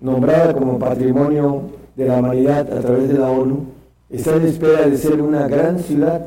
nombrada 0.00 0.54
como 0.54 0.78
patrimonio 0.78 1.62
de 1.96 2.06
la 2.06 2.18
humanidad 2.18 2.72
a 2.72 2.80
través 2.80 3.08
de 3.08 3.18
la 3.18 3.30
ONU, 3.30 3.66
está 4.10 4.36
en 4.36 4.46
espera 4.46 4.86
de 4.86 4.96
ser 4.96 5.20
una 5.20 5.48
gran 5.48 5.78
ciudad. 5.78 6.20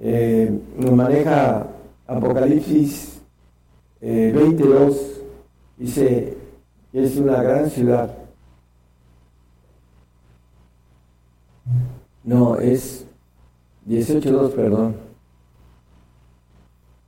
Eh, 0.00 0.50
nos 0.78 0.92
maneja 0.92 1.66
Apocalipsis 2.06 3.22
eh, 4.00 4.32
22, 4.34 5.22
dice 5.78 6.36
que 6.92 7.02
es 7.02 7.16
una 7.16 7.42
gran 7.42 7.70
ciudad. 7.70 8.18
No, 12.22 12.58
es 12.58 13.06
18.2, 13.88 14.50
perdón. 14.54 14.96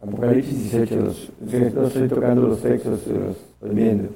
Apocalipsis 0.00 0.72
18.2. 0.72 1.74
No 1.74 1.86
estoy 1.86 2.08
tocando 2.08 2.42
los 2.42 2.62
textos, 2.62 3.06
los 3.06 3.36
estoy 3.36 3.74
viendo. 3.74 4.08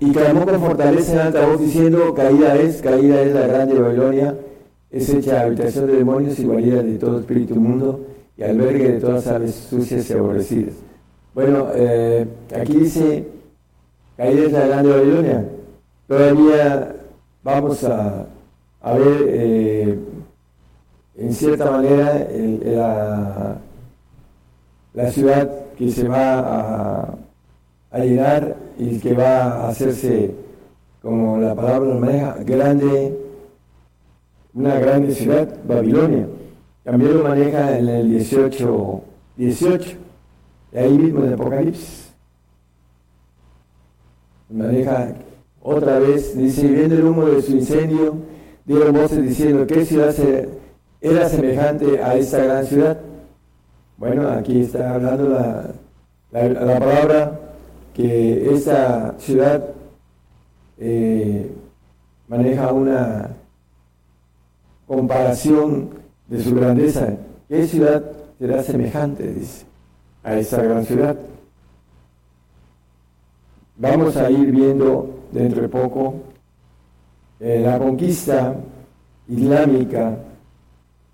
Y 0.00 0.10
clamó 0.10 0.44
con 0.44 0.60
fortaleza 0.60 1.12
en 1.12 1.18
alta 1.20 1.46
voz 1.46 1.60
diciendo, 1.60 2.12
caída 2.12 2.56
es, 2.56 2.82
caída 2.82 3.22
es 3.22 3.32
la 3.34 3.46
grande 3.46 3.78
Babilonia, 3.78 4.36
es 4.92 5.08
hecha 5.08 5.42
habitación 5.42 5.86
de 5.86 5.96
demonios 5.96 6.38
y 6.38 6.44
guarida 6.44 6.82
de 6.82 6.98
todo 6.98 7.18
espíritu 7.18 7.56
mundo 7.56 8.06
y 8.36 8.42
albergue 8.42 8.92
de 8.92 9.00
todas 9.00 9.26
aves 9.26 9.54
sucias 9.54 10.08
y 10.10 10.12
aborrecidas. 10.12 10.74
Bueno, 11.34 11.68
eh, 11.74 12.26
aquí 12.54 12.74
dice, 12.74 13.26
caída 14.16 14.46
es 14.46 14.52
la 14.52 14.66
grande 14.66 14.90
Babilonia 14.90 15.44
todavía 16.12 16.94
vamos 17.42 17.82
a, 17.84 18.26
ver 18.84 19.24
eh, 19.28 19.98
en 21.16 21.32
cierta 21.32 21.70
manera 21.70 22.28
la, 24.94 25.10
ciudad 25.10 25.50
que 25.78 25.90
se 25.90 26.06
va 26.06 26.38
a, 26.38 27.14
a, 27.90 27.98
llenar 27.98 28.56
y 28.78 28.98
que 28.98 29.14
va 29.14 29.64
a 29.64 29.68
hacerse, 29.68 30.34
como 31.00 31.38
la 31.38 31.54
palabra 31.54 31.88
lo 31.88 32.00
maneja, 32.00 32.36
grande, 32.44 33.18
una 34.54 34.78
grande 34.78 35.14
ciudad, 35.14 35.48
Babilonia. 35.66 36.26
También 36.84 37.16
lo 37.16 37.22
maneja 37.22 37.78
en 37.78 37.88
el 37.88 38.10
18, 38.10 39.02
18, 39.36 39.90
ahí 40.74 40.98
mismo 40.98 41.24
en 41.24 41.32
Apocalipsis. 41.34 42.12
Maneja 44.50 45.14
otra 45.62 45.98
vez, 45.98 46.36
dice, 46.36 46.66
viendo 46.66 46.96
el 46.96 47.04
humo 47.04 47.26
de 47.26 47.40
su 47.40 47.52
incendio, 47.52 48.16
dieron 48.64 48.92
voces 48.92 49.22
diciendo, 49.22 49.66
¿qué 49.66 49.84
ciudad 49.84 50.14
era 51.00 51.28
semejante 51.28 52.02
a 52.02 52.16
esta 52.16 52.38
gran 52.38 52.66
ciudad? 52.66 53.00
Bueno, 53.96 54.28
aquí 54.28 54.62
está 54.62 54.94
hablando 54.94 55.28
la, 55.28 55.70
la, 56.32 56.78
palabra 56.78 57.40
que 57.94 58.52
esta 58.52 59.14
ciudad 59.18 59.64
eh, 60.78 61.48
maneja 62.26 62.72
una 62.72 63.30
comparación 64.92 65.88
de 66.28 66.42
su 66.42 66.54
grandeza. 66.54 67.16
¿Qué 67.48 67.66
ciudad 67.66 68.04
será 68.38 68.62
semejante, 68.62 69.32
dice, 69.32 69.64
a 70.22 70.36
esta 70.36 70.62
gran 70.62 70.84
ciudad? 70.84 71.16
Vamos 73.78 74.18
a 74.18 74.30
ir 74.30 74.52
viendo 74.52 75.20
dentro 75.32 75.62
de 75.62 75.68
poco, 75.70 76.16
eh, 77.40 77.62
la 77.64 77.78
conquista 77.78 78.54
islámica 79.28 80.18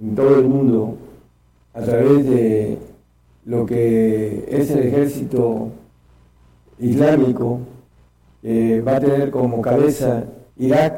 en 0.01 0.15
todo 0.17 0.41
el 0.41 0.49
mundo 0.49 0.97
a 1.73 1.81
través 1.81 2.29
de 2.29 2.79
lo 3.45 3.65
que 3.65 4.45
es 4.49 4.73
el 4.73 4.89
ejército 4.89 5.69
islámico, 6.81 7.61
va 8.45 8.97
a 8.97 9.01
tener 9.01 9.31
como 9.31 9.63
cabeza 9.63 10.25
Irak, 10.57 10.98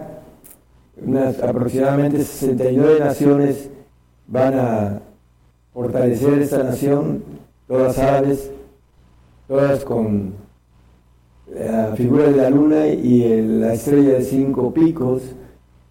unas 1.07 1.42
aproximadamente 1.42 2.22
69 2.22 3.01
naciones 3.01 3.70
van 4.26 4.55
a 4.59 5.01
fortalecer 5.72 6.40
esta 6.40 6.62
nación, 6.62 7.22
todas 7.66 7.98
árabes, 7.98 8.51
todas 9.48 9.84
con 9.84 10.34
la 11.53 11.92
figura 11.96 12.24
de 12.24 12.36
la 12.36 12.51
luna 12.51 12.86
y 12.86 13.42
la 13.42 13.74
estrella 13.74 14.14
de 14.14 14.22
cinco 14.22 14.72
picos, 14.72 15.22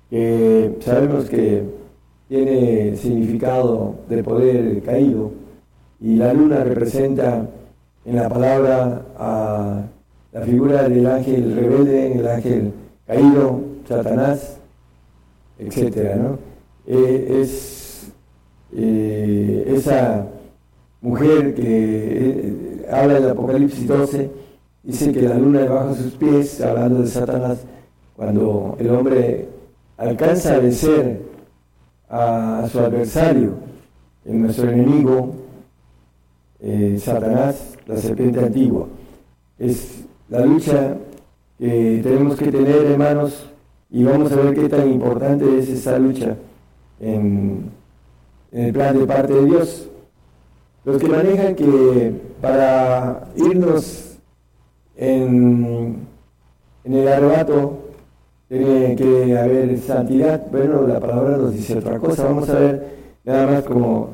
que 0.10 0.78
sabemos 0.80 1.30
que 1.30 1.64
tiene 2.28 2.96
significado 2.96 3.96
de 4.08 4.24
poder 4.24 4.82
caído, 4.84 5.32
y 6.00 6.16
la 6.16 6.34
luna 6.34 6.64
representa 6.64 7.48
en 8.06 8.16
la 8.16 8.30
palabra 8.30 9.06
a 9.18 9.84
la 10.32 10.42
figura 10.42 10.88
del 10.88 11.06
ángel 11.08 11.56
rebelde, 11.56 12.14
el 12.20 12.28
ángel 12.28 12.72
caído, 13.06 13.62
Satanás, 13.88 14.59
etc. 15.60 16.16
¿no? 16.16 16.40
Eh, 16.88 17.42
es 17.42 18.12
eh, 18.76 19.64
esa 19.76 20.28
mujer 21.02 21.54
que 21.56 21.64
eh, 21.64 22.88
habla 22.92 23.18
en 23.18 23.24
el 23.24 23.30
Apocalipsis 23.32 23.88
12, 23.88 24.30
dice 24.84 25.12
que 25.12 25.22
la 25.22 25.36
luna 25.36 25.62
debajo 25.62 25.90
de 25.90 26.04
sus 26.04 26.14
pies, 26.14 26.62
hablando 26.62 27.02
de 27.02 27.08
Satanás, 27.08 27.60
cuando 28.16 28.76
el 28.80 28.90
hombre 28.90 29.48
alcanza 29.98 30.56
a 30.56 30.60
vencer 30.60 31.22
a, 32.10 32.68
su 32.72 32.80
adversario, 32.80 33.54
nuestro 34.26 34.70
enemigo, 34.70 35.36
eh, 36.60 36.98
Satanás, 37.00 37.78
la 37.88 37.98
serpiente 37.98 38.40
antigua. 38.40 38.88
Es 39.58 40.04
la 40.30 40.46
lucha 40.46 40.98
que 41.58 42.02
tenemos 42.04 42.36
que 42.36 42.52
tener, 42.52 42.86
hermanos, 42.86 43.50
y 43.92 44.04
vamos 44.04 44.32
a 44.32 44.36
ver 44.36 44.54
qué 44.54 44.70
tan 44.70 44.92
importante 44.92 45.58
es 45.58 45.70
esa 45.70 45.98
lucha 45.98 46.36
en, 47.00 47.72
el 48.52 48.74
plan 48.74 48.98
de 48.98 49.06
parte 49.06 49.34
de 49.34 49.46
Dios. 49.46 49.90
Los 50.86 50.98
que 50.98 51.08
manejan 51.08 51.56
que 51.56 52.14
para 52.42 53.28
irnos 53.36 54.18
en, 54.96 56.08
el 56.84 57.08
arrebato 57.08 57.80
tiene 58.48 58.96
que 58.96 59.38
haber 59.38 59.78
santidad. 59.80 60.48
Bueno, 60.52 60.88
la 60.88 61.00
palabra 61.00 61.38
nos 61.38 61.54
dice 61.54 61.78
otra 61.78 62.00
cosa. 62.00 62.24
Vamos 62.26 62.50
a 62.50 62.60
ver 62.60 62.98
nada 63.24 63.48
más 63.48 63.64
como 63.64 64.10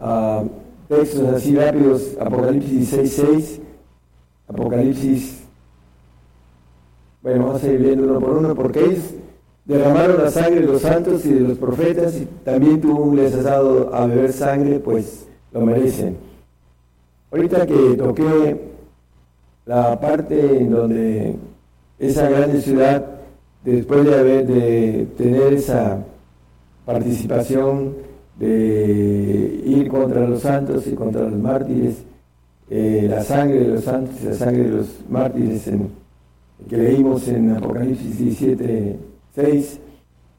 uh, 0.00 0.48
textos 0.88 1.28
así 1.34 1.54
rápidos. 1.54 2.16
Apocalipsis 2.20 2.92
16.6, 2.92 3.60
Apocalipsis. 4.48 5.49
Bueno, 7.22 7.46
vamos 7.46 7.62
a 7.62 7.68
ir 7.68 7.78
viendo 7.78 8.04
uno 8.04 8.18
por 8.18 8.30
uno 8.30 8.54
porque 8.54 8.82
ellos 8.82 9.04
derramaron 9.66 10.22
la 10.22 10.30
sangre 10.30 10.60
de 10.60 10.66
los 10.66 10.80
santos 10.80 11.26
y 11.26 11.34
de 11.34 11.40
los 11.40 11.58
profetas 11.58 12.16
y 12.16 12.24
también 12.44 12.80
tú 12.80 13.14
les 13.14 13.34
has 13.34 13.44
dado 13.44 13.94
a 13.94 14.06
beber 14.06 14.32
sangre, 14.32 14.80
pues 14.80 15.26
lo 15.52 15.60
merecen. 15.60 16.16
Ahorita 17.30 17.66
que 17.66 17.94
toqué 17.98 18.58
la 19.66 20.00
parte 20.00 20.62
en 20.62 20.70
donde 20.70 21.36
esa 21.98 22.30
grande 22.30 22.62
ciudad 22.62 23.04
después 23.64 24.06
de, 24.06 24.18
haber, 24.18 24.46
de 24.46 25.06
tener 25.18 25.52
esa 25.52 26.02
participación 26.86 27.96
de 28.38 29.62
ir 29.66 29.88
contra 29.88 30.26
los 30.26 30.40
santos 30.40 30.86
y 30.86 30.94
contra 30.94 31.22
los 31.22 31.38
mártires, 31.38 32.02
eh, 32.70 33.06
la 33.10 33.22
sangre 33.22 33.60
de 33.60 33.68
los 33.68 33.84
santos 33.84 34.14
y 34.22 34.26
la 34.26 34.34
sangre 34.34 34.62
de 34.62 34.70
los 34.70 34.86
mártires 35.10 35.68
que 36.68 36.76
leímos 36.76 37.26
en 37.28 37.50
Apocalipsis 37.50 38.18
17, 38.18 38.96
6, 39.34 39.80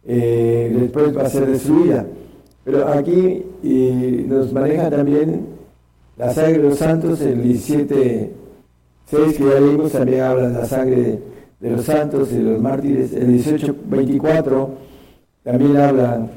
eh, 0.06 0.78
después 0.80 1.16
va 1.16 1.24
a 1.24 1.30
ser 1.30 1.46
destruida. 1.48 2.06
Pero 2.64 2.88
aquí 2.88 3.44
nos 4.28 4.54
maneja 4.54 4.90
también 4.90 5.48
la 6.18 6.34
sangre 6.34 6.62
de 6.62 6.70
los 6.70 6.78
santos, 6.78 7.22
el 7.22 7.42
17, 7.42 8.32
6 9.06 9.38
que 9.38 9.44
ya 9.44 9.60
leímos 9.60 9.92
también 9.92 10.22
habla 10.22 10.50
de 10.50 10.54
la 10.54 10.66
sangre 10.66 11.20
de 11.60 11.70
los 11.70 11.86
santos 11.86 12.32
y 12.32 12.38
de 12.38 12.44
los 12.44 12.62
mártires. 12.62 13.14
El 13.14 13.28
1824 13.28 14.70
también 15.44 15.78
habla 15.78 16.28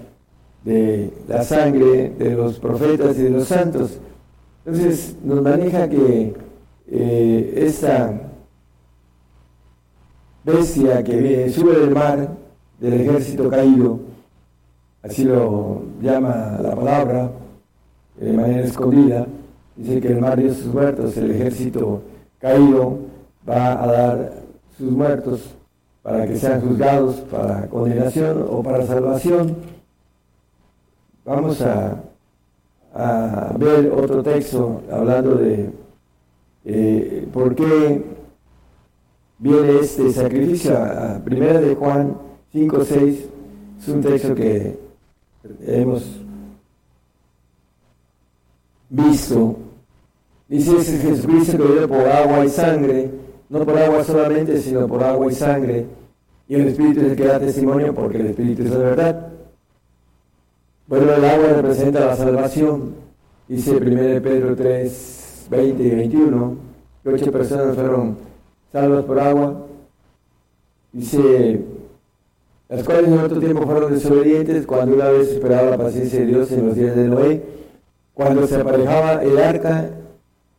de 0.65 1.11
la 1.28 1.43
sangre 1.43 2.12
de 2.19 2.31
los 2.35 2.59
profetas 2.59 3.19
y 3.19 3.23
de 3.23 3.31
los 3.31 3.47
santos. 3.47 3.98
Entonces 4.65 5.16
nos 5.23 5.43
maneja 5.43 5.89
que 5.89 6.35
eh, 6.90 7.55
esta 7.56 8.34
bestia 10.45 11.03
que 11.03 11.51
sube 11.51 11.79
del 11.79 11.95
mar, 11.95 12.29
del 12.79 12.95
ejército 13.01 13.49
caído, 13.49 14.01
así 15.03 15.25
lo 15.25 15.83
llama 16.01 16.59
la 16.62 16.75
palabra, 16.75 17.31
de 18.16 18.33
manera 18.33 18.65
escondida, 18.65 19.27
dice 19.77 20.01
que 20.01 20.09
el 20.09 20.21
mar 20.21 20.39
dio 20.39 20.53
sus 20.53 20.66
muertos, 20.66 21.16
el 21.16 21.31
ejército 21.31 22.03
caído 22.39 22.99
va 23.49 23.83
a 23.83 23.87
dar 23.87 24.33
sus 24.77 24.91
muertos 24.91 25.55
para 26.03 26.27
que 26.27 26.37
sean 26.37 26.61
juzgados 26.61 27.16
para 27.31 27.66
condenación 27.69 28.47
o 28.49 28.62
para 28.62 28.87
salvación. 28.87 29.57
Vamos 31.25 31.62
a, 31.62 32.03
ver 33.59 33.91
otro 33.91 34.23
texto 34.23 34.83
hablando 34.93 35.35
de 35.37 35.71
eh, 36.65 37.27
por 37.33 37.55
qué 37.57 38.05
viene 39.39 39.81
este 39.81 40.12
sacrificio. 40.12 40.77
A 40.77 41.20
primera 41.24 41.61
de 41.61 41.74
Juan 41.74 42.16
5, 42.52 42.85
6 42.85 43.24
es 43.81 43.89
un 43.89 44.01
texto 44.01 44.35
que 44.35 44.78
hemos 45.66 46.20
visto. 48.89 49.56
Dice, 50.48 50.77
es 50.77 51.02
Jesucristo 51.02 51.59
que 51.59 51.65
viene 51.65 51.89
por 51.89 52.06
agua 52.06 52.44
y 52.44 52.48
sangre 52.48 53.24
no 53.48 53.65
por 53.65 53.78
agua 53.78 54.02
solamente, 54.05 54.61
sino 54.61 54.86
por 54.86 55.02
agua 55.02 55.31
y 55.31 55.35
sangre. 55.35 55.86
Y 56.48 56.55
el 56.56 56.69
Espíritu 56.69 57.01
es 57.01 57.06
el 57.12 57.16
que 57.16 57.24
da 57.24 57.39
testimonio 57.39 57.94
porque 57.94 58.19
el 58.19 58.27
Espíritu 58.27 58.62
es 58.65 58.70
la 58.70 58.78
verdad. 58.78 59.28
Bueno, 60.86 61.15
el 61.15 61.24
agua 61.24 61.48
representa 61.55 62.06
la 62.06 62.16
salvación. 62.16 62.94
Dice 63.48 63.77
1 63.77 64.23
Pedro 64.23 64.56
3, 64.56 65.47
20 65.51 65.82
y 65.82 65.90
21, 65.90 66.56
que 67.02 67.09
ocho 67.11 67.31
personas 67.32 67.74
fueron 67.74 68.16
salvas 68.75 69.05
por 69.05 69.21
agua. 69.21 69.67
Dice, 70.93 71.61
las 72.69 72.83
cuales 72.83 73.07
en 73.07 73.19
otro 73.21 73.39
tiempo 73.39 73.63
fueron 73.67 73.95
desobedientes 73.95 74.67
cuando 74.67 74.97
una 74.97 75.11
vez 75.11 75.29
esperaba 75.29 75.71
la 75.71 75.79
paciencia 75.79 76.19
de 76.19 76.27
Dios 76.27 76.51
en 76.51 76.67
los 76.67 76.75
días 76.75 76.97
de 76.97 77.07
Noé, 77.07 77.43
cuando 78.15 78.45
se 78.49 78.57
aparejaba 78.57 79.23
el 79.23 79.39
arca 79.39 79.91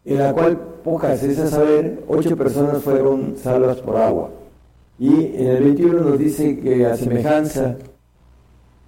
en 0.06 0.18
la 0.18 0.32
cual 0.32 0.58
pocas 0.82 1.22
es 1.24 1.40
a 1.40 1.48
saber, 1.48 2.04
ocho 2.08 2.38
personas 2.38 2.82
fueron 2.82 3.36
salvas 3.36 3.82
por 3.82 3.98
agua. 3.98 4.30
Y 4.98 5.36
en 5.36 5.48
el 5.48 5.64
21 5.64 6.00
nos 6.00 6.18
dice 6.18 6.58
que 6.58 6.86
a 6.86 6.96
semejanza 6.96 7.76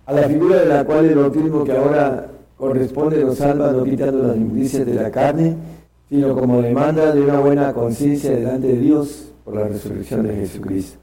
a 0.06 0.14
la 0.14 0.24
figura 0.24 0.60
de 0.60 0.68
la 0.68 0.86
cual 0.86 1.04
el 1.04 1.16
bautismo 1.16 1.66
que 1.66 1.76
ahora 1.76 2.28
corresponde 2.56 3.22
nos 3.26 3.40
salva 3.40 3.74
no 3.74 3.84
quitando 3.84 4.26
las 4.26 4.38
injusticias 4.38 4.86
de 4.86 4.94
la 4.94 5.12
carne, 5.12 5.58
sino 6.10 6.36
como 6.36 6.62
demanda 6.62 7.14
de 7.14 7.22
una 7.22 7.40
buena 7.40 7.74
conciencia 7.74 8.32
delante 8.32 8.68
de 8.68 8.80
Dios 8.80 9.32
por 9.44 9.56
la 9.56 9.68
resurrección 9.68 10.28
de 10.28 10.36
Jesucristo. 10.36 11.00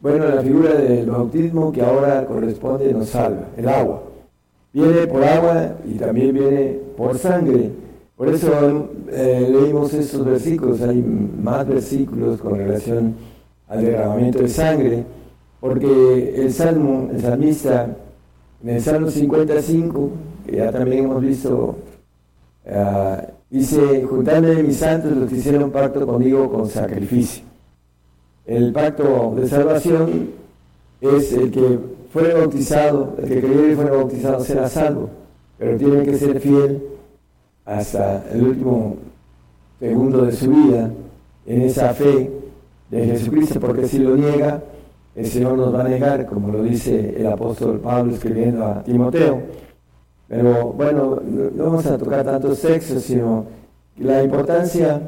Bueno, 0.00 0.26
la 0.26 0.42
figura 0.42 0.74
del 0.74 1.08
bautismo 1.08 1.70
que 1.70 1.82
ahora 1.82 2.24
corresponde 2.26 2.92
nos 2.92 3.08
salva, 3.08 3.48
el 3.56 3.68
agua. 3.68 4.02
Viene 4.72 5.06
por 5.06 5.22
agua 5.22 5.76
y 5.84 5.94
también 5.94 6.34
viene 6.34 6.78
por 6.96 7.16
sangre. 7.18 7.70
Por 8.16 8.28
eso 8.28 8.88
eh, 9.10 9.48
leímos 9.50 9.92
estos 9.94 10.24
versículos, 10.24 10.80
hay 10.82 11.02
más 11.02 11.66
versículos 11.66 12.40
con 12.40 12.56
relación 12.56 13.14
al 13.68 13.84
derramamiento 13.84 14.40
de 14.40 14.48
sangre, 14.48 15.04
porque 15.60 16.34
el 16.36 16.52
Salmo, 16.52 17.08
el 17.12 17.20
salmista, 17.20 17.96
en 18.62 18.68
el 18.68 18.80
Salmo 18.80 19.10
55, 19.10 20.10
que 20.46 20.56
ya 20.56 20.70
también 20.70 21.04
hemos 21.04 21.22
visto, 21.22 21.76
uh, 22.66 23.22
dice, 23.50 24.04
juntadme 24.04 24.62
mis 24.62 24.76
santos 24.76 25.12
los 25.12 25.28
que 25.28 25.36
hicieron 25.36 25.70
pacto 25.70 26.06
conmigo 26.06 26.50
con 26.50 26.68
sacrificio. 26.68 27.44
El 28.46 28.72
pacto 28.72 29.34
de 29.36 29.48
salvación 29.48 30.30
es 31.00 31.32
el 31.32 31.50
que 31.50 31.78
fue 32.12 32.34
bautizado, 32.34 33.14
el 33.18 33.28
que 33.28 33.40
creyó 33.40 33.68
y 33.68 33.74
fue 33.74 33.90
bautizado 33.90 34.44
será 34.44 34.68
salvo, 34.68 35.08
pero 35.58 35.76
tiene 35.76 36.04
que 36.04 36.18
ser 36.18 36.40
fiel 36.40 36.82
hasta 37.64 38.24
el 38.32 38.42
último 38.42 38.96
segundo 39.78 40.24
de 40.24 40.32
su 40.32 40.50
vida 40.50 40.90
en 41.46 41.62
esa 41.62 41.94
fe 41.94 42.30
de 42.90 43.06
Jesucristo, 43.06 43.58
porque 43.60 43.88
si 43.88 43.98
lo 43.98 44.16
niega, 44.16 44.62
el 45.14 45.26
Señor 45.26 45.56
nos 45.56 45.74
va 45.74 45.80
a 45.80 45.88
negar, 45.88 46.26
como 46.26 46.52
lo 46.52 46.62
dice 46.62 47.14
el 47.18 47.26
apóstol 47.26 47.80
Pablo 47.80 48.14
escribiendo 48.14 48.64
a 48.64 48.82
Timoteo. 48.82 49.42
Pero 50.32 50.72
bueno, 50.72 51.20
no 51.54 51.64
vamos 51.64 51.84
a 51.84 51.98
tocar 51.98 52.24
tantos 52.24 52.58
textos, 52.62 53.02
sino 53.02 53.44
la 53.98 54.22
importancia 54.22 55.02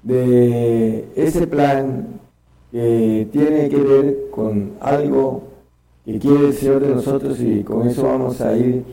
de 0.00 1.08
ese 1.16 1.48
plan 1.48 2.06
que 2.70 3.26
tiene 3.32 3.68
que 3.68 3.76
ver 3.76 4.16
con 4.30 4.74
algo 4.78 5.42
que 6.04 6.20
quiere 6.20 6.46
el 6.46 6.54
Señor 6.54 6.82
de 6.82 6.94
nosotros 6.94 7.40
y 7.40 7.64
con 7.64 7.88
eso 7.88 8.04
vamos 8.04 8.40
a 8.40 8.56
ir 8.56 8.84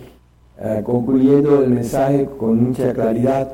eh, 0.59 0.81
concluyendo 0.83 1.61
el 1.61 1.69
mensaje 1.69 2.27
con 2.39 2.69
mucha 2.69 2.91
claridad, 2.91 3.51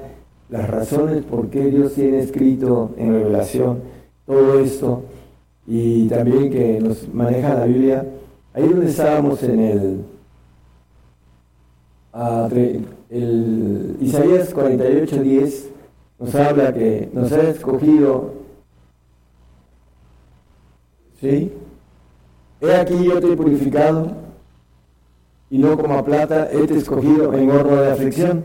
las 0.48 0.70
razones 0.70 1.26
por 1.26 1.50
qué 1.50 1.66
Dios 1.66 1.92
tiene 1.92 2.20
escrito 2.20 2.92
en 2.96 3.16
revelación 3.16 3.80
todo 4.26 4.60
esto 4.60 5.04
y 5.68 6.08
también 6.08 6.50
que 6.50 6.80
nos 6.80 7.14
maneja 7.14 7.54
la 7.54 7.66
Biblia. 7.66 8.06
Ahí 8.54 8.66
donde 8.66 8.90
estábamos 8.90 9.44
en 9.44 9.60
el, 9.60 10.13
el 12.14 13.98
Isaías 14.00 14.54
48, 14.54 15.24
10, 15.24 15.70
nos 16.20 16.36
habla 16.36 16.74
que 16.74 17.10
nos 17.12 17.32
ha 17.32 17.50
escogido, 17.50 18.34
¿sí? 21.20 21.52
He 22.62 22.76
aquí 22.76 23.04
yo 23.04 23.20
te 23.20 23.34
he 23.34 23.36
purificado 23.36 24.12
y 25.50 25.58
no 25.58 25.78
como 25.78 25.96
a 25.96 26.06
plata 26.06 26.50
he 26.52 26.64
escogido 26.64 27.34
en 27.34 27.50
horno 27.50 27.82
de 27.82 27.92
aflicción. 27.92 28.44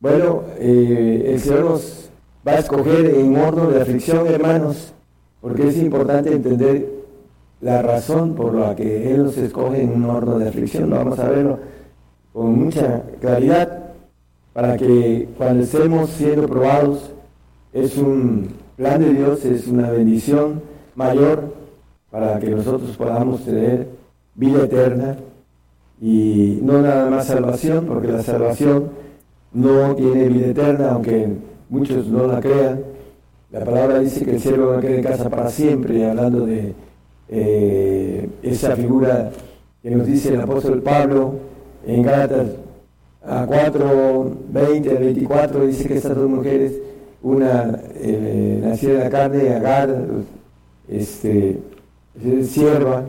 Bueno, 0.00 0.42
eh, 0.58 1.32
el 1.32 1.40
Señor 1.40 1.64
nos 1.64 2.10
va 2.46 2.52
a 2.52 2.58
escoger 2.58 3.06
en 3.14 3.36
horno 3.36 3.70
de 3.70 3.80
aflicción, 3.80 4.26
hermanos, 4.26 4.92
porque 5.40 5.68
es 5.68 5.78
importante 5.78 6.32
entender 6.32 6.92
la 7.60 7.80
razón 7.80 8.34
por 8.34 8.54
la 8.54 8.76
que 8.76 9.10
Él 9.10 9.24
nos 9.24 9.38
escoge 9.38 9.82
en 9.82 9.90
un 9.90 10.04
horno 10.04 10.38
de 10.38 10.48
aflicción. 10.48 10.90
Vamos 10.90 11.18
a 11.18 11.28
verlo 11.30 11.58
con 12.34 12.64
mucha 12.64 13.04
claridad 13.20 13.94
para 14.52 14.76
que 14.76 15.28
cuando 15.38 15.62
estemos 15.62 16.10
siendo 16.10 16.48
probados 16.48 17.12
es 17.72 17.96
un 17.96 18.48
plan 18.76 19.00
de 19.00 19.14
Dios, 19.14 19.44
es 19.44 19.68
una 19.68 19.90
bendición 19.90 20.60
mayor 20.96 21.54
para 22.10 22.40
que 22.40 22.50
nosotros 22.50 22.96
podamos 22.96 23.44
tener 23.44 23.86
vida 24.34 24.64
eterna 24.64 25.16
y 26.00 26.58
no 26.60 26.82
nada 26.82 27.08
más 27.08 27.26
salvación, 27.26 27.86
porque 27.86 28.08
la 28.08 28.22
salvación 28.22 28.90
no 29.52 29.94
tiene 29.94 30.28
vida 30.28 30.48
eterna, 30.48 30.90
aunque 30.90 31.28
muchos 31.68 32.08
no 32.08 32.26
la 32.26 32.40
crean. 32.40 32.80
La 33.52 33.64
palabra 33.64 34.00
dice 34.00 34.24
que 34.24 34.32
el 34.32 34.40
cielo 34.40 34.74
no 34.74 34.80
queda 34.80 34.96
en 34.96 35.04
casa 35.04 35.30
para 35.30 35.48
siempre, 35.50 36.10
hablando 36.10 36.44
de 36.44 36.74
eh, 37.28 38.28
esa 38.42 38.74
figura 38.74 39.30
que 39.80 39.90
nos 39.92 40.04
dice 40.04 40.34
el 40.34 40.40
apóstol 40.40 40.82
Pablo 40.82 41.53
en 41.86 42.02
Gálatas 42.02 42.48
a 43.26 43.46
4, 43.46 44.36
20, 44.48 44.94
24, 44.94 45.66
dice 45.66 45.88
que 45.88 45.96
estas 45.96 46.16
dos 46.16 46.28
mujeres, 46.28 46.72
una 47.22 47.80
eh, 47.94 48.60
nacida 48.62 48.92
en 48.92 49.00
la 49.00 49.10
carne, 49.10 49.54
Agar, 49.54 49.96
este, 50.88 51.58
sierva, 52.44 53.04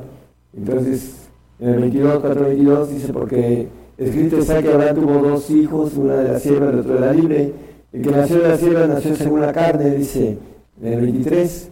entonces 0.55 1.27
en 1.59 1.69
el 1.69 1.79
22, 1.81 2.19
4, 2.19 2.41
22 2.45 2.89
dice, 2.89 3.13
porque 3.13 3.67
escrito 3.97 4.37
está 4.37 4.61
que 4.61 4.71
Abraham 4.71 4.95
tuvo 4.95 5.29
dos 5.29 5.49
hijos, 5.49 5.93
una 5.95 6.17
de 6.17 6.31
la 6.33 6.39
sierva 6.39 6.67
y 6.67 6.69
el 6.69 6.79
otro 6.79 6.93
de 6.95 6.99
la 6.99 7.13
libre, 7.13 7.53
el 7.91 8.01
que 8.01 8.11
nació 8.11 8.41
de 8.41 8.49
la 8.49 8.57
sierva 8.57 8.87
nació 8.87 9.15
según 9.15 9.41
la 9.41 9.53
carne, 9.53 9.91
dice 9.91 10.37
en 10.81 10.93
el 10.93 11.01
23. 11.01 11.69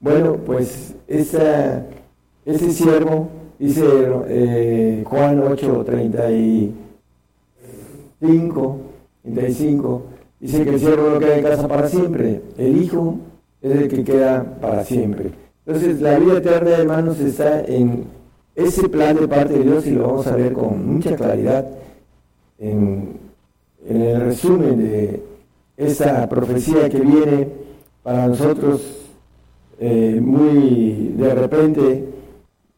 Bueno, 0.00 0.36
pues 0.44 0.94
esa, 1.06 1.86
ese 2.44 2.72
siervo, 2.72 3.28
dice 3.60 3.84
eh, 4.28 5.04
Juan 5.06 5.40
8, 5.40 5.84
35, 5.84 8.78
35, 9.22 10.02
dice 10.40 10.64
que 10.64 10.70
el 10.70 10.80
siervo 10.80 11.10
no 11.10 11.18
queda 11.18 11.36
en 11.36 11.44
casa 11.44 11.68
para 11.68 11.86
siempre, 11.88 12.40
el 12.56 12.82
hijo 12.82 13.18
es 13.60 13.72
el 13.72 13.88
que 13.88 14.02
queda 14.02 14.56
para 14.60 14.82
siempre. 14.82 15.32
Entonces 15.66 16.00
la 16.00 16.18
vida 16.18 16.38
eterna, 16.38 16.70
hermanos, 16.70 17.20
está 17.20 17.60
en 17.60 18.04
ese 18.54 18.88
plan 18.88 19.14
de 19.16 19.28
parte 19.28 19.52
de 19.52 19.64
Dios 19.64 19.86
y 19.86 19.90
lo 19.90 20.06
vamos 20.06 20.26
a 20.26 20.36
ver 20.36 20.54
con 20.54 20.94
mucha 20.94 21.14
claridad 21.14 21.68
en, 22.58 23.20
el 23.86 24.20
resumen 24.20 24.78
de 24.78 25.22
esta 25.76 26.26
profecía 26.28 26.88
que 26.88 27.00
viene 27.00 27.48
para 28.02 28.26
nosotros 28.26 29.06
eh, 29.78 30.18
muy 30.22 31.14
de 31.16 31.34
repente, 31.34 32.09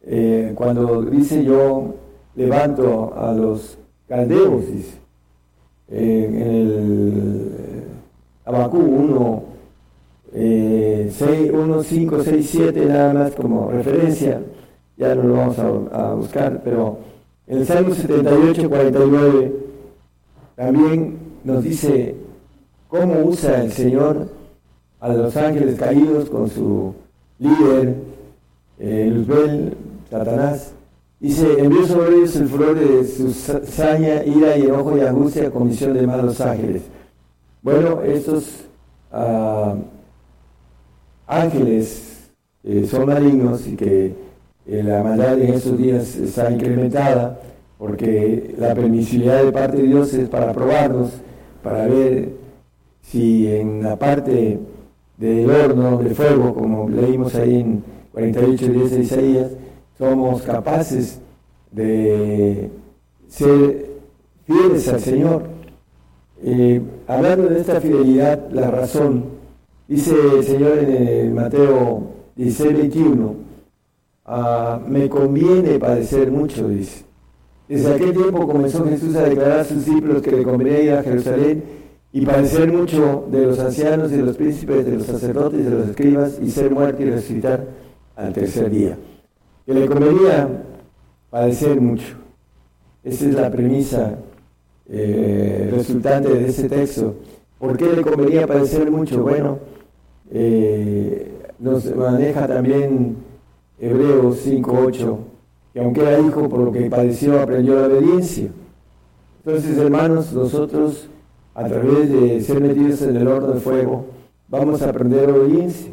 eh, 0.05 0.53
cuando 0.55 1.03
dice 1.03 1.45
yo 1.45 1.95
levanto 2.35 3.15
a 3.17 3.33
los 3.33 3.79
caldeos, 4.09 4.67
dice, 4.67 4.99
en 5.89 6.43
el 6.43 7.53
Abacú 8.45 8.79
1, 8.79 9.43
1, 10.35 11.83
5, 11.83 12.23
6, 12.25 12.49
7, 12.51 12.87
nada 12.87 13.15
más 13.15 13.33
como 13.33 13.71
referencia, 13.71 14.41
ya 14.97 15.15
no 15.15 15.23
lo 15.25 15.35
vamos 15.35 15.59
a, 15.59 16.15
buscar, 16.15 16.61
pero 16.65 16.99
en 17.47 17.59
el 17.59 17.67
Salmo 17.67 17.95
78, 17.95 18.69
49 18.69 19.53
también 20.57 21.19
nos 21.45 21.63
dice 21.63 22.15
cómo 22.89 23.21
usa 23.21 23.63
el 23.63 23.73
Señor 23.73 24.29
a 25.01 25.09
los 25.13 25.37
ángeles 25.37 25.79
caídos 25.79 26.31
con 26.31 26.49
su 26.49 26.95
líder, 27.39 27.95
eh, 28.79 29.11
Luzbel, 29.13 29.77
Satanás. 30.13 30.75
Dice, 31.19 31.59
envió 31.59 31.87
sobre 31.87 32.17
ellos 32.17 32.37
el 32.37 32.47
furor 32.49 32.79
de 32.79 33.05
su 33.05 33.33
saña, 33.33 34.23
ira 34.25 34.59
y 34.59 34.63
enojo 34.63 34.99
y 34.99 35.01
angustia, 35.01 35.51
comisión 35.51 35.95
de 35.95 36.07
malos 36.07 36.39
ángeles. 36.43 36.83
Bueno, 37.63 38.03
estos 38.03 38.67
ah, 39.11 39.75
ángeles 41.27 42.31
eh, 42.63 42.87
son 42.91 43.07
malignos 43.07 43.67
y 43.67 43.75
que 43.75 44.15
eh, 44.67 44.83
la 44.83 45.03
maldad 45.03 45.41
en 45.41 45.55
estos 45.55 45.79
días 45.79 46.17
está 46.17 46.51
incrementada 46.51 47.41
porque 47.79 48.55
la 48.59 48.75
permisividad 48.75 49.45
de 49.45 49.53
parte 49.53 49.79
de 49.79 49.85
Dios 49.85 50.13
es 50.13 50.29
para 50.29 50.53
probarnos, 50.53 51.13
para 51.63 51.87
ver 51.87 52.33
si 53.01 53.47
en 53.51 53.83
la 53.83 53.97
parte 53.97 54.59
del 55.17 55.51
horno 55.51 55.99
de 55.99 56.15
fuego, 56.15 56.53
como 56.53 56.91
leímos 56.91 57.35
ahí 57.35 57.61
en 57.61 57.83
48 58.13 58.69
días 58.69 58.91
de 58.91 59.01
Isaías, 59.01 59.62
somos 60.03 60.43
capaces 60.43 61.21
de 61.71 62.71
ser 63.29 63.87
fieles 64.45 64.89
al 64.89 65.01
Señor. 65.01 65.43
Eh, 66.43 66.83
hablando 67.07 67.47
de 67.49 67.61
esta 67.61 67.81
fidelidad, 67.81 68.51
la 68.51 68.69
razón, 68.69 69.27
dice 69.87 70.13
el 70.39 70.43
Señor 70.43 70.79
en 70.79 71.33
Mateo 71.35 72.03
16, 72.35 72.79
21, 72.79 73.37
Ah, 74.25 74.81
me 74.89 75.09
conviene 75.09 75.79
padecer 75.79 76.31
mucho, 76.31 76.69
dice. 76.69 77.05
Desde 77.69 77.95
aquel 77.95 78.13
tiempo 78.13 78.47
comenzó 78.47 78.85
Jesús 78.85 79.15
a 79.17 79.23
declarar 79.23 79.61
a 79.61 79.65
sus 79.65 79.85
discípulos 79.85 80.23
que 80.23 80.33
le 80.33 80.43
convenía 80.43 80.83
ir 80.83 80.93
a 80.93 81.03
Jerusalén 81.03 81.63
y 82.13 82.27
padecer 82.27 82.73
mucho 82.73 83.27
de 83.31 83.47
los 83.47 83.59
ancianos 83.59 84.11
de 84.11 84.19
los 84.19 84.37
príncipes, 84.37 84.85
de 84.85 84.97
los 84.97 85.07
sacerdotes 85.07 85.65
de 85.65 85.71
los 85.71 85.89
escribas 85.89 86.39
y 86.43 86.51
ser 86.51 86.71
muerto 86.73 87.03
y 87.03 87.11
resucitar 87.11 87.67
al 88.17 88.33
tercer 88.33 88.71
día. 88.71 88.97
Que 89.67 89.75
le 89.75 89.87
convenía 89.87 90.65
padecer 91.31 91.81
mucho. 91.81 92.17
Esa 93.05 93.29
es 93.29 93.35
la 93.35 93.51
premisa 93.51 94.19
eh, 94.89 95.69
resultante 95.73 96.29
de 96.29 96.49
ese 96.49 96.69
texto. 96.69 97.15
¿Por 97.59 97.77
qué 97.77 97.87
le 97.93 98.03
convenía 98.03 98.47
padecer 98.47 98.91
mucho? 98.91 99.23
Bueno, 99.23 99.59
eh, 100.31 101.33
nos 101.59 101.95
maneja 101.95 102.47
también 102.47 103.17
Hebreos 103.79 104.47
5.8, 104.47 105.17
que 105.73 105.81
aunque 105.81 106.01
era 106.01 106.19
hijo, 106.19 106.49
por 106.49 106.61
lo 106.61 106.73
que 106.73 106.91
padeció, 106.91 107.41
aprendió 107.41 107.77
la 107.77 107.87
obediencia. 107.87 108.51
Entonces, 109.45 109.77
hermanos, 109.79 110.33
nosotros, 110.33 111.09
a 111.55 111.65
través 111.65 112.11
de 112.11 112.41
ser 112.41 112.61
metidos 112.61 113.03
en 113.03 113.17
el 113.17 113.27
horno 113.27 113.55
de 113.55 113.61
fuego, 113.61 114.07
vamos 114.49 114.83
a 114.83 114.91
aprender 114.91 115.31
obediencia. 115.31 115.91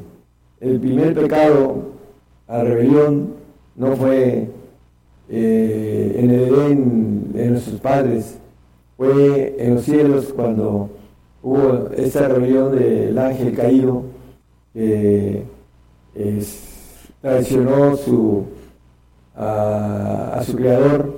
El 0.59 0.79
primer 0.79 1.15
pecado, 1.15 1.83
la 2.47 2.63
rebelión, 2.63 3.38
no 3.79 3.95
fue 3.95 4.49
eh, 5.29 6.15
en 6.17 6.29
el 6.31 6.41
Edén 6.41 7.31
de 7.31 7.49
nuestros 7.49 7.79
padres, 7.79 8.37
fue 8.97 9.55
en 9.57 9.75
los 9.75 9.85
cielos 9.85 10.33
cuando 10.35 10.89
hubo 11.41 11.89
esta 11.95 12.27
rebelión 12.27 12.77
del 12.77 13.17
ángel 13.17 13.55
caído, 13.55 14.03
que 14.73 15.43
es 16.13 16.65
traicionó 17.21 17.97
a, 19.35 20.41
su 20.45 20.55
creador 20.55 21.17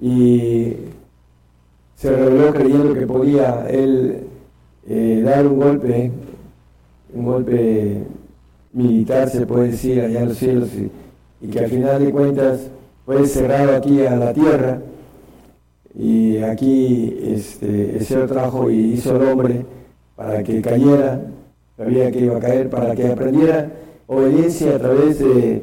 y 0.00 0.72
se 1.96 2.10
reveló 2.10 2.52
creyendo 2.52 2.94
que 2.94 3.06
podía 3.06 3.66
él 3.68 4.26
eh, 4.88 5.22
dar 5.24 5.46
un 5.46 5.58
golpe, 5.58 6.12
un 7.12 7.24
golpe 7.24 8.04
militar 8.72 9.28
se 9.28 9.46
puede 9.46 9.70
decir 9.70 10.00
allá 10.00 10.20
en 10.20 10.28
los 10.28 10.38
cielos 10.38 10.68
que 11.40 11.58
al 11.58 11.70
final 11.70 12.04
de 12.04 12.10
cuentas 12.10 12.70
fue 13.04 13.26
cerrado 13.26 13.76
aquí 13.76 14.04
a 14.04 14.16
la 14.16 14.32
tierra 14.32 14.80
y 15.94 16.38
aquí 16.38 17.16
este, 17.22 17.96
el 17.96 18.04
Señor 18.04 18.28
trajo 18.28 18.70
y 18.70 18.92
hizo 18.92 19.16
el 19.16 19.28
hombre 19.28 19.64
para 20.14 20.42
que 20.42 20.60
cayera, 20.60 21.22
sabía 21.76 22.10
que 22.10 22.20
iba 22.20 22.36
a 22.36 22.40
caer, 22.40 22.68
para 22.70 22.94
que 22.94 23.08
aprendiera 23.08 23.70
obediencia 24.06 24.76
a 24.76 24.78
través 24.78 25.18
de 25.18 25.62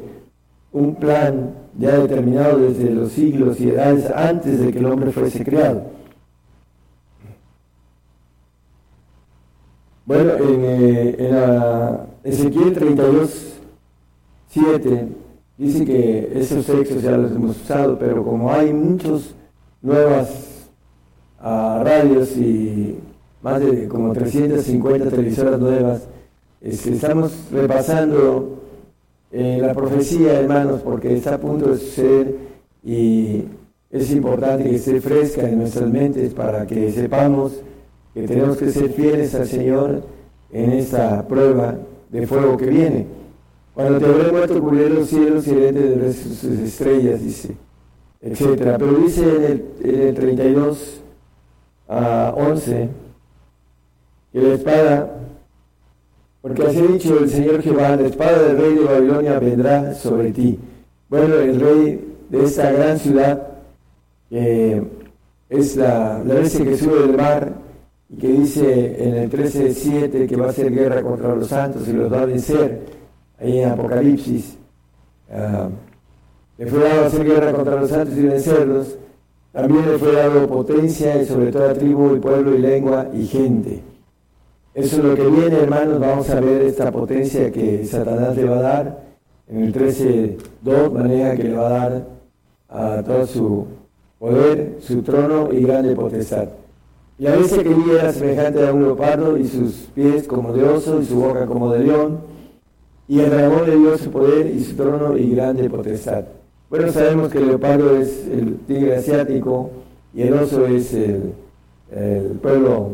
un 0.72 0.94
plan 0.96 1.54
ya 1.78 1.98
determinado 1.98 2.58
desde 2.58 2.90
los 2.90 3.12
siglos 3.12 3.60
y 3.60 3.70
edades 3.70 4.10
antes 4.10 4.60
de 4.60 4.72
que 4.72 4.78
el 4.78 4.86
hombre 4.86 5.12
fuese 5.12 5.44
creado. 5.44 5.82
Bueno, 10.06 10.32
en, 10.34 10.60
eh, 10.64 11.98
Ezequiel 12.24 12.72
32, 12.74 13.54
7, 14.48 15.08
dice 15.56 15.84
que 15.84 16.32
esos 16.34 16.66
textos 16.66 17.02
ya 17.02 17.16
los 17.16 17.32
hemos 17.32 17.56
usado, 17.56 17.98
pero 17.98 18.24
como 18.24 18.52
hay 18.52 18.72
muchos 18.72 19.34
nuevas 19.82 20.68
ah, 21.40 21.82
radios 21.84 22.36
y 22.36 22.98
más 23.42 23.60
de 23.60 23.86
como 23.88 24.12
350 24.12 25.10
televisoras 25.10 25.60
nuevas, 25.60 26.02
estamos 26.60 27.32
repasando 27.52 28.62
eh, 29.30 29.58
la 29.60 29.74
profecía, 29.74 30.40
hermanos, 30.40 30.80
porque 30.82 31.14
está 31.14 31.34
a 31.34 31.38
punto 31.38 31.70
de 31.70 31.78
suceder 31.78 32.36
y 32.82 33.44
es 33.90 34.10
importante 34.10 34.64
que 34.64 34.76
esté 34.76 35.00
fresca 35.00 35.48
en 35.48 35.58
nuestras 35.58 35.88
mentes 35.90 36.32
para 36.32 36.66
que 36.66 36.90
sepamos 36.90 37.52
que 38.14 38.26
tenemos 38.26 38.56
que 38.56 38.70
ser 38.70 38.90
fieles 38.90 39.34
al 39.34 39.46
Señor 39.46 40.02
en 40.52 40.72
esta 40.72 41.26
prueba 41.26 41.76
de 42.10 42.26
fuego 42.26 42.56
que 42.56 42.66
viene. 42.66 43.06
Cuando 43.74 43.98
te 43.98 44.06
habré 44.06 44.30
muerto, 44.30 44.60
cubriré 44.60 44.90
los 44.90 45.08
cielos 45.08 45.46
y 45.48 45.54
de 45.54 46.12
sus 46.12 46.44
estrellas, 46.44 47.20
dice, 47.20 47.56
etcétera. 48.20 48.78
Pero 48.78 48.94
dice 48.94 49.22
en 49.22 49.44
el, 49.44 49.64
en 49.82 50.00
el 50.08 50.14
32 50.14 51.00
a 51.88 52.32
11 52.36 52.88
que 54.32 54.40
la 54.40 54.54
espada, 54.54 55.16
porque 56.40 56.62
así 56.62 56.78
ha 56.78 56.86
dicho 56.86 57.18
el 57.18 57.28
Señor 57.28 57.62
Jehová, 57.62 57.96
la 57.96 58.06
espada 58.06 58.42
del 58.44 58.58
rey 58.58 58.74
de 58.74 58.84
Babilonia 58.84 59.38
vendrá 59.40 59.94
sobre 59.94 60.30
ti. 60.30 60.58
Bueno, 61.08 61.34
el 61.36 61.60
rey 61.60 62.16
de 62.30 62.44
esta 62.44 62.70
gran 62.70 62.98
ciudad, 62.98 63.48
que 64.30 64.82
es 65.48 65.76
la, 65.76 66.22
la 66.24 66.34
bestia 66.34 66.64
que 66.64 66.76
sube 66.76 67.06
del 67.06 67.16
mar 67.16 67.54
y 68.08 68.16
que 68.18 68.28
dice 68.28 69.04
en 69.04 69.14
el 69.16 69.30
13.7 69.30 70.28
que 70.28 70.36
va 70.36 70.46
a 70.46 70.50
hacer 70.50 70.72
guerra 70.72 71.02
contra 71.02 71.34
los 71.34 71.48
santos 71.48 71.88
y 71.88 71.92
los 71.92 72.12
va 72.12 72.22
a 72.22 72.26
vencer, 72.26 73.03
en 73.44 73.68
Apocalipsis. 73.70 74.56
Uh, 75.30 75.70
le 76.56 76.66
fue 76.66 76.80
dado 76.80 77.06
hacer 77.06 77.24
guerra 77.24 77.52
contra 77.52 77.80
los 77.80 77.90
santos 77.90 78.16
y 78.16 78.22
vencerlos. 78.22 78.96
También 79.52 79.90
le 79.90 79.98
fue 79.98 80.12
dado 80.12 80.46
potencia 80.46 81.20
y 81.20 81.26
sobre 81.26 81.52
toda 81.52 81.74
tribu 81.74 82.16
y 82.16 82.20
pueblo 82.20 82.54
y 82.54 82.58
lengua 82.58 83.08
y 83.12 83.26
gente. 83.26 83.82
Eso 84.74 84.96
es 84.96 85.04
lo 85.04 85.14
que 85.14 85.26
viene, 85.26 85.56
hermanos. 85.60 86.00
Vamos 86.00 86.28
a 86.30 86.40
ver 86.40 86.62
esta 86.62 86.90
potencia 86.90 87.50
que 87.52 87.84
Satanás 87.84 88.36
le 88.36 88.44
va 88.44 88.56
a 88.56 88.62
dar. 88.62 89.04
En 89.46 89.62
el 89.62 89.72
13.2 89.72 90.90
maneja 90.90 91.36
que 91.36 91.44
le 91.44 91.54
va 91.54 91.66
a 91.66 91.70
dar 91.70 92.06
a 92.68 93.02
todo 93.02 93.26
su 93.26 93.66
poder, 94.18 94.78
su 94.80 95.02
trono 95.02 95.52
y 95.52 95.62
grande 95.62 95.94
potestad. 95.94 96.48
Y 97.18 97.24
la 97.24 97.36
bestia 97.36 97.62
que 97.62 97.74
era 97.92 98.12
semejante 98.12 98.66
a 98.66 98.72
un 98.72 98.82
leopardo 98.82 99.36
y 99.36 99.46
sus 99.46 99.88
pies 99.94 100.26
como 100.26 100.52
de 100.52 100.64
oso 100.64 101.00
y 101.00 101.04
su 101.04 101.20
boca 101.20 101.46
como 101.46 101.70
de 101.72 101.80
león. 101.80 102.33
Y 103.06 103.20
el 103.20 103.30
dragón 103.30 103.68
le 103.68 103.76
dio 103.76 103.98
su 103.98 104.10
poder 104.10 104.46
y 104.46 104.64
su 104.64 104.74
trono 104.76 105.16
y 105.16 105.30
grande 105.34 105.68
potestad. 105.68 106.24
Bueno, 106.70 106.90
sabemos 106.90 107.30
que 107.30 107.38
el 107.38 107.48
leopardo 107.48 107.96
es 107.96 108.26
el 108.26 108.56
tigre 108.66 108.96
asiático 108.96 109.70
y 110.14 110.22
el 110.22 110.34
oso 110.34 110.66
es 110.66 110.94
el, 110.94 111.32
pueblo 112.40 112.90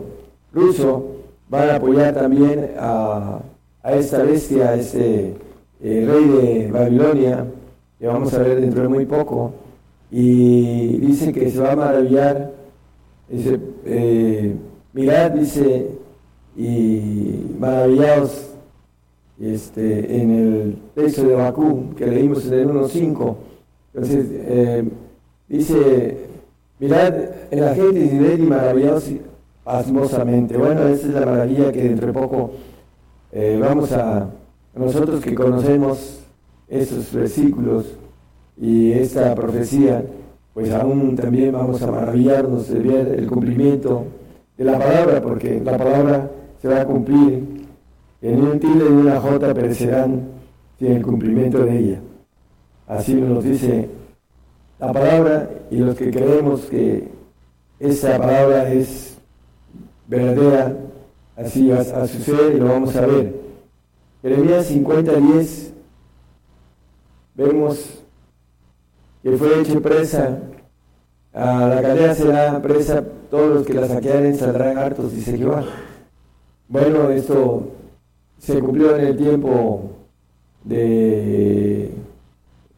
ruso. 0.53 1.07
Van 1.49 1.71
a 1.71 1.77
apoyar 1.77 2.15
también 2.15 2.73
a, 2.79 3.41
esta 3.85 4.23
bestia, 4.23 4.71
a 4.71 4.75
este 4.75 5.35
eh, 5.83 6.07
rey 6.07 6.29
de 6.29 6.71
Babilonia, 6.73 7.47
que 7.99 8.07
vamos 8.07 8.35
a 8.35 8.39
ver 8.39 8.61
dentro 8.61 8.83
de 8.83 8.89
muy 8.89 9.07
poco. 9.07 9.53
Y 10.11 10.99
dice 10.99 11.33
que 11.33 11.51
se 11.51 11.61
va 11.61 11.73
a 11.73 11.77
maravillar. 11.77 12.53
Dice, 13.29 13.61
eh, 13.85 14.57
mirad, 14.93 15.31
dice, 15.31 15.87
y 16.57 17.55
maravillados 17.59 18.50
este, 19.41 20.21
en 20.21 20.31
el 20.31 20.77
texto 20.95 21.25
de 21.25 21.35
Bakú 21.35 21.95
que 21.97 22.07
leímos 22.07 22.47
en 22.47 22.55
el 22.55 22.69
1.5 22.69 23.37
entonces, 23.93 24.27
eh, 24.31 24.85
dice, 25.49 26.17
mirad 26.79 27.13
en 27.51 27.61
la 27.61 27.75
gente 27.75 28.01
y 28.01 28.43
y 28.43 28.47
maravillados 28.47 29.11
pasmosamente. 29.65 30.57
Bueno, 30.57 30.87
esa 30.87 31.09
es 31.09 31.15
la 31.15 31.27
maravilla 31.27 31.73
que 31.73 31.83
dentro 31.83 32.07
de 32.07 32.13
poco 32.13 32.53
eh, 33.33 33.59
vamos 33.61 33.93
a, 33.93 34.29
nosotros 34.75 35.21
que 35.21 35.35
conocemos 35.35 36.21
estos 36.69 37.13
versículos 37.13 37.87
y 38.57 38.93
esta 38.93 39.35
profecía, 39.35 40.05
pues 40.55 40.71
aún 40.73 41.17
también 41.17 41.53
vamos 41.53 41.83
a 41.83 41.91
maravillarnos 41.91 42.69
de 42.69 42.79
ver 42.79 43.15
el 43.19 43.27
cumplimiento 43.27 44.05
de 44.57 44.65
la 44.65 44.79
palabra, 44.79 45.21
porque 45.21 45.61
la 45.61 45.77
palabra 45.77 46.31
se 46.63 46.69
va 46.69 46.83
a 46.83 46.85
cumplir, 46.85 47.60
en 48.23 48.43
un 48.43 48.61
tilde 48.61 48.85
y 48.85 48.93
una 48.93 49.21
jota 49.21 49.55
perecerán 49.55 50.29
sin 50.79 50.93
el 50.93 51.03
cumplimiento 51.03 51.65
de 51.65 51.79
ella. 51.79 52.01
Así 52.87 53.15
nos 53.15 53.45
dice 53.45 53.89
la 54.79 54.93
palabra 54.93 55.51
y 55.71 55.77
los 55.77 55.95
que 55.95 56.11
creemos 56.11 56.63
que 56.63 57.09
esa 57.79 58.19
palabra 58.19 58.71
es 58.73 59.19
verdadera, 60.07 60.77
así 61.37 61.69
va 61.69 61.81
a 61.81 62.07
suceder 62.07 62.57
y 62.57 62.59
lo 62.59 62.67
vamos 62.67 62.95
a 62.97 63.07
ver. 63.07 63.41
Jeremías 64.23 64.67
50, 64.67 65.13
10, 65.13 65.73
vemos 67.35 68.03
que 69.23 69.37
fue 69.37 69.61
hecho 69.61 69.81
presa, 69.81 70.39
a 71.33 71.69
la 71.69 71.81
cadena 71.81 72.15
será 72.15 72.61
presa, 72.61 73.05
todos 73.31 73.55
los 73.55 73.67
que 73.67 73.75
la 73.75 73.87
saquearen 73.87 74.37
saldrán 74.37 74.79
hartos, 74.79 75.15
dice 75.15 75.39
Jehová. 75.39 75.65
Bueno, 76.69 77.11
esto 77.11 77.69
se 78.41 78.59
cumplió 78.59 78.97
en 78.97 79.07
el 79.07 79.17
tiempo 79.17 79.83
de 80.65 81.91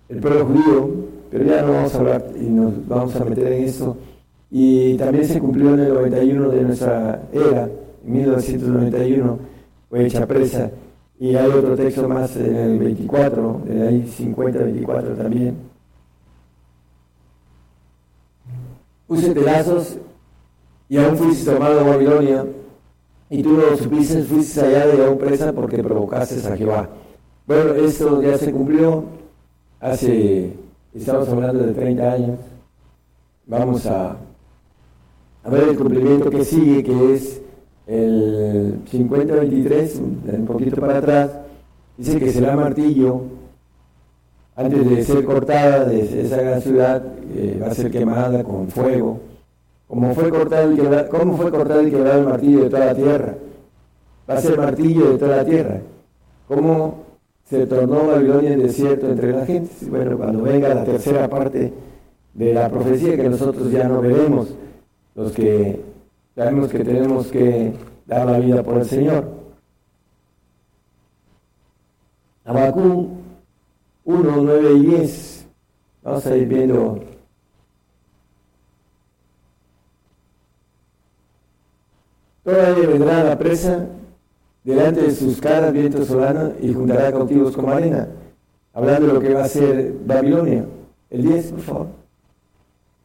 el 0.09 0.20
pueblo 0.20 0.47
judío, 0.47 0.90
pero 1.30 1.44
ya 1.44 1.62
no 1.62 1.72
vamos 1.72 1.94
a 1.94 1.98
hablar 1.98 2.26
y 2.39 2.44
nos 2.44 2.86
vamos 2.86 3.16
a 3.16 3.24
meter 3.24 3.52
en 3.52 3.64
esto. 3.64 3.97
Y 4.51 4.97
también 4.98 5.24
se 5.24 5.40
cumplió 5.40 5.72
en 5.72 5.80
el 5.80 5.94
91 5.94 6.48
de 6.51 6.62
nuestra 6.62 7.22
era, 7.32 7.70
en 8.05 8.12
1991, 8.12 9.39
fue 9.89 10.06
hecha 10.06 10.26
presa. 10.26 10.70
Y 11.18 11.36
hay 11.36 11.51
otro 11.51 11.76
texto 11.76 12.09
más 12.09 12.36
en 12.36 12.56
el 12.56 12.78
24, 12.78 13.62
en 13.68 13.82
ahí 13.82 14.14
50-24 14.18 15.16
también. 15.16 15.56
Puse 19.06 19.34
lazos 19.34 19.97
y 20.89 20.98
aún 20.98 21.16
fuiste 21.16 21.51
tomado 21.52 21.80
a 21.80 21.84
Babilonia, 21.84 22.44
y 23.32 23.42
tú 23.42 23.54
no 23.54 23.74
supiste, 23.78 24.22
fuiste 24.24 24.60
allá 24.60 24.86
de 24.88 25.06
aún 25.06 25.16
presa 25.16 25.54
porque 25.54 25.82
provocaste 25.82 26.46
a 26.46 26.54
Jehová. 26.54 26.90
Bueno, 27.46 27.72
esto 27.76 28.20
ya 28.20 28.36
se 28.36 28.52
cumplió, 28.52 29.04
hace, 29.80 30.52
estamos 30.92 31.30
hablando 31.30 31.64
de 31.64 31.72
30 31.72 32.12
años, 32.12 32.38
vamos 33.46 33.86
a, 33.86 34.18
a 35.44 35.50
ver 35.50 35.70
el 35.70 35.78
cumplimiento 35.78 36.28
que 36.28 36.44
sigue, 36.44 36.84
que 36.84 37.14
es 37.14 37.40
el 37.86 38.84
50-23, 38.84 39.98
un 39.98 40.44
poquito 40.46 40.78
para 40.78 40.98
atrás, 40.98 41.30
dice 41.96 42.18
que 42.18 42.30
será 42.30 42.54
martillo, 42.54 43.22
antes 44.54 44.90
de 44.90 45.04
ser 45.04 45.24
cortada 45.24 45.86
de 45.86 46.26
esa 46.26 46.36
gran 46.36 46.60
ciudad, 46.60 47.02
eh, 47.34 47.59
va 47.62 47.68
a 47.68 47.74
ser 47.74 47.90
quemada 47.90 48.44
con 48.44 48.68
fuego. 48.68 49.31
Como 49.93 50.14
fue 50.14 50.31
cortado 50.31 50.73
y 50.73 50.77
quebrado, 50.77 51.09
¿Cómo 51.10 51.36
fue 51.36 51.51
cortado 51.51 51.86
y 51.86 51.90
quebrado 51.90 52.20
el 52.20 52.27
martillo 52.27 52.64
de 52.64 52.70
toda 52.70 52.86
la 52.86 52.94
tierra? 52.94 53.35
Va 54.31 54.35
a 54.35 54.40
ser 54.40 54.56
martillo 54.56 55.10
de 55.10 55.19
toda 55.19 55.36
la 55.36 55.44
tierra. 55.44 55.81
¿Cómo 56.48 56.94
se 57.44 57.66
tornó 57.66 58.06
Babilonia 58.06 58.55
en 58.55 58.62
desierto 58.62 59.10
entre 59.10 59.32
la 59.32 59.44
gente. 59.44 59.70
Bueno, 59.90 60.16
cuando 60.16 60.44
venga 60.44 60.73
la 60.73 60.82
tercera 60.82 61.28
parte 61.28 61.74
de 62.32 62.55
la 62.55 62.70
profecía 62.70 63.19
que 63.19 63.28
nosotros 63.28 63.70
ya 63.70 63.86
no 63.86 64.01
veremos, 64.01 64.55
los 65.14 65.31
que 65.32 65.78
sabemos 66.35 66.70
que 66.70 66.78
tenemos 66.82 67.27
que 67.27 67.74
dar 68.06 68.27
la 68.27 68.39
vida 68.39 68.62
por 68.62 68.78
el 68.78 68.86
Señor. 68.86 69.28
Abacú 72.47 73.10
1, 74.06 74.36
9 74.40 74.73
y 74.73 74.86
10. 74.86 75.47
Vamos 76.02 76.27
a 76.27 76.35
ir 76.35 76.48
viendo. 76.48 77.11
Todavía 82.52 82.86
vendrá 82.86 83.24
la 83.24 83.38
presa 83.38 83.86
delante 84.62 85.00
de 85.00 85.12
sus 85.12 85.40
caras 85.40 85.72
viento 85.72 86.04
solano 86.04 86.52
y 86.60 86.70
juntará 86.74 87.10
cautivos 87.10 87.56
como 87.56 87.70
arena. 87.70 88.08
Hablando 88.74 89.06
de 89.06 89.12
lo 89.14 89.20
que 89.20 89.32
va 89.32 89.44
a 89.44 89.48
ser 89.48 89.94
Babilonia. 90.04 90.66
El 91.08 91.22
10, 91.22 91.52
por 91.52 91.60
favor. 91.60 91.86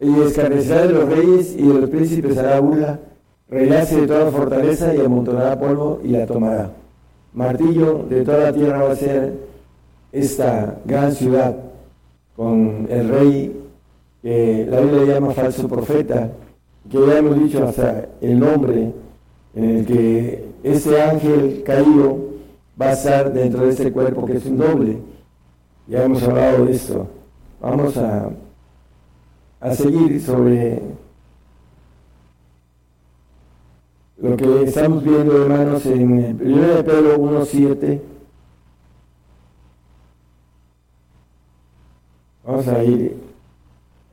Y 0.01 0.19
escarnecerá 0.19 0.85
de 0.85 0.93
los 0.93 1.07
reyes 1.07 1.55
y 1.57 1.65
de 1.65 1.79
los 1.79 1.89
príncipes 1.89 2.37
hará 2.37 2.59
burla, 2.59 2.99
reirase 3.47 4.01
de 4.01 4.07
toda 4.07 4.31
fortaleza 4.31 4.93
y 4.93 4.99
amontonará 4.99 5.57
polvo 5.57 6.01
y 6.03 6.09
la 6.09 6.25
tomará. 6.25 6.71
Martillo 7.31 8.05
de 8.09 8.25
toda 8.25 8.39
la 8.39 8.53
tierra 8.53 8.83
va 8.83 8.91
a 8.91 8.95
ser 8.97 9.33
esta 10.11 10.77
gran 10.83 11.13
ciudad 11.13 11.55
con 12.35 12.85
el 12.89 13.07
rey 13.07 13.63
que 14.21 14.67
la 14.69 14.81
Biblia 14.81 15.05
llama 15.05 15.31
falso 15.31 15.69
profeta, 15.69 16.31
que 16.91 16.97
ya 17.07 17.19
hemos 17.19 17.39
dicho 17.39 17.65
hasta 17.65 18.09
el 18.19 18.37
nombre 18.37 19.06
en 19.57 19.63
el 19.63 19.85
que 19.87 20.45
ese 20.61 21.01
ángel 21.01 21.63
caído 21.65 22.15
va 22.79 22.89
a 22.89 22.93
estar 22.93 23.33
dentro 23.33 23.65
de 23.65 23.71
este 23.71 23.91
cuerpo 23.91 24.23
que 24.27 24.37
es 24.37 24.45
un 24.45 24.57
doble. 24.59 24.99
Ya 25.87 26.03
hemos 26.03 26.21
hablado 26.21 26.65
de 26.65 26.73
esto. 26.73 27.07
Vamos 27.59 27.97
a, 27.97 28.29
a 29.59 29.73
seguir 29.73 30.21
sobre 30.21 30.79
lo 34.17 34.37
que 34.37 34.63
estamos 34.63 35.03
viendo, 35.03 35.41
hermanos, 35.41 35.83
en 35.87 36.39
1 36.39 36.67
de 36.75 36.83
Pedro 36.83 37.17
1.7. 37.17 37.99
Vamos 42.45 42.67
a 42.67 42.83
ir 42.83 43.17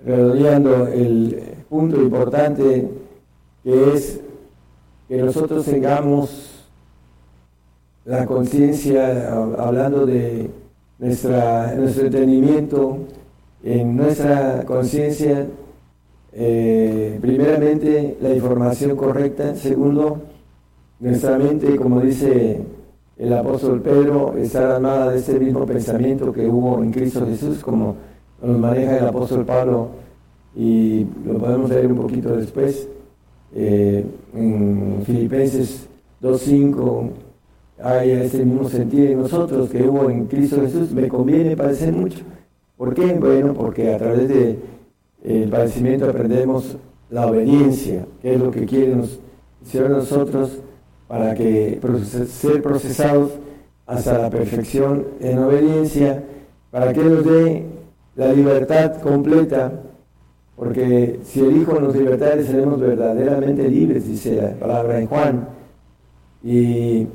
redondeando 0.02 0.86
el 0.86 1.54
punto 1.68 2.00
importante 2.00 2.90
que 3.62 3.92
es 3.92 4.20
que 5.08 5.16
nosotros 5.18 5.64
tengamos 5.64 6.66
la 8.04 8.26
conciencia, 8.26 9.32
hablando 9.58 10.06
de 10.06 10.50
nuestra, 10.98 11.74
nuestro 11.74 12.06
entendimiento, 12.06 12.98
en 13.62 13.96
nuestra 13.96 14.64
conciencia, 14.64 15.46
eh, 16.32 17.18
primeramente 17.20 18.16
la 18.20 18.34
información 18.34 18.96
correcta, 18.96 19.54
segundo, 19.54 20.20
nuestra 21.00 21.38
mente, 21.38 21.76
como 21.76 22.00
dice 22.00 22.62
el 23.16 23.32
apóstol 23.32 23.80
Pedro, 23.80 24.34
estar 24.36 24.64
armada 24.64 25.12
de 25.12 25.18
ese 25.18 25.38
mismo 25.38 25.64
pensamiento 25.64 26.32
que 26.32 26.46
hubo 26.46 26.82
en 26.82 26.90
Cristo 26.92 27.26
Jesús, 27.26 27.62
como 27.62 27.96
nos 28.42 28.58
maneja 28.58 28.98
el 28.98 29.06
apóstol 29.06 29.44
Pablo, 29.44 29.88
y 30.56 31.06
lo 31.24 31.38
podemos 31.38 31.70
leer 31.70 31.86
un 31.86 31.96
poquito 31.96 32.36
después, 32.36 32.88
eh, 33.54 34.04
en 34.34 35.02
Filipenses 35.04 35.86
2.5 36.20 37.10
hay 37.82 38.10
este 38.10 38.44
mismo 38.44 38.68
sentido 38.68 39.06
en 39.06 39.20
nosotros 39.20 39.68
que 39.70 39.82
hubo 39.82 40.10
en 40.10 40.26
Cristo 40.26 40.60
Jesús, 40.60 40.90
me 40.92 41.08
conviene 41.08 41.56
padecer 41.56 41.92
mucho. 41.92 42.24
¿Por 42.76 42.94
qué? 42.94 43.12
Bueno, 43.14 43.54
porque 43.54 43.94
a 43.94 43.98
través 43.98 44.28
del 44.28 44.58
de, 45.22 45.46
padecimiento 45.46 46.08
aprendemos 46.08 46.76
la 47.10 47.26
obediencia, 47.26 48.06
que 48.20 48.34
es 48.34 48.40
lo 48.40 48.50
que 48.50 48.66
quiere 48.66 48.96
nos, 48.96 49.20
nosotros 49.72 50.58
para 51.06 51.34
que 51.34 51.80
ser 52.26 52.62
procesados 52.62 53.32
hasta 53.86 54.18
la 54.18 54.30
perfección 54.30 55.06
en 55.20 55.38
obediencia, 55.38 56.24
para 56.70 56.92
que 56.92 57.04
nos 57.04 57.24
dé 57.24 57.66
la 58.16 58.32
libertad 58.32 59.00
completa, 59.00 59.72
porque 60.56 61.20
si 61.24 61.40
el 61.40 61.56
Hijo 61.56 61.80
nos 61.80 61.94
libertare 61.96 62.44
seremos 62.44 62.80
verdaderamente 62.80 63.68
libres, 63.68 64.06
dice 64.06 64.36
la 64.36 64.50
palabra 64.52 65.00
en 65.00 65.06
Juan, 65.06 65.48
y 66.42 67.06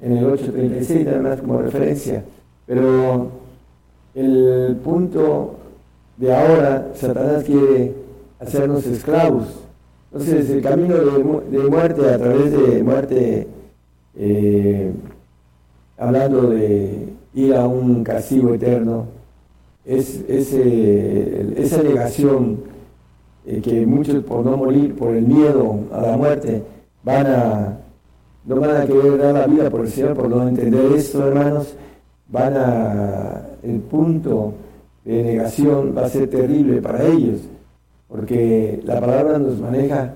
en 0.00 0.16
el 0.16 0.26
8.36 0.26 1.08
además 1.08 1.40
como 1.40 1.60
referencia, 1.62 2.24
pero 2.66 3.28
el 4.14 4.78
punto 4.82 5.56
de 6.16 6.34
ahora, 6.34 6.92
Satanás 6.94 7.44
quiere 7.44 7.92
hacernos 8.38 8.86
esclavos, 8.86 9.66
entonces, 10.18 10.48
el 10.48 10.62
camino 10.62 10.94
de, 10.96 11.58
muerte 11.68 12.08
a 12.08 12.16
través 12.16 12.50
de 12.50 12.82
muerte, 12.82 13.46
eh, 14.16 14.90
hablando 15.98 16.48
de 16.48 17.08
ir 17.34 17.54
a 17.54 17.66
un 17.66 18.02
castigo 18.02 18.54
eterno, 18.54 19.08
es, 19.84 20.24
esa 20.28 21.82
negación 21.82 22.60
eh, 23.46 23.60
que 23.60 23.86
muchos 23.86 24.22
por 24.24 24.44
no 24.44 24.56
morir, 24.56 24.94
por 24.94 25.14
el 25.14 25.24
miedo 25.24 25.80
a 25.92 26.02
la 26.02 26.16
muerte, 26.16 26.62
van 27.02 27.26
a, 27.26 27.78
no 28.44 28.56
van 28.56 28.76
a 28.76 28.86
querer 28.86 29.18
dar 29.18 29.34
la 29.34 29.46
vida 29.46 29.70
por 29.70 29.82
el 29.82 29.88
Señor, 29.88 30.14
por 30.14 30.28
no 30.28 30.46
entender 30.48 30.92
esto, 30.92 31.26
hermanos, 31.26 31.74
van 32.28 32.56
a, 32.56 33.46
el 33.62 33.80
punto 33.80 34.54
de 35.04 35.22
negación 35.22 35.94
va 35.96 36.06
a 36.06 36.08
ser 36.08 36.28
terrible 36.28 36.82
para 36.82 37.06
ellos 37.06 37.40
porque 38.08 38.80
la 38.84 39.00
palabra 39.00 39.38
nos 39.38 39.58
maneja 39.58 40.14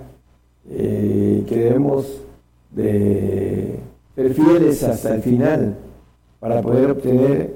eh, 0.69 1.45
que 1.49 1.57
debemos 1.57 2.23
de 2.71 3.79
ser 4.15 4.35
fieles 4.35 4.83
hasta 4.85 5.15
el 5.17 5.23
final 5.23 5.77
para 6.39 6.63
poder 6.63 6.93
obtener, 6.93 7.55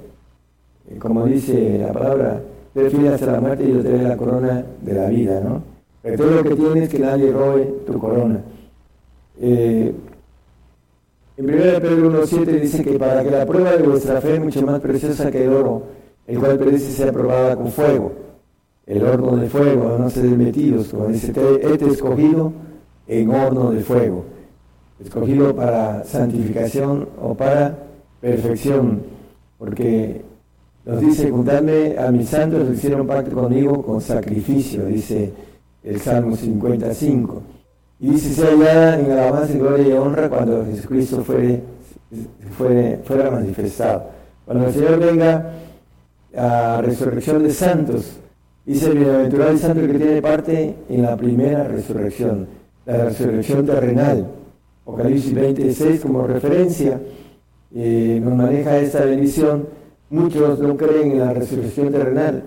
eh, 0.89 0.99
como 0.99 1.25
dice 1.27 1.79
la 1.79 1.93
palabra, 1.93 2.43
ser 2.75 2.91
fieles 2.91 3.13
hasta 3.13 3.33
la 3.33 3.41
muerte 3.41 3.65
y 3.65 3.73
obtener 3.73 4.03
la 4.03 4.17
corona 4.17 4.65
de 4.83 4.93
la 4.93 5.09
vida, 5.09 5.41
¿no? 5.41 5.63
Pero 6.03 6.17
todo 6.17 6.31
lo 6.31 6.43
que 6.43 6.55
tienes 6.55 6.83
es 6.85 6.89
que 6.91 6.99
nadie 6.99 7.33
robe 7.33 7.75
tu 7.87 7.99
corona. 7.99 8.41
Eh, 9.41 9.95
en 11.37 11.45
1 11.45 11.57
Pedro 11.81 12.25
1.7 12.25 12.61
dice 12.61 12.85
que 12.85 12.99
para 12.99 13.23
que 13.25 13.31
la 13.31 13.47
prueba 13.47 13.73
de 13.73 13.83
vuestra 13.83 14.21
fe 14.21 14.39
mucho 14.39 14.63
más 14.63 14.81
preciosa 14.81 15.31
que 15.31 15.45
el 15.45 15.53
oro, 15.53 15.83
el 16.27 16.39
cual 16.39 16.59
perece 16.59 16.93
sea 16.93 17.11
probada 17.11 17.57
con 17.57 17.69
fuego 17.73 18.25
el 18.87 19.03
horno 19.03 19.37
de 19.37 19.49
fuego, 19.49 19.97
no 19.99 20.11
ser 20.11 20.25
metidos, 20.25 20.89
como 20.89 21.09
dice, 21.09 21.33
este 21.63 21.87
escogido 21.87 22.53
en 23.07 23.31
horno 23.31 23.71
de 23.71 23.81
fuego, 23.81 24.25
escogido 25.03 25.55
para 25.55 26.05
santificación 26.05 27.09
o 27.21 27.35
para 27.35 27.79
perfección, 28.21 29.03
porque 29.59 30.23
nos 30.85 31.01
dice, 31.01 31.31
juntarme 31.31 31.97
a 31.98 32.11
mis 32.11 32.28
santos, 32.28 32.69
hicieron 32.70 33.06
pacto 33.06 33.35
conmigo 33.35 33.82
con 33.82 34.01
sacrificio, 34.01 34.85
dice 34.86 35.32
el 35.82 36.01
Salmo 36.01 36.36
55. 36.36 37.43
Y 38.01 38.11
dice, 38.11 38.35
sea 38.35 38.51
hallada 38.51 39.01
en 39.01 39.11
alabanza, 39.12 39.55
gloria 39.55 39.89
y 39.89 39.93
honra 39.93 40.28
cuando 40.28 40.65
Jesucristo 40.66 41.23
fuere, 41.23 41.62
fuere, 42.56 42.98
fuera 43.05 43.31
manifestado. 43.31 44.11
Cuando 44.44 44.66
el 44.66 44.74
Señor 44.74 44.98
venga 44.98 45.52
a 46.36 46.82
resurrección 46.82 47.43
de 47.43 47.51
santos, 47.51 48.19
Dice 48.66 48.90
bienaventurado 48.94 49.51
el 49.51 49.59
santo 49.59 49.86
que 49.86 49.98
tiene 49.98 50.23
parte 50.23 50.74
en 50.89 51.02
la 51.02 51.15
primera 51.19 51.65
resurrección, 51.65 52.47
la 52.86 53.05
resurrección 53.05 53.66
terrenal. 53.66 54.27
Apocalipsis 54.82 55.35
26 55.35 56.01
como 56.01 56.27
referencia 56.27 56.98
eh, 57.74 58.19
nos 58.24 58.35
maneja 58.35 58.78
esta 58.78 59.05
bendición. 59.05 59.66
Muchos 60.15 60.61
no 60.61 60.77
creen 60.77 61.11
en 61.11 61.19
la 61.19 61.35
resurrección 61.35 61.91
terrenal, 61.91 62.45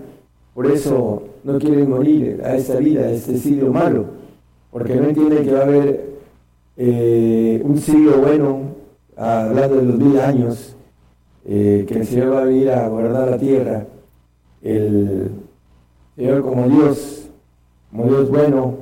por 0.54 0.70
eso 0.70 1.24
no 1.44 1.58
quieren 1.58 1.90
morir 1.90 2.40
a 2.42 2.56
esta 2.56 2.76
vida, 2.76 3.02
a 3.02 3.10
este 3.10 3.36
siglo 3.36 3.70
malo, 3.70 4.06
porque 4.70 4.96
no 4.96 5.06
entienden 5.06 5.44
que 5.44 5.52
va 5.52 5.60
a 5.60 5.64
haber 5.64 6.04
eh, 6.78 7.60
un 7.62 7.76
siglo 7.76 8.22
bueno, 8.22 8.60
hablando 9.14 9.76
de 9.76 9.82
los 9.82 9.98
mil 9.98 10.18
años, 10.18 10.76
eh, 11.44 11.84
que 11.86 11.98
el 11.98 12.06
Señor 12.06 12.32
va 12.32 12.40
a 12.40 12.44
venir 12.46 12.70
a 12.70 12.88
gobernar 12.88 13.28
la 13.32 13.38
tierra. 13.38 13.86
El, 14.62 15.30
Señor, 16.16 16.42
como 16.44 16.68
Dios, 16.70 17.28
como 17.90 18.04
Dios 18.06 18.30
bueno, 18.30 18.76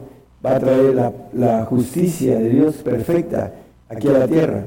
va 0.44 0.54
a 0.54 0.60
traer 0.60 0.94
la, 1.32 1.64
justicia 1.64 2.38
de 2.38 2.50
Dios 2.50 2.76
perfecta 2.76 3.52
aquí 3.88 4.06
a 4.06 4.12
la 4.12 4.28
tierra. 4.28 4.64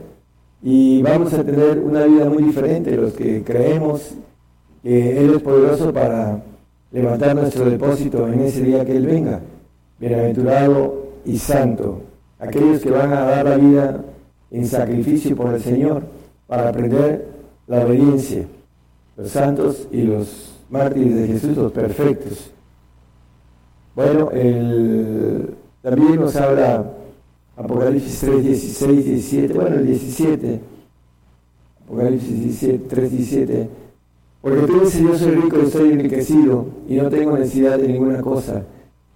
Y 0.61 1.02
vamos 1.02 1.34
a 1.34 1.44
tener 1.44 1.80
una 1.80 2.03
vida 2.03 2.26
muy 2.26 2.44
diferente, 2.44 2.95
los 2.98 3.14
que 3.14 3.44
creemos 3.44 4.11
que 4.84 5.23
Él 5.23 5.36
es 5.36 5.41
poderoso 5.41 5.94
para 5.94 6.41
levantar 6.91 7.36
nuestro 7.36 7.69
depósito 7.69 8.27
en 8.27 8.41
ese 8.41 8.64
día 8.64 8.84
que 8.86 8.98
Él 8.98 9.06
venga. 9.06 9.40
Bienaventurado 9.99 11.07
y 11.26 11.38
santo, 11.38 12.02
aquellos 12.40 12.81
que 12.81 12.91
van 12.91 13.14
a 13.14 13.22
dar 13.22 13.45
la 13.45 13.57
vida 13.57 14.03
en 14.52 14.65
sacrificio 14.65 15.36
por 15.36 15.53
el 15.53 15.61
Señor 15.61 16.03
para 16.48 16.69
aprender 16.69 17.27
la 17.68 17.86
obediencia, 17.86 18.45
los 19.15 19.30
santos 19.30 19.88
y 19.91 20.03
los 20.03 20.56
mártires 20.69 21.15
de 21.15 21.27
Jesús, 21.27 21.56
los 21.57 21.72
perfectos. 21.72 22.52
Bueno, 23.95 24.31
el, 24.31 25.53
también 25.81 26.15
nos 26.15 26.36
habla 26.36 26.86
Apocalipsis 27.60 28.19
3, 28.22 28.44
16, 28.44 29.06
17, 29.06 29.53
bueno, 29.53 29.76
el 29.76 29.88
17, 29.88 30.61
Apocalipsis 31.86 32.40
17, 32.40 32.86
3, 32.88 33.11
17, 33.11 33.69
porque 34.41 34.61
tú 34.61 34.80
dices, 34.80 35.02
yo 35.02 35.18
soy 35.18 35.31
rico 35.31 35.57
y 35.60 35.65
estoy 35.65 35.91
enriquecido 35.91 36.65
y 36.88 36.95
no 36.95 37.10
tengo 37.10 37.38
necesidad 37.38 37.77
de 37.77 37.90
ninguna 37.90 38.22
cosa. 38.22 38.64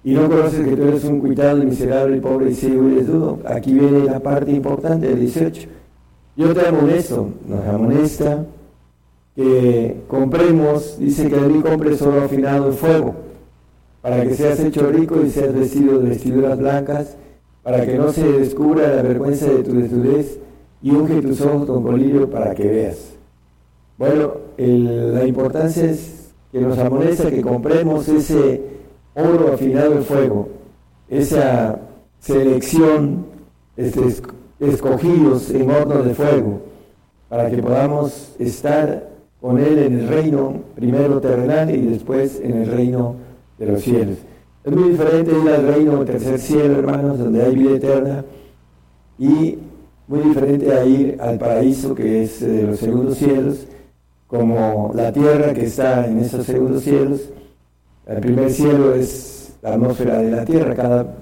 Y 0.03 0.13
no 0.15 0.27
conoces 0.27 0.67
que 0.67 0.75
tú 0.75 0.83
eres 0.83 1.05
un 1.05 1.21
cuitado, 1.21 1.63
miserable, 1.63 2.19
pobre 2.19 2.51
y 2.51 2.55
ciego 2.55 2.89
y 2.89 2.95
desnudo. 2.95 3.39
Aquí 3.45 3.71
viene 3.71 4.03
la 4.03 4.19
parte 4.19 4.51
importante 4.51 5.07
del 5.07 5.21
18. 5.21 5.69
Yo 6.35 6.53
te 6.53 6.67
amonesto, 6.67 7.29
nos 7.47 7.65
amonesta 7.65 8.45
que 9.37 10.01
compremos, 10.09 10.99
dice 10.99 11.29
que 11.29 11.37
de 11.37 11.47
mí 11.47 11.61
compre 11.61 11.95
solo 11.95 12.21
afinado 12.21 12.67
en 12.67 12.73
fuego 12.73 13.15
para 14.01 14.21
que 14.23 14.35
seas 14.35 14.59
hecho 14.59 14.91
rico 14.91 15.21
y 15.25 15.29
seas 15.29 15.55
vestido 15.55 15.99
de 15.99 16.09
vestiduras 16.09 16.59
blancas, 16.59 17.15
para 17.63 17.85
que 17.85 17.97
no 17.97 18.11
se 18.11 18.29
descubra 18.29 18.93
la 18.93 19.01
vergüenza 19.01 19.47
de 19.47 19.63
tu 19.63 19.73
desnudez 19.73 20.39
y 20.81 20.91
unge 20.91 21.21
tus 21.21 21.39
ojos 21.41 21.65
con 21.65 21.81
colirio 21.81 22.29
para 22.29 22.53
que 22.53 22.67
veas. 22.67 23.13
Bueno, 23.97 24.33
la 24.57 25.25
importancia 25.25 25.85
es 25.85 26.33
que 26.51 26.59
nos 26.59 26.77
amonesta 26.77 27.31
que 27.31 27.41
compremos 27.41 28.07
ese 28.09 28.61
oro 29.15 29.53
afinado 29.53 29.93
en 29.93 30.03
fuego, 30.03 30.49
esa 31.07 31.79
selección, 32.19 33.25
este, 33.77 34.01
escogidos 34.59 35.49
en 35.51 35.71
horno 35.71 36.03
de 36.03 36.13
fuego, 36.13 36.61
para 37.29 37.49
que 37.49 37.57
podamos 37.57 38.35
estar 38.39 39.09
con 39.39 39.59
Él 39.59 39.79
en 39.79 39.99
el 39.99 40.07
reino, 40.07 40.61
primero 40.75 41.21
terrenal 41.21 41.69
y 41.73 41.81
después 41.81 42.41
en 42.41 42.61
el 42.61 42.67
reino 42.67 43.15
de 43.57 43.65
los 43.67 43.81
cielos. 43.81 44.17
Es 44.63 44.73
muy 44.73 44.91
diferente 44.91 45.31
ir 45.31 45.49
al 45.49 45.67
reino 45.67 45.97
del 45.97 46.05
tercer 46.05 46.39
cielo, 46.39 46.79
hermanos, 46.79 47.19
donde 47.19 47.43
hay 47.43 47.53
vida 47.53 47.75
eterna, 47.75 48.23
y 49.19 49.57
muy 50.07 50.19
diferente 50.19 50.71
a 50.71 50.85
ir 50.85 51.17
al 51.19 51.37
paraíso, 51.37 51.93
que 51.93 52.23
es 52.23 52.39
de 52.39 52.63
los 52.63 52.79
segundos 52.79 53.17
cielos, 53.17 53.67
como 54.27 54.91
la 54.95 55.11
tierra 55.11 55.53
que 55.53 55.65
está 55.65 56.07
en 56.07 56.19
esos 56.19 56.45
segundos 56.45 56.83
cielos. 56.83 57.29
El 58.05 58.21
primer 58.21 58.49
cielo 58.51 58.95
es 58.95 59.57
la 59.61 59.73
atmósfera 59.73 60.19
de 60.19 60.31
la 60.31 60.45
tierra, 60.45 60.75
cada 60.75 61.15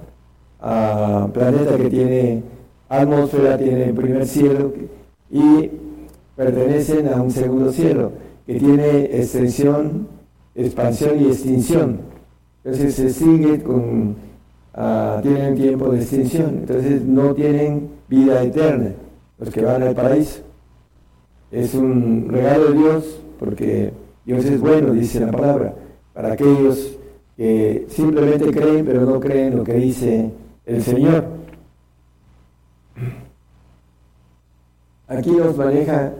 ah, 0.60 1.28
planeta 1.32 1.76
que 1.76 1.90
tiene 1.90 2.42
atmósfera 2.88 3.58
tiene 3.58 3.92
primer 3.92 4.26
cielo 4.26 4.72
y 5.30 5.70
pertenecen 6.36 7.08
a 7.08 7.20
un 7.22 7.30
segundo 7.30 7.72
cielo 7.72 8.12
que 8.46 8.54
tiene 8.54 9.04
extensión, 9.16 10.06
expansión 10.54 11.20
y 11.20 11.26
extinción. 11.26 12.11
Entonces 12.64 12.94
se 12.94 13.10
sigue 13.10 13.62
con, 13.62 14.16
uh, 14.76 15.20
tienen 15.20 15.56
tiempo 15.56 15.90
de 15.90 16.00
extinción, 16.00 16.58
entonces 16.60 17.02
no 17.02 17.34
tienen 17.34 17.88
vida 18.08 18.42
eterna 18.42 18.92
los 19.38 19.50
que 19.50 19.64
van 19.64 19.82
al 19.82 19.94
paraíso. 19.94 20.42
Es 21.50 21.74
un 21.74 22.28
regalo 22.30 22.66
de 22.66 22.78
Dios 22.78 23.20
porque 23.38 23.92
Dios 24.24 24.44
es 24.44 24.60
bueno, 24.60 24.92
dice 24.92 25.18
la 25.20 25.32
palabra, 25.32 25.74
para 26.14 26.32
aquellos 26.32 26.96
que 27.36 27.86
simplemente 27.88 28.50
creen 28.52 28.84
pero 28.84 29.00
no 29.00 29.18
creen 29.18 29.56
lo 29.56 29.64
que 29.64 29.74
dice 29.74 30.30
el 30.64 30.82
Señor. 30.82 31.24
Aquí 35.08 35.30
nos 35.32 35.56
maneja 35.56 36.12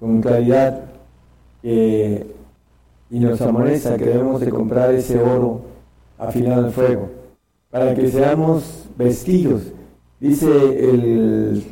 con 0.00 0.20
claridad 0.20 0.82
y 3.10 3.20
nos 3.20 3.40
amonesta 3.40 3.96
que 3.96 4.04
debemos 4.04 4.40
de 4.40 4.50
comprar 4.50 4.94
ese 4.94 5.20
oro 5.20 5.62
afinado 6.18 6.66
al 6.66 6.72
fuego 6.72 7.08
para 7.70 7.94
que 7.94 8.08
seamos 8.08 8.88
vestidos. 8.96 9.62
Dice 10.20 10.46
el 10.46 11.62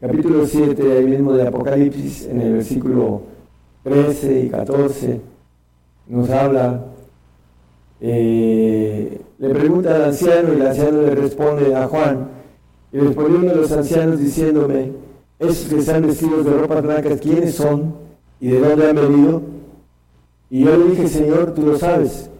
capítulo 0.00 0.46
7 0.46 0.98
ahí 0.98 1.04
mismo 1.04 1.32
de 1.32 1.48
Apocalipsis 1.48 2.26
en 2.26 2.40
el 2.40 2.52
versículo 2.54 3.22
13 3.82 4.40
y 4.40 4.48
14 4.50 5.20
nos 6.06 6.28
habla 6.30 6.84
eh, 8.00 9.20
le 9.38 9.48
pregunta 9.50 9.94
al 9.94 10.04
anciano 10.04 10.52
y 10.52 10.56
el 10.56 10.66
anciano 10.66 11.02
le 11.02 11.14
responde 11.14 11.74
a 11.74 11.86
Juan 11.86 12.28
y 12.92 12.98
respondió 12.98 13.38
uno 13.38 13.50
de 13.50 13.56
los 13.56 13.72
ancianos 13.72 14.18
diciéndome 14.18 14.92
esos 15.38 15.68
que 15.68 15.78
están 15.78 16.06
vestidos 16.06 16.44
de 16.44 16.50
ropas 16.50 16.82
blancas 16.82 17.20
¿quiénes 17.20 17.54
son? 17.54 17.94
¿y 18.40 18.48
de 18.48 18.60
dónde 18.60 18.88
han 18.88 18.96
venido? 18.96 19.42
Y 20.50 20.64
yo 20.64 20.76
le 20.76 20.84
dije 20.90 21.08
Señor 21.08 21.54
tú 21.54 21.62
lo 21.62 21.78
sabes 21.78 22.30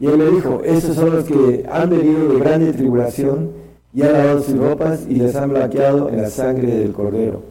y 0.00 0.06
él 0.06 0.18
me 0.18 0.26
dijo 0.26 0.62
esos 0.64 0.96
son 0.96 1.10
los 1.14 1.24
que 1.24 1.64
han 1.70 1.90
venido 1.90 2.28
de 2.28 2.40
grande 2.40 2.72
tribulación 2.72 3.50
y 3.92 4.02
han 4.02 4.12
lavado 4.12 4.42
sus 4.42 4.56
ropas 4.56 5.06
y 5.08 5.14
les 5.14 5.36
han 5.36 5.50
blanqueado 5.50 6.08
en 6.08 6.22
la 6.22 6.30
sangre 6.30 6.74
del 6.74 6.92
cordero 6.92 7.42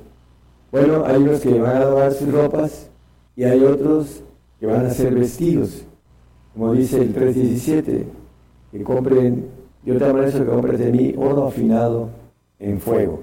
bueno 0.71 1.03
hay 1.05 1.17
unos 1.17 1.39
que 1.39 1.59
van 1.59 1.77
a 1.77 1.79
lavar 1.79 2.13
sus 2.13 2.31
ropas 2.31 2.89
y 3.37 3.43
hay 3.43 3.63
otros 3.63 4.23
que 4.59 4.65
van 4.65 4.85
a 4.85 4.89
ser 4.89 5.13
vestidos. 5.13 5.83
Como 6.53 6.73
dice 6.73 7.01
el 7.01 7.15
3.17, 7.15 8.03
que 8.71 8.83
compren, 8.83 9.45
yo 9.85 9.97
te 9.97 10.05
abrazo 10.05 10.39
que 10.39 10.45
compres 10.45 10.79
de 10.79 10.91
mí 10.91 11.13
oro 11.15 11.47
afinado 11.47 12.09
en 12.59 12.79
fuego, 12.79 13.21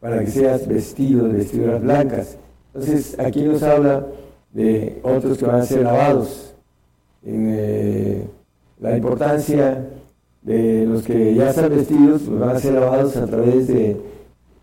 para 0.00 0.20
que 0.20 0.28
seas 0.28 0.66
vestido 0.66 1.28
de 1.28 1.34
vestiduras 1.34 1.82
blancas. 1.82 2.38
Entonces, 2.72 3.18
aquí 3.18 3.42
nos 3.42 3.62
habla 3.62 4.06
de 4.54 5.00
otros 5.02 5.36
que 5.36 5.44
van 5.44 5.60
a 5.60 5.64
ser 5.64 5.82
lavados, 5.82 6.54
en 7.24 7.46
eh, 7.50 8.24
la 8.80 8.96
importancia 8.96 9.88
de 10.42 10.86
los 10.86 11.02
que 11.02 11.34
ya 11.34 11.50
están 11.50 11.70
vestidos, 11.70 12.22
pues 12.26 12.38
van 12.38 12.50
a 12.50 12.58
ser 12.58 12.74
lavados 12.74 13.16
a 13.16 13.26
través 13.26 13.66
de 13.66 13.96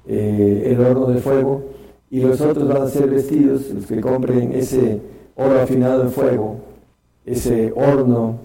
eh, 0.08 0.64
el 0.72 0.80
horno 0.80 1.08
de 1.08 1.20
fuego, 1.20 1.64
y 2.10 2.22
los 2.22 2.40
otros 2.40 2.68
van 2.68 2.84
a 2.84 2.88
ser 2.88 3.10
vestidos, 3.10 3.70
los 3.70 3.86
que 3.86 4.00
compren 4.00 4.54
ese 4.54 5.02
oro 5.36 5.62
afinado 5.62 6.04
en 6.04 6.12
fuego, 6.12 6.58
ese 7.26 7.74
horno, 7.76 8.40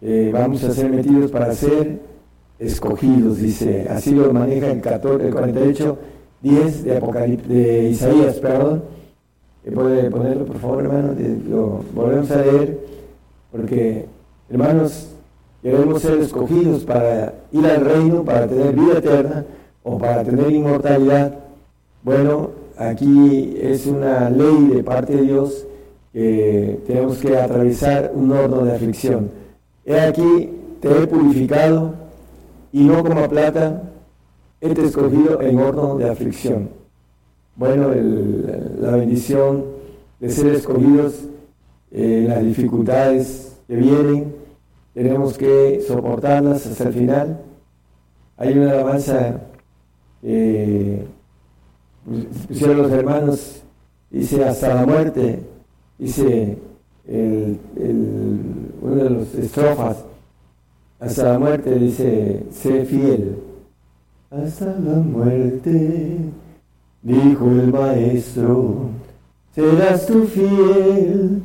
eh, 0.00 0.30
vamos 0.32 0.62
a 0.64 0.72
ser 0.72 0.90
metidos 0.90 1.30
para 1.32 1.52
ser 1.52 1.98
escogidos, 2.60 3.38
dice, 3.38 3.86
así 3.90 4.14
lo 4.14 4.32
maneja 4.32 4.70
el, 4.70 4.80
14, 4.80 5.26
el 5.26 5.32
48, 5.32 5.98
10 6.42 6.84
de, 6.84 6.96
Apocalipsis, 6.96 7.48
de 7.48 7.88
Isaías, 7.90 8.36
perdón. 8.36 8.95
¿Puede 9.74 10.10
ponerlo, 10.10 10.44
por 10.46 10.58
favor, 10.58 10.84
hermano? 10.84 11.14
Lo 11.48 11.82
volvemos 11.94 12.30
a 12.30 12.42
leer, 12.42 12.78
porque, 13.50 14.06
hermanos, 14.48 15.08
queremos 15.62 16.02
ser 16.02 16.18
escogidos 16.20 16.84
para 16.84 17.34
ir 17.52 17.66
al 17.66 17.84
reino, 17.84 18.24
para 18.24 18.46
tener 18.46 18.74
vida 18.74 18.98
eterna 18.98 19.44
o 19.82 19.98
para 19.98 20.22
tener 20.22 20.50
inmortalidad. 20.52 21.34
Bueno, 22.02 22.50
aquí 22.78 23.56
es 23.60 23.86
una 23.86 24.30
ley 24.30 24.70
de 24.72 24.84
parte 24.84 25.16
de 25.16 25.22
Dios 25.22 25.66
tenemos 26.86 27.18
que 27.18 27.36
atravesar 27.36 28.10
un 28.14 28.32
horno 28.32 28.64
de 28.64 28.74
aflicción. 28.74 29.30
He 29.84 30.00
aquí, 30.00 30.50
te 30.80 30.88
he 30.88 31.06
purificado 31.06 31.92
y 32.72 32.84
no 32.84 33.04
como 33.04 33.28
plata, 33.28 33.82
he 34.62 34.74
te 34.74 34.86
escogido 34.86 35.42
en 35.42 35.58
horno 35.58 35.96
de 35.96 36.08
aflicción. 36.08 36.70
Bueno, 37.56 37.90
la 38.80 38.90
bendición 38.92 39.64
de 40.20 40.30
ser 40.30 40.54
escogidos 40.54 41.14
en 41.90 42.28
las 42.28 42.42
dificultades 42.42 43.56
que 43.66 43.76
vienen, 43.76 44.34
tenemos 44.94 45.36
que 45.36 45.82
soportarlas 45.86 46.66
hasta 46.66 46.84
el 46.88 46.94
final. 46.94 47.40
Hay 48.36 48.58
una 48.58 48.72
alabanza 48.72 49.40
que 50.20 51.04
pusieron 52.48 52.78
los 52.78 52.92
hermanos, 52.92 53.62
dice 54.10 54.44
hasta 54.44 54.74
la 54.74 54.86
muerte 54.86 55.40
dice 55.98 56.58
el, 57.08 57.58
uno 58.80 58.94
de 58.96 59.10
los 59.10 59.34
estrofas, 59.34 60.04
hasta 60.98 61.32
la 61.32 61.38
muerte 61.38 61.74
dice, 61.78 62.44
sé 62.50 62.84
fiel. 62.84 63.36
Hasta 64.30 64.66
la 64.66 64.96
muerte, 64.96 66.18
dijo 67.14 67.46
el 67.46 67.72
maestro, 67.72 68.90
serás 69.54 70.06
tú 70.06 70.24
fiel 70.24 71.42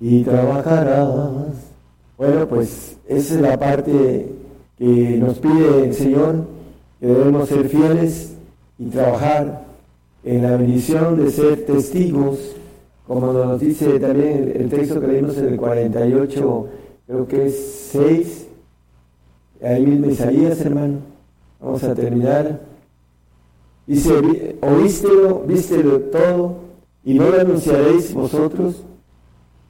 y 0.00 0.22
trabajarás. 0.22 1.56
Bueno, 2.18 2.46
pues 2.48 2.96
esa 3.06 3.34
es 3.34 3.40
la 3.40 3.58
parte 3.58 4.32
que 4.78 5.18
nos 5.18 5.38
pide 5.38 5.86
el 5.86 5.94
Señor, 5.94 6.46
que 7.00 7.06
debemos 7.06 7.48
ser 7.48 7.68
fieles 7.68 8.34
y 8.78 8.86
trabajar 8.86 9.64
en 10.24 10.42
la 10.42 10.56
bendición 10.56 11.16
de 11.16 11.30
ser 11.30 11.64
testigos 11.66 12.56
como 13.06 13.32
nos 13.32 13.60
dice 13.60 13.98
también 13.98 14.52
el 14.54 14.70
texto 14.70 15.00
que 15.00 15.06
leímos 15.06 15.36
en 15.36 15.48
el 15.48 15.56
48, 15.56 16.68
creo 17.06 17.28
que 17.28 17.46
es 17.46 17.88
6, 17.92 18.48
ahí 19.62 19.84
mismo 19.84 20.06
Isaías, 20.06 20.60
hermano, 20.60 20.98
vamos 21.60 21.82
a 21.84 21.94
terminar. 21.94 22.71
Dice, 23.92 24.56
oístelo, 24.62 25.40
vístelo 25.40 26.00
todo, 26.00 26.54
y 27.04 27.12
no 27.12 27.28
lo 27.28 27.38
anunciaréis 27.38 28.14
vosotros. 28.14 28.82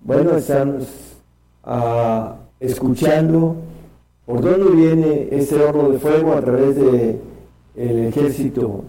Bueno, 0.01 0.37
estamos 0.37 0.85
uh, 1.67 2.35
escuchando 2.61 3.57
por 4.25 4.41
dónde 4.43 4.77
viene 4.77 5.29
ese 5.33 5.61
horno 5.61 5.89
de 5.89 5.99
fuego 5.99 6.35
a 6.35 6.41
través 6.41 6.77
del 6.77 7.19
el 7.75 7.99
ejército 8.07 8.85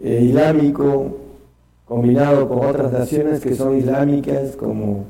eh, 0.00 0.26
islámico 0.26 1.16
combinado 1.84 2.48
con 2.48 2.64
otras 2.64 2.92
naciones 2.92 3.40
que 3.40 3.56
son 3.56 3.76
islámicas 3.76 4.54
como 4.54 5.04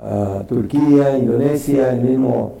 uh, 0.00 0.42
Turquía, 0.48 1.16
Indonesia, 1.16 1.92
el 1.92 2.00
mismo 2.00 2.54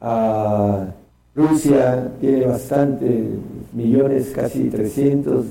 uh, 0.00 0.86
Rusia 1.34 2.12
tiene 2.18 2.46
bastante, 2.46 3.28
millones, 3.74 4.32
casi 4.34 4.70
300 4.70 5.44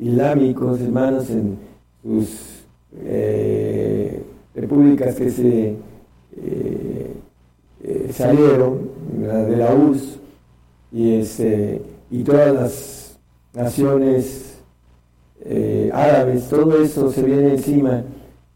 islámicos 0.00 0.80
hermanos 0.80 1.28
en 1.30 1.58
sus 2.02 2.64
eh, 3.04 4.22
repúblicas 4.54 5.14
que 5.14 5.30
se 5.30 5.76
eh, 6.36 7.14
eh, 7.82 8.10
salieron 8.12 8.90
de 9.18 9.56
la 9.56 9.74
URSS 9.74 10.18
y, 10.92 11.14
este, 11.16 11.82
y 12.10 12.22
todas 12.24 12.54
las 12.54 13.18
naciones 13.52 14.58
eh, 15.42 15.90
árabes, 15.92 16.48
todo 16.48 16.82
eso 16.82 17.10
se 17.12 17.22
viene 17.22 17.52
encima 17.52 18.02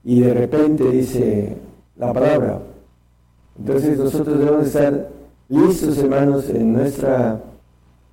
y 0.02 0.20
de 0.20 0.34
repente 0.34 0.90
dice 0.90 1.56
la 1.96 2.12
palabra. 2.12 2.60
Entonces 3.58 3.98
nosotros 3.98 4.38
debemos 4.38 4.66
estar 4.66 5.08
listos, 5.48 5.98
hermanos, 5.98 6.48
en 6.50 6.72
nuestra 6.72 7.40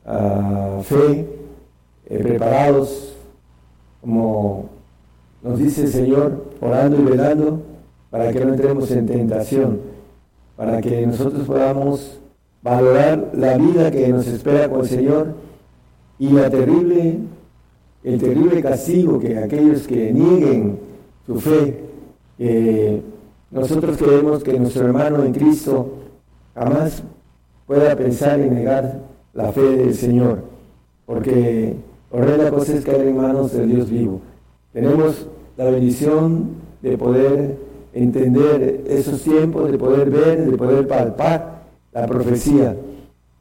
ah, 0.05 0.79
fe, 0.83 1.27
preparados, 2.07 3.10
como 4.02 4.69
nos 5.41 5.60
dice 5.60 5.84
el 5.84 5.88
Señor, 5.88 6.45
orando 6.60 6.99
y 6.99 7.06
velando, 7.06 7.61
para 8.10 8.32
que 8.32 8.44
no 8.44 8.53
entremos 8.53 8.91
en 8.91 9.06
tentación, 9.06 9.80
para 10.57 10.82
que 10.82 11.07
nosotros 11.07 11.45
podamos 11.45 12.19
valorar 12.61 13.32
la 13.34 13.57
vida 13.57 13.90
que 13.90 14.10
nos 14.10 14.28
espera 14.28 14.69
con 14.69 14.82
el 14.82 14.88
Señor 14.88 15.36
y 16.19 16.30
la 16.30 16.49
terrible 16.49 17.19
el 18.03 18.19
terrible 18.19 18.61
castigo 18.61 19.19
que 19.19 19.38
aquellos 19.38 19.88
que 19.88 20.11
nieguen 20.11 20.80
su 21.26 21.40
fe, 21.40 21.84
nosotros 23.52 23.98
creemos 23.98 24.44
que 24.44 24.60
nuestro 24.60 24.88
hermano 24.88 25.23
en 25.23 25.34
Cristo 25.34 25.94
jamás 26.56 27.03
pueda 27.68 27.95
pensar 27.95 28.40
en 28.40 28.56
negar 28.56 29.02
la 29.34 29.52
fe 29.52 29.61
del 29.61 29.94
Señor, 29.94 30.44
porque 31.06 31.76
Horrenda 32.11 32.51
cosa 32.51 32.75
es 32.75 32.83
caer 32.83 33.07
en 33.07 33.17
manos 33.17 33.53
del 33.53 33.69
Dios 33.69 33.89
vivo. 33.89 34.19
Tenemos 34.73 35.27
la 35.55 35.65
bendición 35.65 36.49
de 36.81 36.97
poder 36.97 37.57
entender 37.93 38.83
esos 38.88 39.21
tiempos, 39.21 39.71
de 39.71 39.77
poder 39.77 40.09
ver, 40.09 40.45
de 40.45 40.57
poder 40.57 40.88
palpar 40.88 41.63
la 41.93 42.05
profecía. 42.07 42.75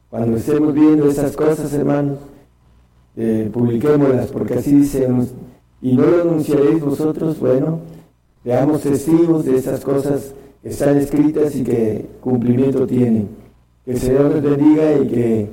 Cuando 0.09 0.37
estemos 0.37 0.73
viendo 0.73 1.09
esas 1.09 1.35
cosas, 1.35 1.73
hermanos, 1.73 2.19
eh, 3.17 3.49
publiquémoslas, 3.51 4.27
porque 4.27 4.55
así 4.55 4.73
dice, 4.73 5.07
y 5.81 5.97
no 5.97 6.05
lo 6.05 6.21
anunciaréis 6.21 6.81
vosotros, 6.81 7.39
bueno, 7.39 7.79
veamos 8.43 8.81
testigos 8.81 9.45
de 9.45 9.57
esas 9.57 9.81
cosas 9.81 10.33
que 10.61 10.69
están 10.69 10.97
escritas 10.97 11.55
y 11.55 11.63
que 11.63 12.05
cumplimiento 12.21 12.87
tienen. 12.87 13.29
Que 13.83 13.91
el 13.91 13.99
Señor 13.99 14.31
les 14.33 14.43
bendiga 14.43 14.93
y 14.93 15.07
que 15.07 15.49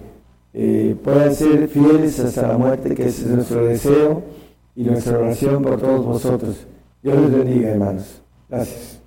eh, 0.54 0.96
puedan 1.02 1.34
ser 1.34 1.68
fieles 1.68 2.18
hasta 2.20 2.48
la 2.48 2.58
muerte, 2.58 2.94
que 2.94 3.06
ese 3.06 3.22
es 3.22 3.28
nuestro 3.28 3.66
deseo 3.66 4.22
y 4.74 4.84
nuestra 4.84 5.18
oración 5.18 5.62
por 5.62 5.80
todos 5.80 6.04
vosotros. 6.04 6.66
Dios 7.02 7.20
les 7.20 7.32
bendiga, 7.32 7.70
hermanos. 7.70 8.22
Gracias. 8.48 8.98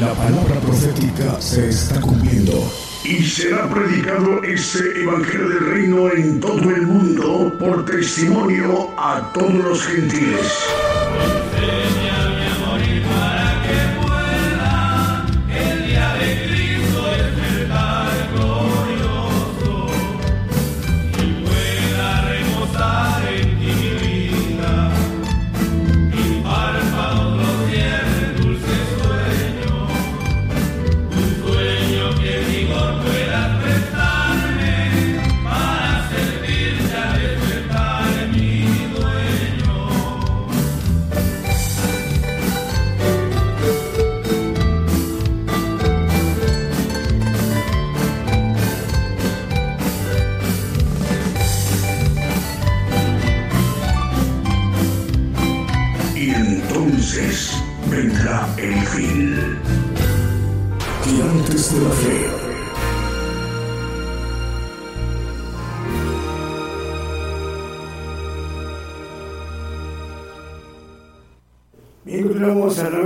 La 0.00 0.12
palabra 0.14 0.60
profética 0.60 1.40
se 1.40 1.68
está 1.68 2.00
cumpliendo. 2.00 2.52
Y 3.04 3.22
será 3.22 3.70
predicado 3.70 4.42
este 4.42 4.80
Evangelio 5.00 5.48
del 5.48 5.70
Reino 5.70 6.12
en 6.12 6.40
todo 6.40 6.70
el 6.70 6.82
mundo 6.82 7.56
por 7.60 7.84
testimonio 7.84 8.90
a 8.98 9.32
todos 9.32 9.54
los 9.54 9.82
gentiles. 9.84 10.95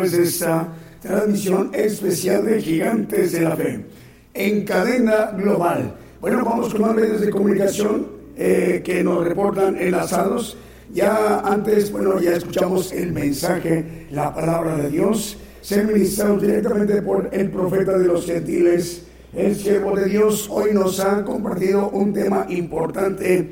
Través 0.01 0.13
de 0.13 0.23
esta 0.23 0.69
transmisión 1.03 1.71
especial 1.75 2.47
de 2.47 2.63
Gigantes 2.63 3.33
de 3.33 3.41
la 3.43 3.55
Fe 3.55 3.85
en 4.33 4.65
cadena 4.65 5.33
global. 5.37 5.95
Bueno, 6.23 6.43
vamos 6.43 6.73
con 6.73 6.83
más 6.83 6.95
medios 6.95 7.21
de 7.21 7.29
comunicación 7.29 8.07
eh, 8.37 8.81
que 8.83 9.05
nos 9.05 9.23
reportan 9.23 9.77
enlazados. 9.77 10.57
Ya 10.95 11.41
antes, 11.41 11.93
bueno, 11.93 12.19
ya 12.19 12.33
escuchamos 12.33 12.93
el 12.93 13.13
mensaje, 13.13 14.07
la 14.11 14.35
palabra 14.35 14.77
de 14.77 14.89
Dios, 14.89 15.37
se 15.61 15.85
ministrado 15.85 16.39
directamente 16.39 17.03
por 17.03 17.29
el 17.31 17.51
profeta 17.51 17.99
de 17.99 18.07
los 18.07 18.25
gentiles, 18.25 19.03
el 19.35 19.55
siervo 19.55 19.95
de 19.97 20.07
Dios. 20.07 20.49
Hoy 20.51 20.71
nos 20.73 20.99
ha 21.01 21.23
compartido 21.25 21.91
un 21.91 22.15
tema 22.15 22.47
importante 22.49 23.51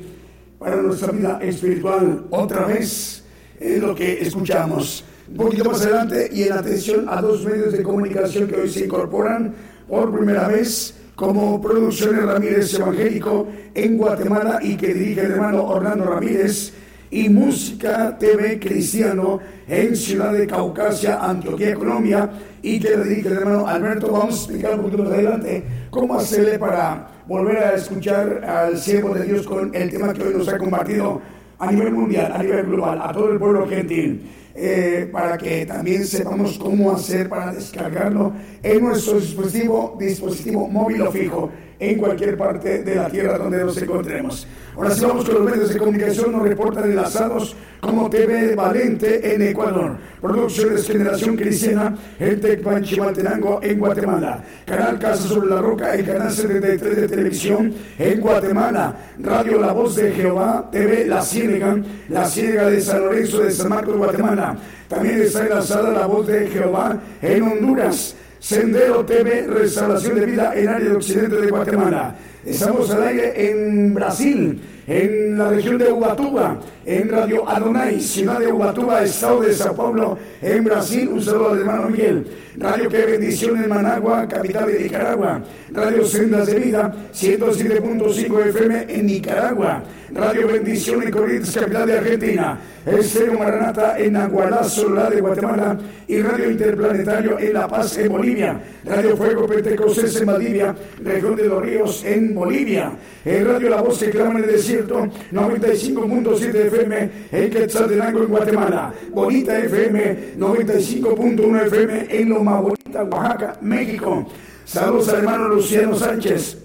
para 0.57 0.77
nuestra 0.77 1.11
vida 1.11 1.39
espiritual. 1.43 2.25
Otra 2.31 2.65
vez 2.65 3.23
es 3.59 3.79
lo 3.79 3.93
que 3.93 4.21
escuchamos 4.21 5.03
un 5.29 5.37
poquito 5.37 5.65
más 5.65 5.81
adelante 5.81 6.29
y 6.33 6.43
en 6.43 6.53
atención 6.53 7.05
a 7.07 7.21
dos 7.21 7.45
medios 7.45 7.71
de 7.73 7.83
comunicación 7.83 8.47
que 8.47 8.55
hoy 8.55 8.69
se 8.69 8.85
incorporan 8.85 9.53
por 9.87 10.11
primera 10.11 10.47
vez 10.47 10.95
como 11.15 11.61
Producciones 11.61 12.25
Ramírez 12.25 12.73
Evangélico 12.73 13.47
en 13.75 13.97
Guatemala 13.97 14.59
y 14.61 14.75
que 14.75 14.93
dirige 14.93 15.21
el 15.21 15.33
hermano 15.33 15.65
Orlando 15.65 16.05
Ramírez 16.05 16.73
y 17.11 17.29
Música 17.29 18.17
TV 18.17 18.59
Cristiano 18.59 19.39
en 19.67 19.95
Ciudad 19.95 20.33
de 20.33 20.47
Caucasia, 20.47 21.19
Antioquia, 21.19 21.75
Colombia 21.75 22.29
y 22.61 22.79
que 22.79 22.97
dirige 22.97 23.29
el 23.29 23.37
hermano 23.37 23.67
Alberto. 23.67 24.11
Vamos 24.11 24.35
a 24.35 24.37
explicar 24.37 24.75
un 24.75 24.81
poquito 24.81 25.03
más 25.03 25.11
adelante 25.11 25.63
cómo 25.91 26.17
hacerle 26.17 26.57
para 26.57 27.07
volver 27.27 27.57
a 27.57 27.75
escuchar 27.75 28.43
al 28.45 28.77
siervo 28.77 29.13
de 29.13 29.25
Dios 29.25 29.45
con 29.45 29.75
el 29.75 29.91
tema 29.91 30.13
que 30.13 30.23
hoy 30.23 30.33
nos 30.33 30.47
ha 30.47 30.57
compartido 30.57 31.21
a 31.59 31.71
nivel 31.71 31.93
mundial, 31.93 32.31
a 32.33 32.41
nivel 32.41 32.65
global, 32.65 32.99
a 33.01 33.11
todo 33.11 33.31
el 33.31 33.37
pueblo 33.37 33.67
gentil. 33.67 34.21
Eh, 34.61 35.07
para 35.09 35.37
que 35.37 35.65
también 35.65 36.05
sepamos 36.05 36.59
cómo 36.59 36.91
hacer 36.91 37.29
para 37.29 37.53
descargarlo 37.53 38.33
en 38.61 38.83
nuestro 38.83 39.17
dispositivo, 39.17 39.95
dispositivo 39.97 40.67
móvil 40.67 41.03
o 41.03 41.11
fijo 41.13 41.49
en 41.79 41.97
cualquier 41.97 42.37
parte 42.37 42.83
de 42.83 42.95
la 42.95 43.07
tierra 43.07 43.37
donde 43.37 43.63
nos 43.63 43.77
encontremos. 43.81 44.45
Ahora 44.75 44.91
sí 44.91 45.03
vamos 45.03 45.25
con 45.25 45.35
los 45.35 45.43
medios 45.43 45.73
de 45.73 45.79
comunicación, 45.79 46.31
nos 46.31 46.43
reportan 46.43 46.85
enlazados 46.85 47.55
como 47.79 48.09
TV 48.09 48.55
Valente 48.55 49.33
en 49.33 49.41
Ecuador, 49.41 49.97
Producciones 50.21 50.85
Generación 50.87 51.35
Cristiana 51.35 51.97
en 52.19 52.39
Tecpanchimaltenango 52.39 53.59
en 53.61 53.79
Guatemala, 53.79 54.43
Canal 54.65 54.99
Casa 54.99 55.27
sobre 55.27 55.49
la 55.49 55.61
Roca, 55.61 55.93
el 55.95 56.05
Canal 56.05 56.31
73 56.31 56.95
de 56.95 57.07
Televisión 57.07 57.73
en 57.97 58.21
Guatemala, 58.21 58.95
Radio 59.19 59.59
La 59.59 59.73
Voz 59.73 59.95
de 59.95 60.11
Jehová, 60.11 60.69
TV 60.71 61.05
La 61.05 61.21
Ciénega, 61.21 61.77
La 62.09 62.25
Ciénega 62.25 62.69
de 62.69 62.81
San 62.81 63.01
Lorenzo 63.01 63.39
de 63.39 63.51
San 63.51 63.69
Marcos, 63.69 63.97
Guatemala. 63.97 64.57
También 64.87 65.21
está 65.21 65.43
enlazada 65.43 65.91
La 65.91 66.05
Voz 66.05 66.27
de 66.27 66.47
Jehová 66.47 66.99
en 67.21 67.43
Honduras. 67.43 68.15
Sendero 68.39 69.05
TV, 69.05 69.47
Restauración 69.47 70.15
de 70.15 70.25
Vida 70.25 70.53
en 70.55 70.69
área 70.69 70.89
de 70.89 70.95
occidente 70.95 71.35
de 71.35 71.49
Guatemala. 71.49 72.15
Estamos 72.45 72.89
al 72.91 73.03
aire 73.03 73.51
en 73.51 73.93
Brasil, 73.93 74.61
en 74.87 75.37
la 75.37 75.49
región 75.49 75.77
de 75.77 75.91
Ubatuba, 75.91 76.57
en 76.85 77.09
Radio 77.09 77.47
Adonai, 77.47 77.99
ciudad 77.99 78.39
de 78.39 78.51
Ubatuba, 78.51 79.03
estado 79.03 79.41
de 79.41 79.53
Sao 79.53 79.75
Paulo, 79.75 80.17
en 80.41 80.63
Brasil. 80.63 81.09
Un 81.09 81.21
saludo 81.21 81.49
al 81.49 81.59
hermano 81.59 81.89
Miguel. 81.89 82.25
Radio 82.57 82.89
Que 82.89 83.05
Bendición 83.05 83.61
en 83.61 83.69
Managua, 83.69 84.25
capital 84.25 84.71
de 84.71 84.83
Nicaragua. 84.83 85.41
Radio 85.71 86.05
Sendas 86.05 86.47
de 86.47 86.59
Vida, 86.59 86.95
107.5 87.13 88.45
FM 88.47 88.85
en 88.87 89.05
Nicaragua. 89.05 89.83
Radio 90.13 90.47
Bendición 90.47 91.03
en 91.03 91.11
Corrientes, 91.11 91.55
capital 91.55 91.87
de 91.87 91.97
Argentina. 91.97 92.59
Estéreo 92.85 93.37
Maranata 93.37 93.99
en 93.99 94.15
Agualazo, 94.15 94.89
la 94.89 95.09
de 95.09 95.21
Guatemala. 95.21 95.77
Y 96.07 96.21
Radio 96.21 96.49
Interplanetario 96.49 97.37
en 97.39 97.53
La 97.53 97.67
Paz, 97.67 97.97
en 97.97 98.09
Bolivia. 98.09 98.59
Radio 98.85 99.15
Fuego 99.15 99.45
Pentecostés 99.45 100.15
en 100.19 100.25
Valdivia, 100.25 100.75
región 101.03 101.35
de 101.35 101.47
los 101.47 101.61
Ríos, 101.61 102.03
en 102.05 102.33
Bolivia. 102.33 102.91
En 103.23 103.45
Radio 103.45 103.69
La 103.69 103.81
Voz 103.81 103.99
que 103.99 104.09
clama 104.09 104.39
en 104.39 104.45
el 104.45 104.51
desierto, 104.51 105.07
95.7 105.31 106.55
FM 106.55 107.11
en 107.31 107.49
Quetzaltenango, 107.49 108.23
en 108.23 108.27
Guatemala. 108.27 108.93
Bonita 109.11 109.59
FM, 109.59 110.35
95.1 110.37 111.65
FM 111.67 112.07
en 112.09 112.29
Loma 112.29 112.61
Bonita, 112.61 113.03
Oaxaca, 113.03 113.57
México. 113.61 114.27
Saludos 114.65 115.09
al 115.09 115.19
hermano 115.19 115.49
Luciano 115.49 115.95
Sánchez. 115.95 116.57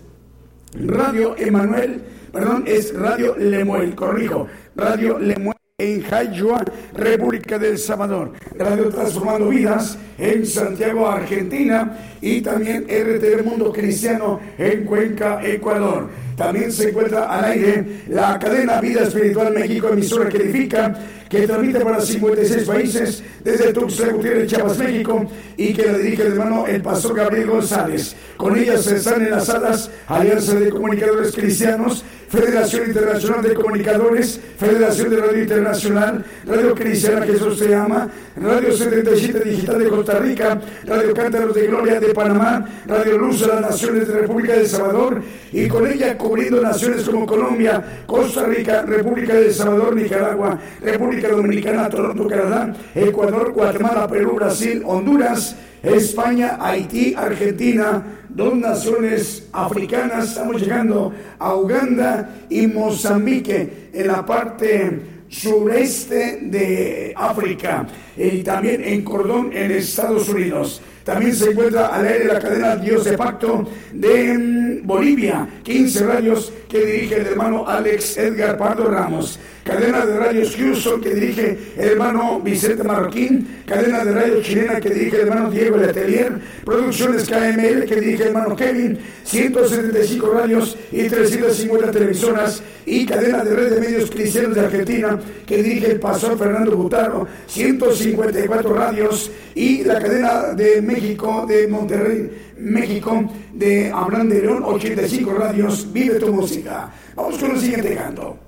Radio 0.75 1.37
Emanuel, 1.39 2.03
perdón, 2.35 2.65
es 2.67 2.93
Radio 2.95 3.37
Lemuel, 3.39 3.95
corrijo. 3.95 4.49
Radio 4.75 5.19
Lemuel 5.19 5.57
en 5.79 6.03
Jayua, 6.03 6.65
República 6.93 7.59
del 7.59 7.79
Salvador. 7.79 8.33
Radio 8.57 8.89
Transformando 8.89 9.49
Vidas 9.49 9.97
en 10.19 10.45
Santiago, 10.45 11.09
Argentina. 11.09 11.97
Y 12.21 12.41
también 12.41 12.87
RTV 12.89 13.45
Mundo 13.45 13.73
Cristiano 13.73 14.41
en 14.59 14.85
Cuenca, 14.85 15.41
Ecuador. 15.47 16.11
También 16.37 16.73
se 16.73 16.89
encuentra 16.89 17.25
al 17.25 17.45
aire 17.45 18.03
la 18.09 18.39
cadena 18.39 18.81
Vida 18.81 19.03
Espiritual 19.03 19.53
México, 19.55 19.89
emisora 19.89 20.29
que 20.29 20.39
edifica, 20.39 20.95
que 21.29 21.47
transmite 21.47 21.81
para 21.81 22.01
56 22.01 22.67
países 22.67 23.23
desde 23.43 23.73
Tuxtla 23.73 24.13
Gutiérrez, 24.13 24.49
Chiapas, 24.49 24.79
México, 24.79 25.27
y 25.57 25.73
que 25.73 25.87
la 25.87 25.99
dirige 25.99 26.31
de 26.31 26.39
mano 26.39 26.67
el 26.67 26.83
pastor 26.83 27.17
Gabriel 27.17 27.49
González. 27.49 28.17
Con 28.37 28.57
ellas 28.57 28.83
se 28.83 28.97
están 28.97 29.23
enlazadas 29.23 29.91
Alianza 30.07 30.55
de 30.55 30.71
Comunicadores 30.71 31.35
Cristianos, 31.35 32.05
Federación 32.29 32.89
Internacional 32.89 33.43
de 33.43 33.55
Comunicadores, 33.55 34.41
Federación 34.59 35.11
de 35.11 35.17
Radio 35.19 35.43
Internacional, 35.43 36.25
Radio 36.47 36.75
Cristiana 36.75 37.25
Jesús 37.25 37.59
se 37.59 37.69
llama, 37.69 38.09
Radio 38.37 38.77
77 38.77 39.41
Digital 39.41 39.79
de 39.79 39.89
Costa 39.89 40.19
Rica, 40.19 40.61
Radio 40.85 41.15
Cántaros 41.15 41.55
de 41.55 41.67
Gloria 41.69 42.01
de 42.01 42.13
Panamá, 42.13 42.65
Radio 42.87 43.19
Luz 43.19 43.41
de 43.41 43.47
las 43.47 43.61
Naciones 43.61 44.09
de 44.09 44.15
República 44.15 44.55
de 44.55 44.63
El 44.63 44.69
Salvador 44.69 45.23
y 45.53 45.69
con 45.69 45.87
ella 45.87 46.19
cubriendo 46.25 46.61
naciones 46.61 47.05
como 47.05 47.27
Colombia, 47.27 48.03
Costa 48.07 48.47
Rica, 48.47 48.83
República 48.83 49.35
de 49.35 49.53
Salvador, 49.53 49.95
Nicaragua, 49.95 50.59
República 50.81 51.29
Dominicana, 51.29 51.91
Toronto, 51.91 52.27
Canadá, 52.27 52.75
Ecuador, 52.95 53.53
Guatemala, 53.53 54.09
Perú, 54.09 54.35
Brasil, 54.35 54.83
Honduras, 54.87 55.55
España, 55.83 56.57
Haití, 56.59 57.15
Argentina, 57.15 58.03
dos 58.31 58.55
naciones 58.57 59.49
africanas. 59.53 60.31
Estamos 60.31 60.63
llegando 60.63 61.13
a 61.39 61.55
Uganda 61.55 62.31
y 62.49 62.67
Mozambique 62.69 63.91
en 63.93 64.07
la 64.07 64.25
parte 64.25 65.01
sureste 65.29 66.39
de 66.43 67.13
África 67.15 67.87
y 68.17 68.43
también 68.43 68.83
en 68.83 69.03
Cordón 69.03 69.51
en 69.53 69.73
Estados 69.73 70.29
Unidos. 70.31 70.81
También 71.05 71.37
se 71.37 71.51
encuentra 71.51 71.89
al 71.89 72.07
aire 72.07 72.25
la 72.25 72.41
cadena 72.41 72.77
Dios 72.77 73.05
de 73.05 73.17
Pacto 73.17 73.69
de 73.93 74.81
Bolivia, 74.83 75.47
15 75.63 76.07
radios 76.07 76.53
que 76.69 76.85
dirige 76.85 77.17
el 77.17 77.27
hermano 77.27 77.69
Alex 77.69 78.17
Edgar 78.17 78.57
Pardo 78.57 78.91
Ramos. 78.91 79.39
Cadena 79.65 80.05
de 80.05 80.19
radios 80.19 80.55
Houston 80.57 81.01
que 81.01 81.15
dirige 81.15 81.59
el 81.79 81.89
hermano 81.93 82.39
Vicente 82.39 82.85
Marroquín. 82.85 83.63
Cadena 83.65 84.05
de 84.05 84.13
radio 84.13 84.43
chilena 84.43 84.79
que 84.79 84.91
dirige 84.91 85.23
el 85.23 85.29
hermano 85.29 85.51
Diego 85.51 85.79
Letelier. 85.79 86.39
Producciones 86.67 87.27
KML 87.27 87.87
que 87.87 87.99
dirige 87.99 88.25
hermano 88.25 88.55
Kevin. 88.55 88.99
175 89.25 90.27
radios 90.29 90.77
y 90.93 91.09
350 91.09 91.91
televisoras. 91.93 92.63
Y 92.85 93.07
cadena 93.07 93.43
de 93.43 93.57
red 93.57 93.73
de 93.73 93.81
medios 93.81 94.11
cristianos 94.11 94.55
de 94.55 94.61
Argentina 94.61 95.19
que 95.47 95.63
dirige 95.63 95.93
el 95.93 95.99
pastor 95.99 96.37
Fernando 96.37 96.77
Butaro. 96.77 97.27
154 97.47 98.75
radios. 98.75 99.31
Y 99.55 99.83
la 99.83 99.99
cadena 99.99 100.53
de 100.53 100.83
México, 100.83 101.47
de 101.49 101.69
Monterrey, 101.69 102.53
México, 102.59 103.33
de 103.55 103.91
Abraham 103.91 104.29
de 104.29 104.43
León, 104.43 104.63
85 104.63 105.33
radios. 105.33 105.91
Vive 105.91 106.17
tu 106.17 106.31
música. 106.35 106.93
Vamos 107.15 107.39
con 107.39 107.53
el 107.53 107.59
siguiente 107.59 107.95
canto. 107.95 108.44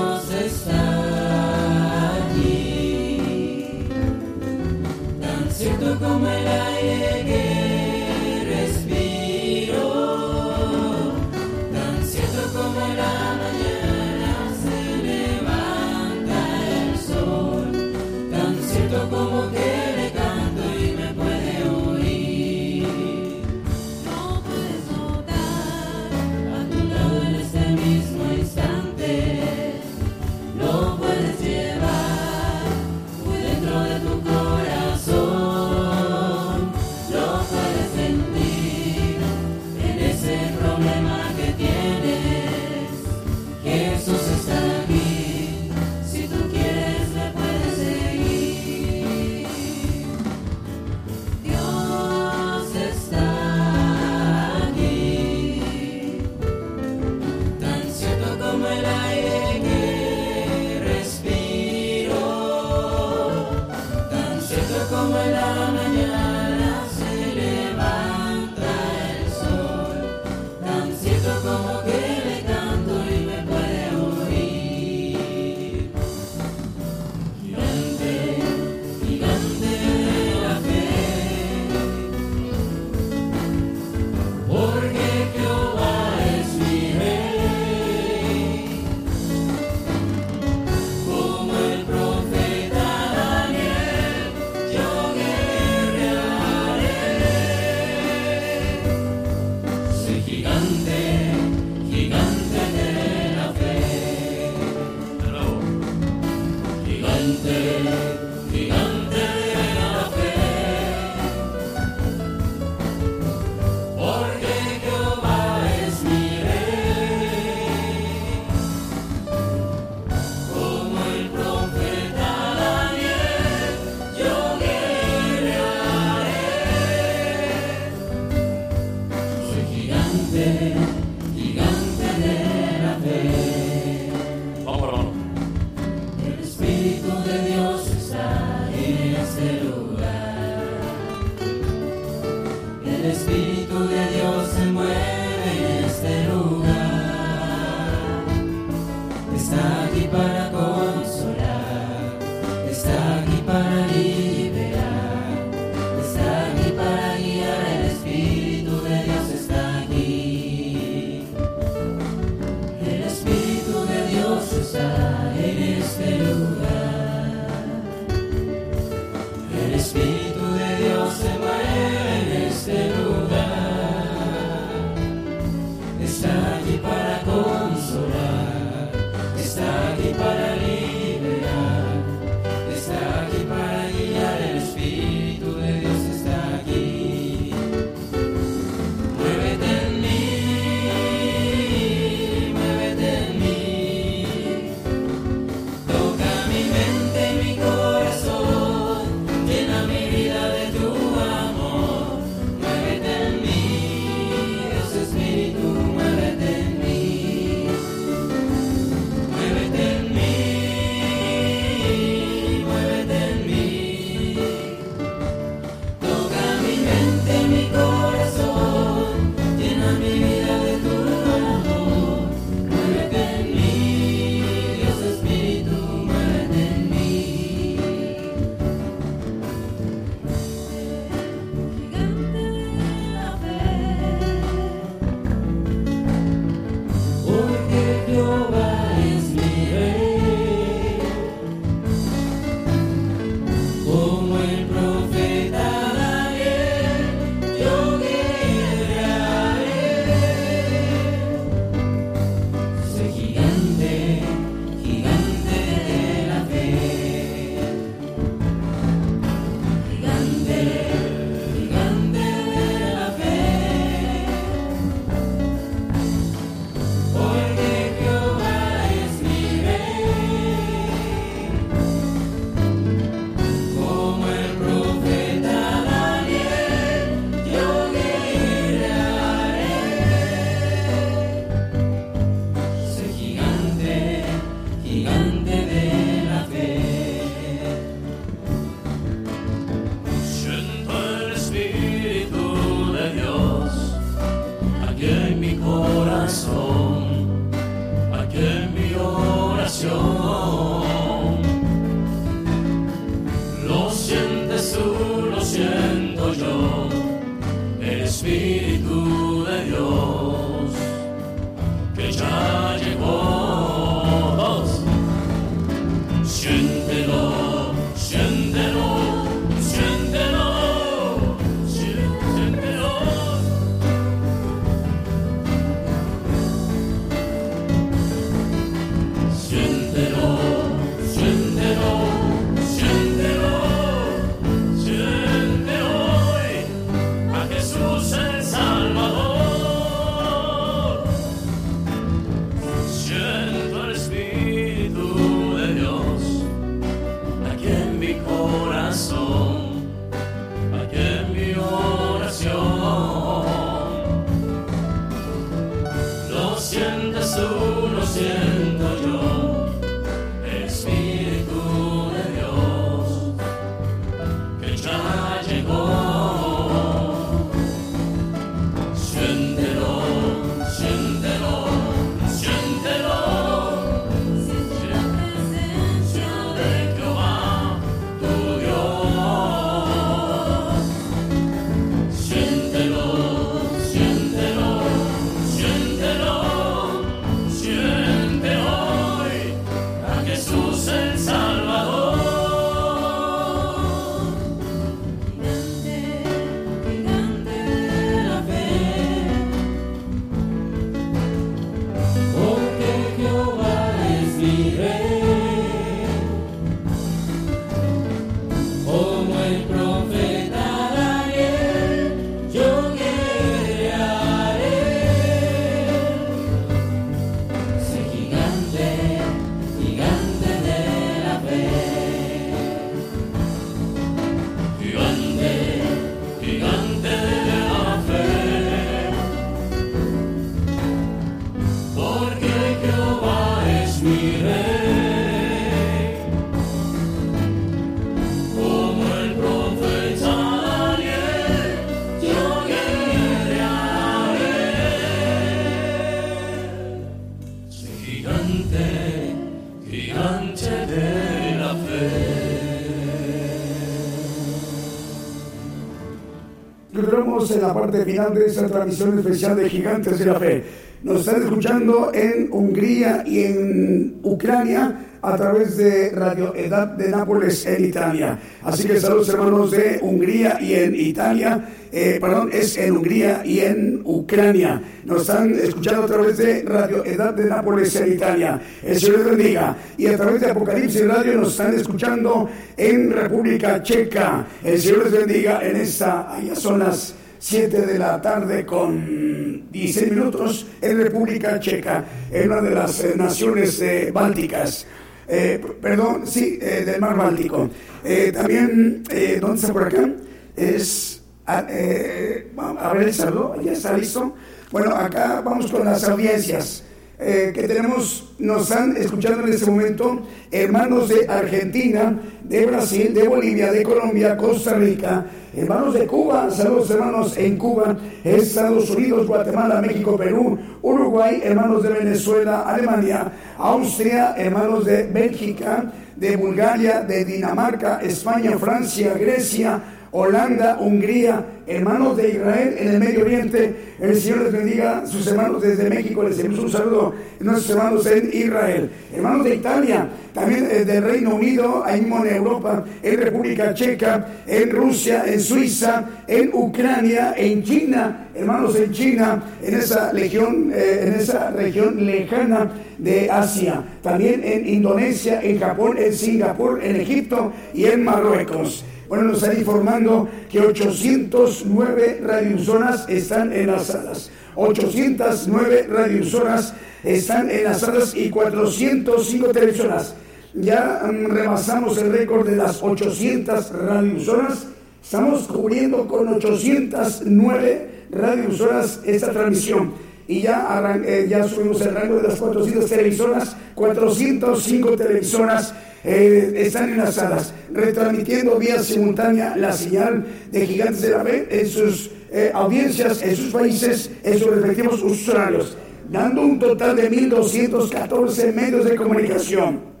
En 457.49 457.59
la 457.59 457.73
parte 457.73 458.05
final 458.05 458.35
de 458.35 458.45
esta 458.45 458.67
transmisión 458.67 459.17
especial 459.17 459.55
de 459.55 459.67
Gigantes 459.67 460.19
de 460.19 460.25
la 460.25 460.35
Fe. 460.35 460.63
Nos 461.01 461.21
están 461.21 461.41
escuchando 461.41 462.11
en 462.13 462.49
Hungría 462.51 463.23
y 463.25 463.43
en 463.45 464.19
Ucrania 464.21 465.07
a 465.23 465.35
través 465.35 465.75
de 465.75 466.11
Radio 466.11 466.53
Edad 466.55 466.89
de 466.89 467.09
Nápoles 467.09 467.65
en 467.65 467.85
Italia. 467.85 468.37
Así 468.61 468.87
que 468.87 468.99
saludos 468.99 469.29
hermanos 469.29 469.71
de 469.71 469.97
Hungría 470.03 470.59
y 470.61 470.75
en 470.75 470.95
Italia, 470.95 471.67
eh, 471.91 472.19
perdón, 472.21 472.51
es 472.53 472.77
en 472.77 472.95
Hungría 472.95 473.41
y 473.43 473.61
en 473.61 474.01
Ucrania. 474.05 474.79
Nos 475.05 475.21
están 475.21 475.55
escuchando 475.55 476.03
a 476.03 476.07
través 476.07 476.37
de 476.37 476.61
Radio 476.61 477.03
Edad 477.03 477.33
de 477.33 477.45
Nápoles 477.45 477.95
en 477.95 478.13
Italia. 478.13 478.61
El 478.83 478.99
Señor 478.99 479.17
les 479.17 479.25
bendiga. 479.25 479.77
Y 479.97 480.05
a 480.05 480.15
través 480.15 480.41
de 480.41 480.51
Apocalipsis 480.51 481.07
Radio 481.07 481.33
nos 481.39 481.49
están 481.49 481.73
escuchando 481.73 482.47
en 482.77 483.11
República 483.11 483.81
Checa. 483.81 484.45
El 484.63 484.79
Señor 484.79 485.05
les 485.05 485.13
bendiga 485.13 485.59
en 485.63 485.77
esta, 485.77 486.35
allá 486.35 486.55
son 486.55 486.77
las 486.77 487.15
7 487.41 487.87
de 487.87 487.97
la 487.97 488.21
tarde 488.21 488.63
con 488.67 489.71
16 489.71 490.11
minutos 490.11 490.67
en 490.79 491.01
República 491.01 491.59
Checa, 491.59 492.05
en 492.31 492.51
una 492.51 492.61
de 492.61 492.69
las 492.69 493.03
eh, 493.03 493.13
naciones 493.15 493.81
eh, 493.81 494.11
bálticas. 494.13 494.85
Eh, 495.27 495.59
perdón, 495.81 496.27
sí, 496.27 496.59
eh, 496.61 496.83
del 496.85 497.01
mar 497.01 497.17
Báltico. 497.17 497.67
Eh, 498.03 498.31
también, 498.31 499.03
¿dónde 499.41 499.55
está 499.59 499.73
por 499.73 499.83
acá? 499.85 500.07
Es, 500.55 501.23
a, 501.47 501.65
eh, 501.67 502.51
a 502.57 502.93
ver 502.93 503.07
el 503.07 503.13
saludo, 503.13 503.59
ya 503.59 503.71
está 503.71 503.97
listo. 503.97 504.35
Bueno, 504.71 504.95
acá 504.95 505.41
vamos 505.41 505.71
con 505.71 505.83
las 505.83 506.07
audiencias 506.07 506.83
eh, 507.23 507.51
que 507.53 507.67
tenemos, 507.67 508.33
nos 508.39 508.63
están 508.63 508.97
escuchando 508.97 509.45
en 509.45 509.53
este 509.53 509.69
momento 509.69 510.21
hermanos 510.49 511.07
de 511.07 511.27
Argentina, 511.29 512.19
de 512.43 512.65
Brasil, 512.65 513.13
de 513.13 513.27
Bolivia, 513.27 513.71
de 513.71 513.83
Colombia, 513.83 514.35
Costa 514.35 514.73
Rica, 514.73 515.27
hermanos 515.55 515.93
de 515.93 516.07
Cuba, 516.07 516.49
saludos 516.49 516.89
hermanos 516.89 517.37
en 517.37 517.57
Cuba, 517.57 517.95
Estados 518.23 518.89
Unidos, 518.89 519.27
Guatemala, 519.27 519.81
México, 519.81 520.17
Perú, 520.17 520.57
Uruguay, 520.81 521.41
hermanos 521.43 521.83
de 521.83 521.89
Venezuela, 521.89 522.61
Alemania, 522.61 523.31
Austria, 523.55 524.33
hermanos 524.35 524.85
de 524.85 525.03
Bélgica, 525.03 525.91
de 526.15 526.35
Bulgaria, 526.35 527.01
de 527.01 527.23
Dinamarca, 527.23 527.99
España, 528.01 528.57
Francia, 528.57 529.13
Grecia, 529.13 529.79
Holanda, 530.11 530.77
Hungría, 530.77 531.45
hermanos 531.65 532.17
de 532.17 532.29
Israel 532.29 532.75
en 532.77 532.87
el 532.89 532.99
Medio 532.99 533.21
Oriente. 533.21 533.73
El 533.99 534.15
Señor 534.19 534.41
les 534.41 534.51
bendiga, 534.51 535.05
sus 535.05 535.25
hermanos 535.27 535.61
desde 535.61 535.89
México, 535.89 536.23
les 536.23 536.37
enviamos 536.37 536.65
un 536.65 536.71
saludo, 536.71 537.13
nuestros 537.39 537.77
hermanos 537.77 538.05
en 538.07 538.29
Israel. 538.33 538.89
Hermanos 539.15 539.45
de 539.45 539.55
Italia, 539.55 540.09
también 540.33 540.67
eh, 540.69 540.83
del 540.83 541.03
Reino 541.03 541.35
Unido, 541.35 541.83
ahí 541.85 542.01
mismo 542.01 542.25
en 542.25 542.35
Europa, 542.35 542.83
en 543.01 543.21
República 543.21 543.73
Checa, 543.73 544.27
en 544.47 544.69
Rusia, 544.71 545.23
en 545.25 545.39
Suiza, 545.39 546.03
en 546.27 546.49
Ucrania, 546.53 547.33
en 547.37 547.63
China, 547.63 548.27
hermanos 548.35 548.75
en 548.75 548.91
China, 548.91 549.43
en 549.63 549.75
esa 549.75 550.11
legión, 550.11 550.73
eh, 550.75 551.05
en 551.07 551.13
esa 551.13 551.51
región 551.51 552.05
lejana 552.05 552.69
de 552.97 553.31
Asia. 553.31 553.81
También 554.01 554.41
en 554.43 554.67
Indonesia, 554.67 555.41
en 555.41 555.57
Japón, 555.57 555.97
en 555.97 556.13
Singapur, 556.13 556.83
en 556.83 556.97
Egipto 556.97 557.53
y 557.73 557.85
en 557.85 558.03
Marruecos. 558.03 558.83
Bueno, 559.11 559.25
nos 559.25 559.43
están 559.43 559.57
informando 559.57 560.29
que 560.49 560.61
809 560.61 562.21
radiozonas 562.23 563.09
están 563.09 563.51
enlazadas. 563.51 564.31
809 564.55 565.87
radiozonas 565.89 566.73
están 567.03 567.51
enlazadas 567.51 568.15
y 568.15 568.29
405 568.29 569.49
televisoras. 569.49 570.15
Ya 570.53 571.01
mm, 571.03 571.25
rebasamos 571.25 571.97
el 571.97 572.13
récord 572.13 572.47
de 572.47 572.55
las 572.55 572.81
800 572.81 573.71
radiozonas. 573.73 574.67
Estamos 575.03 575.41
cubriendo 575.41 576.07
con 576.07 576.29
809 576.29 578.05
radiozonas 578.11 579.01
esta 579.03 579.33
transmisión. 579.33 579.91
Y 580.27 580.41
ya, 580.41 581.01
eh, 581.05 581.27
ya 581.29 581.43
subimos 581.43 581.81
el 581.81 581.93
rango 581.93 582.17
de 582.17 582.27
las 582.29 582.39
400 582.39 582.89
televisoras. 582.89 583.55
405 583.75 584.95
televisoras 584.95 585.73
eh, 586.03 586.53
están 586.55 586.89
enlazadas, 586.89 587.53
retransmitiendo 587.71 588.57
vía 588.57 588.79
simultánea 588.81 589.55
la 589.55 589.71
señal 589.71 590.25
de 590.51 590.65
Gigantes 590.65 591.01
de 591.01 591.09
la 591.11 591.23
Fe 591.23 591.47
en 591.49 591.67
sus 591.67 592.09
eh, 592.31 592.51
audiencias, 592.53 593.21
en 593.21 593.35
sus 593.35 593.51
países, 593.51 594.09
en 594.23 594.39
sus 594.39 594.47
respectivos 594.47 595.03
usuarios, 595.03 595.77
dando 596.09 596.41
un 596.41 596.57
total 596.57 596.95
de 596.95 597.11
1.214 597.11 598.53
medios 598.53 598.85
de 598.85 598.95
comunicación. 598.95 600.00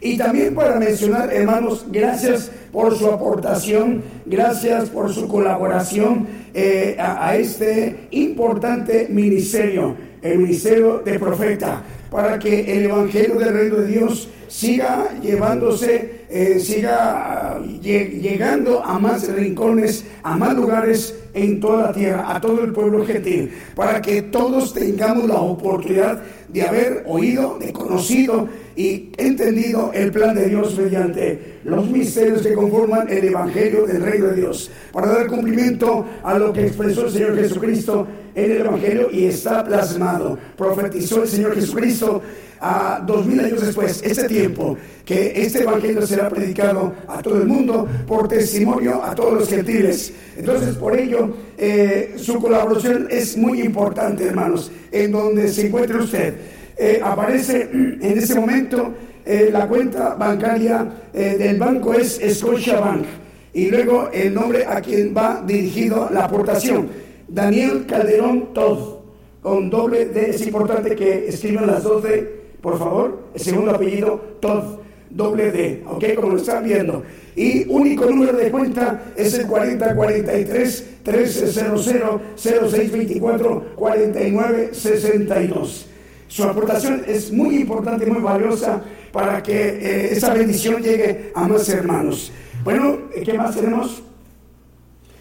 Y 0.00 0.16
también 0.16 0.54
para 0.54 0.78
mencionar, 0.78 1.32
hermanos, 1.32 1.86
gracias 1.90 2.50
por 2.72 2.96
su 2.96 3.06
aportación, 3.08 4.02
gracias 4.26 4.90
por 4.90 5.12
su 5.12 5.26
colaboración 5.26 6.26
eh, 6.54 6.96
a, 6.98 7.34
este 7.36 8.06
importante 8.12 9.08
ministerio, 9.10 9.96
el 10.22 10.38
ministerio 10.38 10.98
de 11.04 11.18
profeta, 11.18 11.82
para 12.10 12.38
que 12.38 12.60
el 12.78 12.84
Evangelio 12.86 13.34
del 13.36 13.52
Reino 13.54 13.76
de 13.76 13.86
Dios 13.86 14.28
siga 14.48 15.08
llevándose, 15.20 16.24
eh, 16.30 16.58
siga 16.58 16.96
ah, 17.00 17.60
lle- 17.60 18.20
llegando 18.20 18.82
a 18.84 18.98
más 18.98 19.28
rincones, 19.28 20.04
a 20.22 20.36
más 20.36 20.54
lugares 20.54 21.14
en 21.34 21.60
toda 21.60 21.88
la 21.88 21.92
tierra, 21.92 22.34
a 22.34 22.40
todo 22.40 22.62
el 22.64 22.72
pueblo 22.72 23.04
gentil, 23.04 23.52
para 23.74 24.00
que 24.00 24.22
todos 24.22 24.72
tengamos 24.72 25.26
la 25.28 25.36
oportunidad 25.36 26.22
de 26.48 26.62
haber 26.62 27.04
oído, 27.06 27.58
de 27.60 27.72
conocido 27.72 28.48
y 28.78 29.10
entendido 29.16 29.90
el 29.92 30.12
plan 30.12 30.36
de 30.36 30.48
Dios 30.48 30.78
mediante 30.78 31.58
los 31.64 31.90
misterios 31.90 32.42
que 32.42 32.54
conforman 32.54 33.08
el 33.10 33.24
Evangelio 33.24 33.84
del 33.84 34.00
Reino 34.00 34.26
de 34.28 34.36
Dios, 34.36 34.70
para 34.92 35.08
dar 35.08 35.26
cumplimiento 35.26 36.06
a 36.22 36.38
lo 36.38 36.52
que 36.52 36.68
expresó 36.68 37.06
el 37.06 37.10
Señor 37.10 37.34
Jesucristo 37.34 38.06
en 38.36 38.52
el 38.52 38.58
Evangelio 38.58 39.08
y 39.10 39.24
está 39.24 39.64
plasmado. 39.64 40.38
Profetizó 40.56 41.24
el 41.24 41.28
Señor 41.28 41.56
Jesucristo 41.56 42.22
a 42.60 43.02
dos 43.04 43.26
mil 43.26 43.40
años 43.40 43.66
después, 43.66 44.00
este 44.04 44.28
tiempo, 44.28 44.76
que 45.04 45.32
este 45.34 45.64
Evangelio 45.64 46.06
será 46.06 46.28
predicado 46.28 46.94
a 47.08 47.20
todo 47.20 47.42
el 47.42 47.48
mundo 47.48 47.88
por 48.06 48.28
testimonio 48.28 49.02
a 49.02 49.12
todos 49.12 49.34
los 49.34 49.48
gentiles. 49.48 50.12
Entonces, 50.36 50.76
por 50.76 50.96
ello, 50.96 51.34
eh, 51.56 52.14
su 52.16 52.40
colaboración 52.40 53.08
es 53.10 53.36
muy 53.36 53.60
importante, 53.60 54.24
hermanos, 54.24 54.70
en 54.92 55.10
donde 55.10 55.48
se 55.48 55.66
encuentre 55.66 55.98
usted. 55.98 56.57
Eh, 56.78 57.00
aparece 57.02 57.62
en 57.72 58.18
ese 58.18 58.38
momento 58.38 58.94
eh, 59.26 59.50
la 59.52 59.66
cuenta 59.66 60.14
bancaria 60.14 60.86
eh, 61.12 61.34
del 61.36 61.58
banco 61.58 61.92
es 61.92 62.20
Scotiabank 62.38 63.04
y 63.52 63.68
luego 63.68 64.08
el 64.12 64.32
nombre 64.32 64.64
a 64.64 64.80
quien 64.80 65.12
va 65.14 65.42
dirigido 65.44 66.08
la 66.12 66.26
aportación, 66.26 66.88
Daniel 67.26 67.84
Calderón 67.84 68.54
Todd, 68.54 68.98
con 69.42 69.68
doble 69.68 70.06
D, 70.06 70.30
es 70.30 70.46
importante 70.46 70.94
que 70.94 71.26
escriban 71.26 71.66
las 71.66 71.82
dos 71.82 72.04
D, 72.04 72.42
por 72.60 72.78
favor, 72.78 73.24
el 73.34 73.40
segundo 73.40 73.72
apellido 73.72 74.36
Todd, 74.40 74.78
doble 75.10 75.50
D, 75.50 75.82
ok, 75.84 76.14
como 76.14 76.30
lo 76.32 76.36
están 76.36 76.62
viendo. 76.62 77.02
Y 77.34 77.66
único 77.68 78.06
número 78.06 78.36
de 78.36 78.52
cuenta 78.52 79.06
es 79.16 79.34
el 79.34 79.48
4043 79.48 80.84
1300 81.04 81.90
0624 82.36 83.72
4962. 83.74 85.88
Su 86.28 86.44
aportación 86.44 87.02
es 87.06 87.32
muy 87.32 87.56
importante, 87.56 88.04
muy 88.06 88.20
valiosa 88.20 88.82
para 89.12 89.42
que 89.42 89.56
eh, 89.56 90.12
esa 90.12 90.34
bendición 90.34 90.82
llegue 90.82 91.32
a 91.34 91.48
más 91.48 91.68
hermanos. 91.70 92.30
Bueno, 92.62 92.98
eh, 93.14 93.22
¿qué 93.24 93.32
más 93.32 93.56
tenemos? 93.56 94.02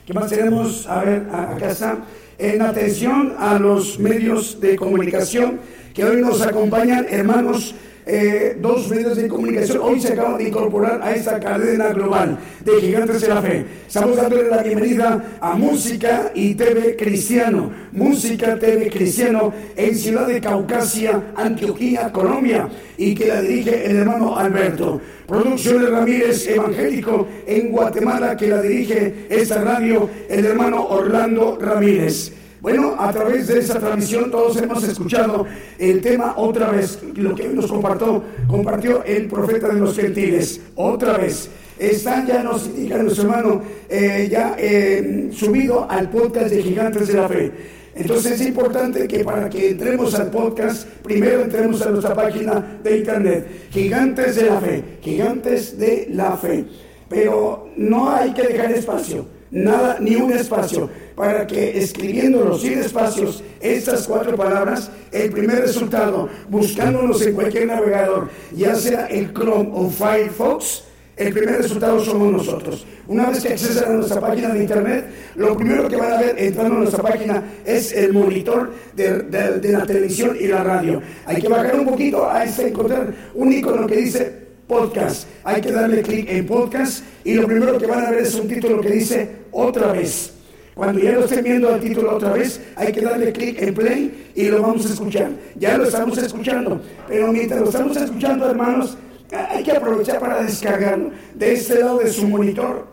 ¿Qué 0.06 0.14
más 0.14 0.30
tenemos? 0.30 0.86
A 0.88 1.04
ver, 1.04 1.28
acá 1.32 1.72
está. 1.72 1.98
En 2.38 2.62
atención 2.62 3.34
a 3.40 3.58
los 3.58 3.98
medios 4.00 4.60
de 4.60 4.76
comunicación 4.76 5.60
que 5.94 6.04
hoy 6.04 6.22
nos 6.22 6.42
acompañan, 6.42 7.08
hermanos, 7.10 7.74
eh, 8.08 8.58
dos 8.60 8.90
medios 8.90 9.18
de 9.18 9.28
comunicación 9.28 9.80
hoy 9.82 10.00
se 10.00 10.14
acaban 10.14 10.38
de 10.38 10.48
incorporar 10.48 11.02
a 11.04 11.14
esta 11.14 11.40
cadena 11.40 11.90
global 11.90 12.38
de 12.64 12.82
gigantes 12.82 13.22
de 13.22 13.28
la 13.28 13.42
fe. 13.42 13.66
Estamos 13.86 14.16
dándole 14.16 14.50
la 14.50 14.64
bienvenida 14.64 15.38
a 15.42 15.56
Música 15.56 16.32
y 16.34 16.56
TV 16.56 16.96
Cristiano. 16.96 17.72
Música 17.92 18.58
TV 18.58 18.90
Cristiano 18.90 19.54
en 19.76 19.96
Ciudad 19.96 20.28
de 20.28 20.40
Caucasia, 20.40 21.34
Antioquía, 21.36 22.12
Colombia, 22.12 22.70
y 22.98 23.14
que 23.14 23.28
la 23.28 23.42
dirige 23.42 23.86
el 23.86 23.98
hermano 23.98 24.38
Alberto. 24.38 25.02
Producciones 25.28 25.90
Ramírez 25.90 26.48
Evangélico 26.48 27.28
en 27.46 27.72
Guatemala, 27.72 28.38
que 28.38 28.48
la 28.48 28.62
dirige 28.62 29.28
esta 29.30 29.62
radio 29.62 30.10
el 30.30 30.46
hermano 30.46 30.88
Orlando 30.88 31.58
Ramírez. 31.60 32.32
Bueno, 32.68 32.98
a 33.00 33.14
través 33.14 33.48
de 33.48 33.60
esta 33.60 33.80
transmisión 33.80 34.30
todos 34.30 34.58
hemos 34.62 34.84
escuchado 34.84 35.46
el 35.80 36.02
tema 36.02 36.34
otra 36.36 36.70
vez, 36.70 37.00
lo 37.16 37.34
que 37.34 37.48
nos 37.48 37.68
compartió, 37.68 38.22
compartió 38.46 39.06
el 39.06 39.30
profeta 39.30 39.70
de 39.70 39.80
los 39.80 39.96
gentiles, 39.96 40.60
otra 40.76 41.18
vez. 41.18 41.50
Está 41.80 42.26
ya, 42.26 42.44
nos 42.44 42.66
indica 42.66 42.98
nuestro 42.98 43.24
hermano, 43.24 43.62
eh, 43.88 44.28
ya 44.30 44.58
eh, 44.60 45.30
subido 45.32 45.90
al 45.90 46.10
podcast 46.10 46.50
de 46.50 46.62
Gigantes 46.62 47.08
de 47.08 47.14
la 47.14 47.30
Fe. 47.30 47.52
Entonces 47.96 48.34
es 48.34 48.46
importante 48.46 49.08
que 49.08 49.24
para 49.24 49.48
que 49.48 49.70
entremos 49.70 50.14
al 50.16 50.30
podcast, 50.30 50.90
primero 51.06 51.44
entremos 51.44 51.82
a 51.84 51.90
nuestra 51.90 52.14
página 52.14 52.80
de 52.84 52.98
internet, 52.98 53.48
Gigantes 53.72 54.36
de 54.36 54.46
la 54.46 54.60
Fe, 54.60 54.84
Gigantes 55.00 55.80
de 55.80 56.10
la 56.12 56.36
Fe. 56.36 56.66
Pero 57.08 57.70
no 57.78 58.12
hay 58.12 58.34
que 58.34 58.44
dejar 58.44 58.74
espacio, 58.74 59.37
nada, 59.52 59.98
ni 60.00 60.16
un 60.16 60.32
espacio, 60.32 60.90
para 61.16 61.48
que 61.48 61.78
escribiéndonos 61.78 62.62
sin 62.62 62.80
espacios 62.80 63.44
estas 63.60 64.08
cuatro 64.08 64.36
palabras, 64.36 64.92
el 65.12 65.32
primer 65.32 65.62
resultado, 65.62 66.30
buscándonos 66.50 67.22
en 67.22 67.34
cualquier 67.34 67.68
navegador, 67.68 68.30
ya 68.56 68.76
sea 68.76 69.08
el 69.08 69.34
Chrome 69.34 69.70
o 69.74 69.90
Firefox, 69.90 70.84
el 71.16 71.34
primer 71.34 71.58
resultado 71.58 72.00
somos 72.00 72.32
nosotros. 72.32 72.86
Una 73.08 73.32
vez 73.32 73.42
que 73.42 73.54
accesan 73.54 73.92
a 73.92 73.96
nuestra 73.96 74.22
página 74.22 74.50
de 74.50 74.60
internet, 74.60 75.06
lo 75.36 75.58
primero 75.58 75.88
que 75.88 75.96
van 75.96 76.12
a 76.14 76.18
ver 76.22 76.36
entrando 76.38 76.76
a 76.76 76.80
nuestra 76.80 77.02
página 77.02 77.44
es 77.66 77.92
el 77.94 78.14
monitor 78.14 78.72
de, 78.96 79.22
de- 79.24 79.72
la 79.72 79.84
televisión 79.86 80.38
y 80.40 80.46
la 80.48 80.64
radio. 80.64 81.02
Hay 81.26 81.42
que 81.42 81.48
bajar 81.48 81.80
un 81.80 81.88
poquito 81.88 82.30
a 82.30 82.44
este 82.44 82.68
encontrar 82.68 83.12
un 83.34 83.52
icono 83.52 83.88
que 83.88 83.96
dice 83.96 84.47
podcast. 84.68 85.28
Hay 85.44 85.62
que 85.62 85.72
darle 85.72 86.02
clic 86.02 86.30
en 86.30 86.46
podcast 86.46 87.04
y 87.24 87.34
lo 87.36 87.48
primero 87.48 87.78
que 87.78 87.88
van 87.88 88.06
a 88.06 88.12
ver 88.12 88.22
es 88.22 88.36
un 88.36 88.48
título 88.48 88.82
que 88.82 88.90
dice 88.90 89.30
otra 89.52 89.92
vez. 89.94 90.34
Cuando 90.76 91.02
ya 91.02 91.14
lo 91.14 91.26
estén 91.26 91.44
viendo 91.44 91.74
el 91.74 91.82
título 91.82 92.16
otra 92.16 92.34
vez, 92.34 92.62
hay 92.76 92.92
que 92.92 93.02
darle 93.02 93.34
clic 93.34 93.60
en 93.60 93.74
play 93.74 94.32
y 94.36 94.46
lo 94.46 94.62
vamos 94.62 94.86
a 94.86 94.94
escuchar. 94.94 95.32
Ya 95.56 95.76
lo 95.76 95.86
estamos 95.86 96.18
escuchando, 96.20 96.80
pero 97.08 97.32
mientras 97.32 97.62
lo 97.62 97.68
estamos 97.68 97.98
escuchando, 97.98 98.48
hermanos, 98.48 98.96
hay 99.32 99.64
que 99.64 99.72
aprovechar 99.72 100.20
para 100.20 100.44
descargarlo. 100.44 101.12
De 101.34 101.54
este 101.54 101.80
lado 101.80 101.98
de 101.98 102.12
su 102.12 102.28
monitor 102.28 102.86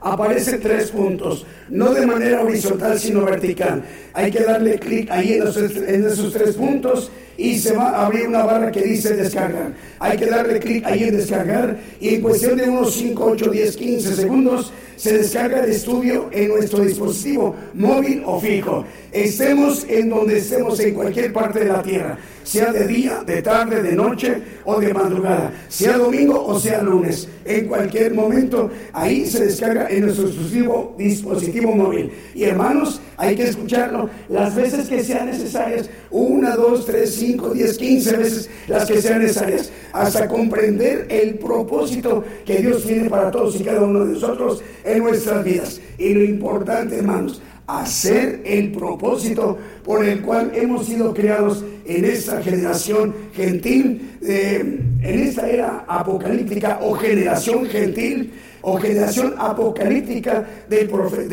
aparecen 0.00 0.60
tres 0.60 0.90
puntos, 0.90 1.46
no 1.68 1.94
de 1.94 2.04
manera 2.04 2.42
horizontal 2.42 2.98
sino 2.98 3.24
vertical. 3.24 3.84
Hay 4.12 4.30
que 4.30 4.40
darle 4.40 4.78
clic 4.78 5.10
ahí 5.10 5.34
en, 5.34 6.04
esos 6.04 6.32
tres 6.32 6.56
puntos 6.56 7.12
y 7.36 7.58
se 7.58 7.74
va 7.76 7.90
a 7.90 8.06
abrir 8.06 8.28
una 8.28 8.44
barra 8.44 8.70
que 8.70 8.82
dice 8.82 9.14
descargar. 9.16 9.72
Hay 9.98 10.18
que 10.18 10.26
darle 10.26 10.58
clic 10.60 10.84
ahí 10.86 11.04
en 11.04 11.16
descargar 11.16 11.78
y 12.00 12.16
en 12.16 12.20
cuestión 12.20 12.56
de 12.56 12.68
unos 12.68 12.94
5, 12.94 13.24
8, 13.24 13.50
10, 13.50 13.76
15 13.76 14.14
segundos 14.14 14.72
se 15.02 15.18
descarga 15.18 15.64
el 15.64 15.72
estudio 15.72 16.28
en 16.30 16.48
nuestro 16.48 16.84
dispositivo 16.84 17.56
móvil 17.74 18.22
o 18.24 18.38
fijo. 18.38 18.84
Estemos 19.10 19.84
en 19.88 20.08
donde 20.08 20.38
estemos 20.38 20.78
en 20.78 20.94
cualquier 20.94 21.32
parte 21.32 21.58
de 21.60 21.72
la 21.72 21.82
tierra, 21.82 22.18
sea 22.44 22.72
de 22.72 22.86
día, 22.86 23.22
de 23.26 23.42
tarde, 23.42 23.82
de 23.82 23.96
noche 23.96 24.40
o 24.64 24.78
de 24.78 24.94
madrugada, 24.94 25.52
sea 25.68 25.98
domingo 25.98 26.44
o 26.46 26.58
sea 26.58 26.82
lunes, 26.82 27.28
en 27.44 27.66
cualquier 27.66 28.14
momento, 28.14 28.70
ahí 28.92 29.26
se 29.26 29.46
descarga 29.46 29.88
en 29.90 30.02
nuestro 30.02 30.26
dispositivo, 30.26 30.94
dispositivo 30.96 31.74
móvil. 31.74 32.12
Y 32.34 32.44
hermanos, 32.44 33.00
hay 33.16 33.34
que 33.34 33.44
escucharlo 33.44 34.08
las 34.28 34.54
veces 34.54 34.88
que 34.88 35.02
sean 35.02 35.26
necesarias, 35.26 35.90
una, 36.10 36.54
dos, 36.54 36.86
tres, 36.86 37.14
cinco, 37.22 37.50
diez, 37.50 37.78
quince 37.78 38.16
veces 38.16 38.50
las 38.66 38.86
que 38.86 39.00
sean 39.00 39.22
necesarias, 39.22 39.70
hasta 39.92 40.26
comprender 40.26 41.06
el 41.08 41.34
propósito 41.34 42.24
que 42.44 42.56
Dios 42.58 42.84
tiene 42.84 43.08
para 43.08 43.30
todos 43.30 43.58
y 43.60 43.64
cada 43.64 43.82
uno 43.82 44.04
de 44.04 44.14
nosotros 44.14 44.62
en 44.84 44.98
nuestras 45.02 45.44
vidas. 45.44 45.80
Y 45.98 46.14
lo 46.14 46.24
importante, 46.24 46.96
hermanos, 46.96 47.40
hacer 47.66 48.42
el 48.44 48.72
propósito 48.72 49.56
por 49.84 50.04
el 50.04 50.20
cual 50.22 50.50
hemos 50.54 50.86
sido 50.86 51.14
creados 51.14 51.64
en 51.84 52.04
esta 52.04 52.42
generación 52.42 53.14
gentil, 53.34 54.18
en 54.22 55.20
esta 55.20 55.48
era 55.48 55.84
apocalíptica 55.86 56.80
o 56.82 56.94
generación 56.94 57.66
gentil 57.66 58.32
o 58.62 58.76
generación 58.78 59.34
apocalíptica 59.38 60.46
del, 60.68 60.90
profe- 60.90 61.26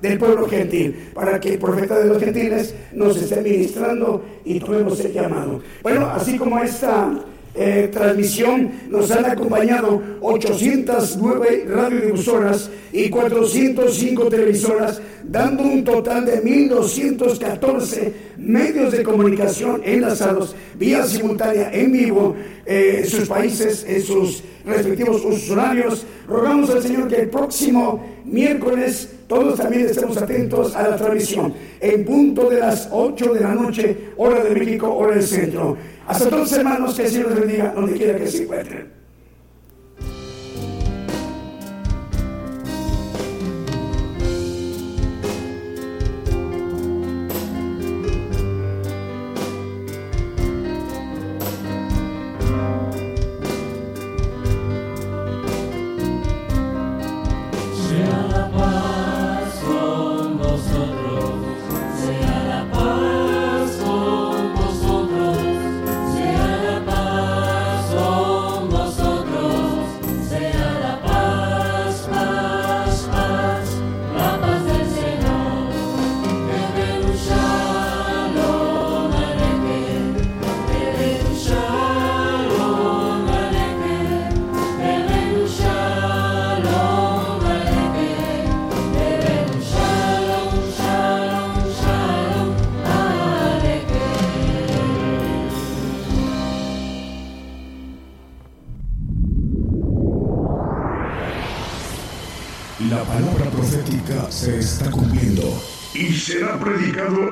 del 0.00 0.18
pueblo 0.18 0.48
gentil, 0.48 1.10
para 1.14 1.38
que 1.38 1.54
el 1.54 1.58
profeta 1.58 1.98
de 1.98 2.06
los 2.06 2.18
gentiles 2.18 2.74
nos 2.92 3.16
esté 3.16 3.40
ministrando 3.42 4.24
y 4.44 4.58
tomemos 4.60 4.98
el 5.00 5.12
llamado. 5.12 5.60
Bueno, 5.82 6.06
así 6.06 6.36
como 6.38 6.58
esta 6.58 7.10
eh, 7.54 7.90
transmisión 7.92 8.70
nos 8.88 9.10
han 9.10 9.24
acompañado 9.26 10.00
809 10.20 11.66
radiodifusoras 11.68 12.70
y 12.92 13.08
405 13.10 14.24
televisoras, 14.28 15.00
dando 15.30 15.62
un 15.62 15.84
total 15.84 16.26
de 16.26 16.42
1.214 16.42 18.12
medios 18.36 18.92
de 18.92 19.02
comunicación 19.04 19.80
enlazados 19.84 20.56
vía 20.74 21.04
simultánea 21.04 21.70
en 21.72 21.92
vivo 21.92 22.34
eh, 22.66 23.02
en 23.02 23.06
sus 23.06 23.28
países, 23.28 23.84
en 23.88 24.02
sus 24.02 24.42
respectivos 24.64 25.24
usuarios, 25.24 26.04
Rogamos 26.30 26.70
al 26.70 26.80
Señor 26.80 27.08
que 27.08 27.22
el 27.22 27.28
próximo 27.28 28.06
miércoles 28.24 29.08
todos 29.26 29.58
también 29.58 29.86
estemos 29.86 30.16
atentos 30.16 30.76
a 30.76 30.88
la 30.88 30.96
transmisión 30.96 31.52
en 31.80 32.04
punto 32.04 32.48
de 32.48 32.60
las 32.60 32.88
8 32.92 33.34
de 33.34 33.40
la 33.40 33.52
noche, 33.52 33.96
hora 34.16 34.44
de 34.44 34.54
México, 34.54 34.94
hora 34.94 35.16
del 35.16 35.24
centro. 35.24 35.76
Hasta 36.06 36.24
entonces, 36.24 36.58
hermanos, 36.58 36.94
que 36.94 37.02
el 37.02 37.10
Señor 37.10 37.30
les 37.30 37.40
bendiga 37.40 37.72
donde 37.74 37.94
quiera 37.94 38.16
que 38.16 38.28
se 38.28 38.44
encuentren. 38.44 38.99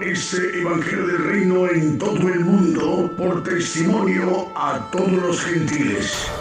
Este 0.03 0.61
Evangelio 0.61 1.07
del 1.07 1.25
Reino 1.25 1.69
en 1.69 1.99
todo 1.99 2.29
el 2.29 2.41
mundo 2.41 3.11
por 3.17 3.43
testimonio 3.43 4.51
a 4.57 4.91
todos 4.91 5.13
los 5.13 5.41
gentiles. 5.41 6.38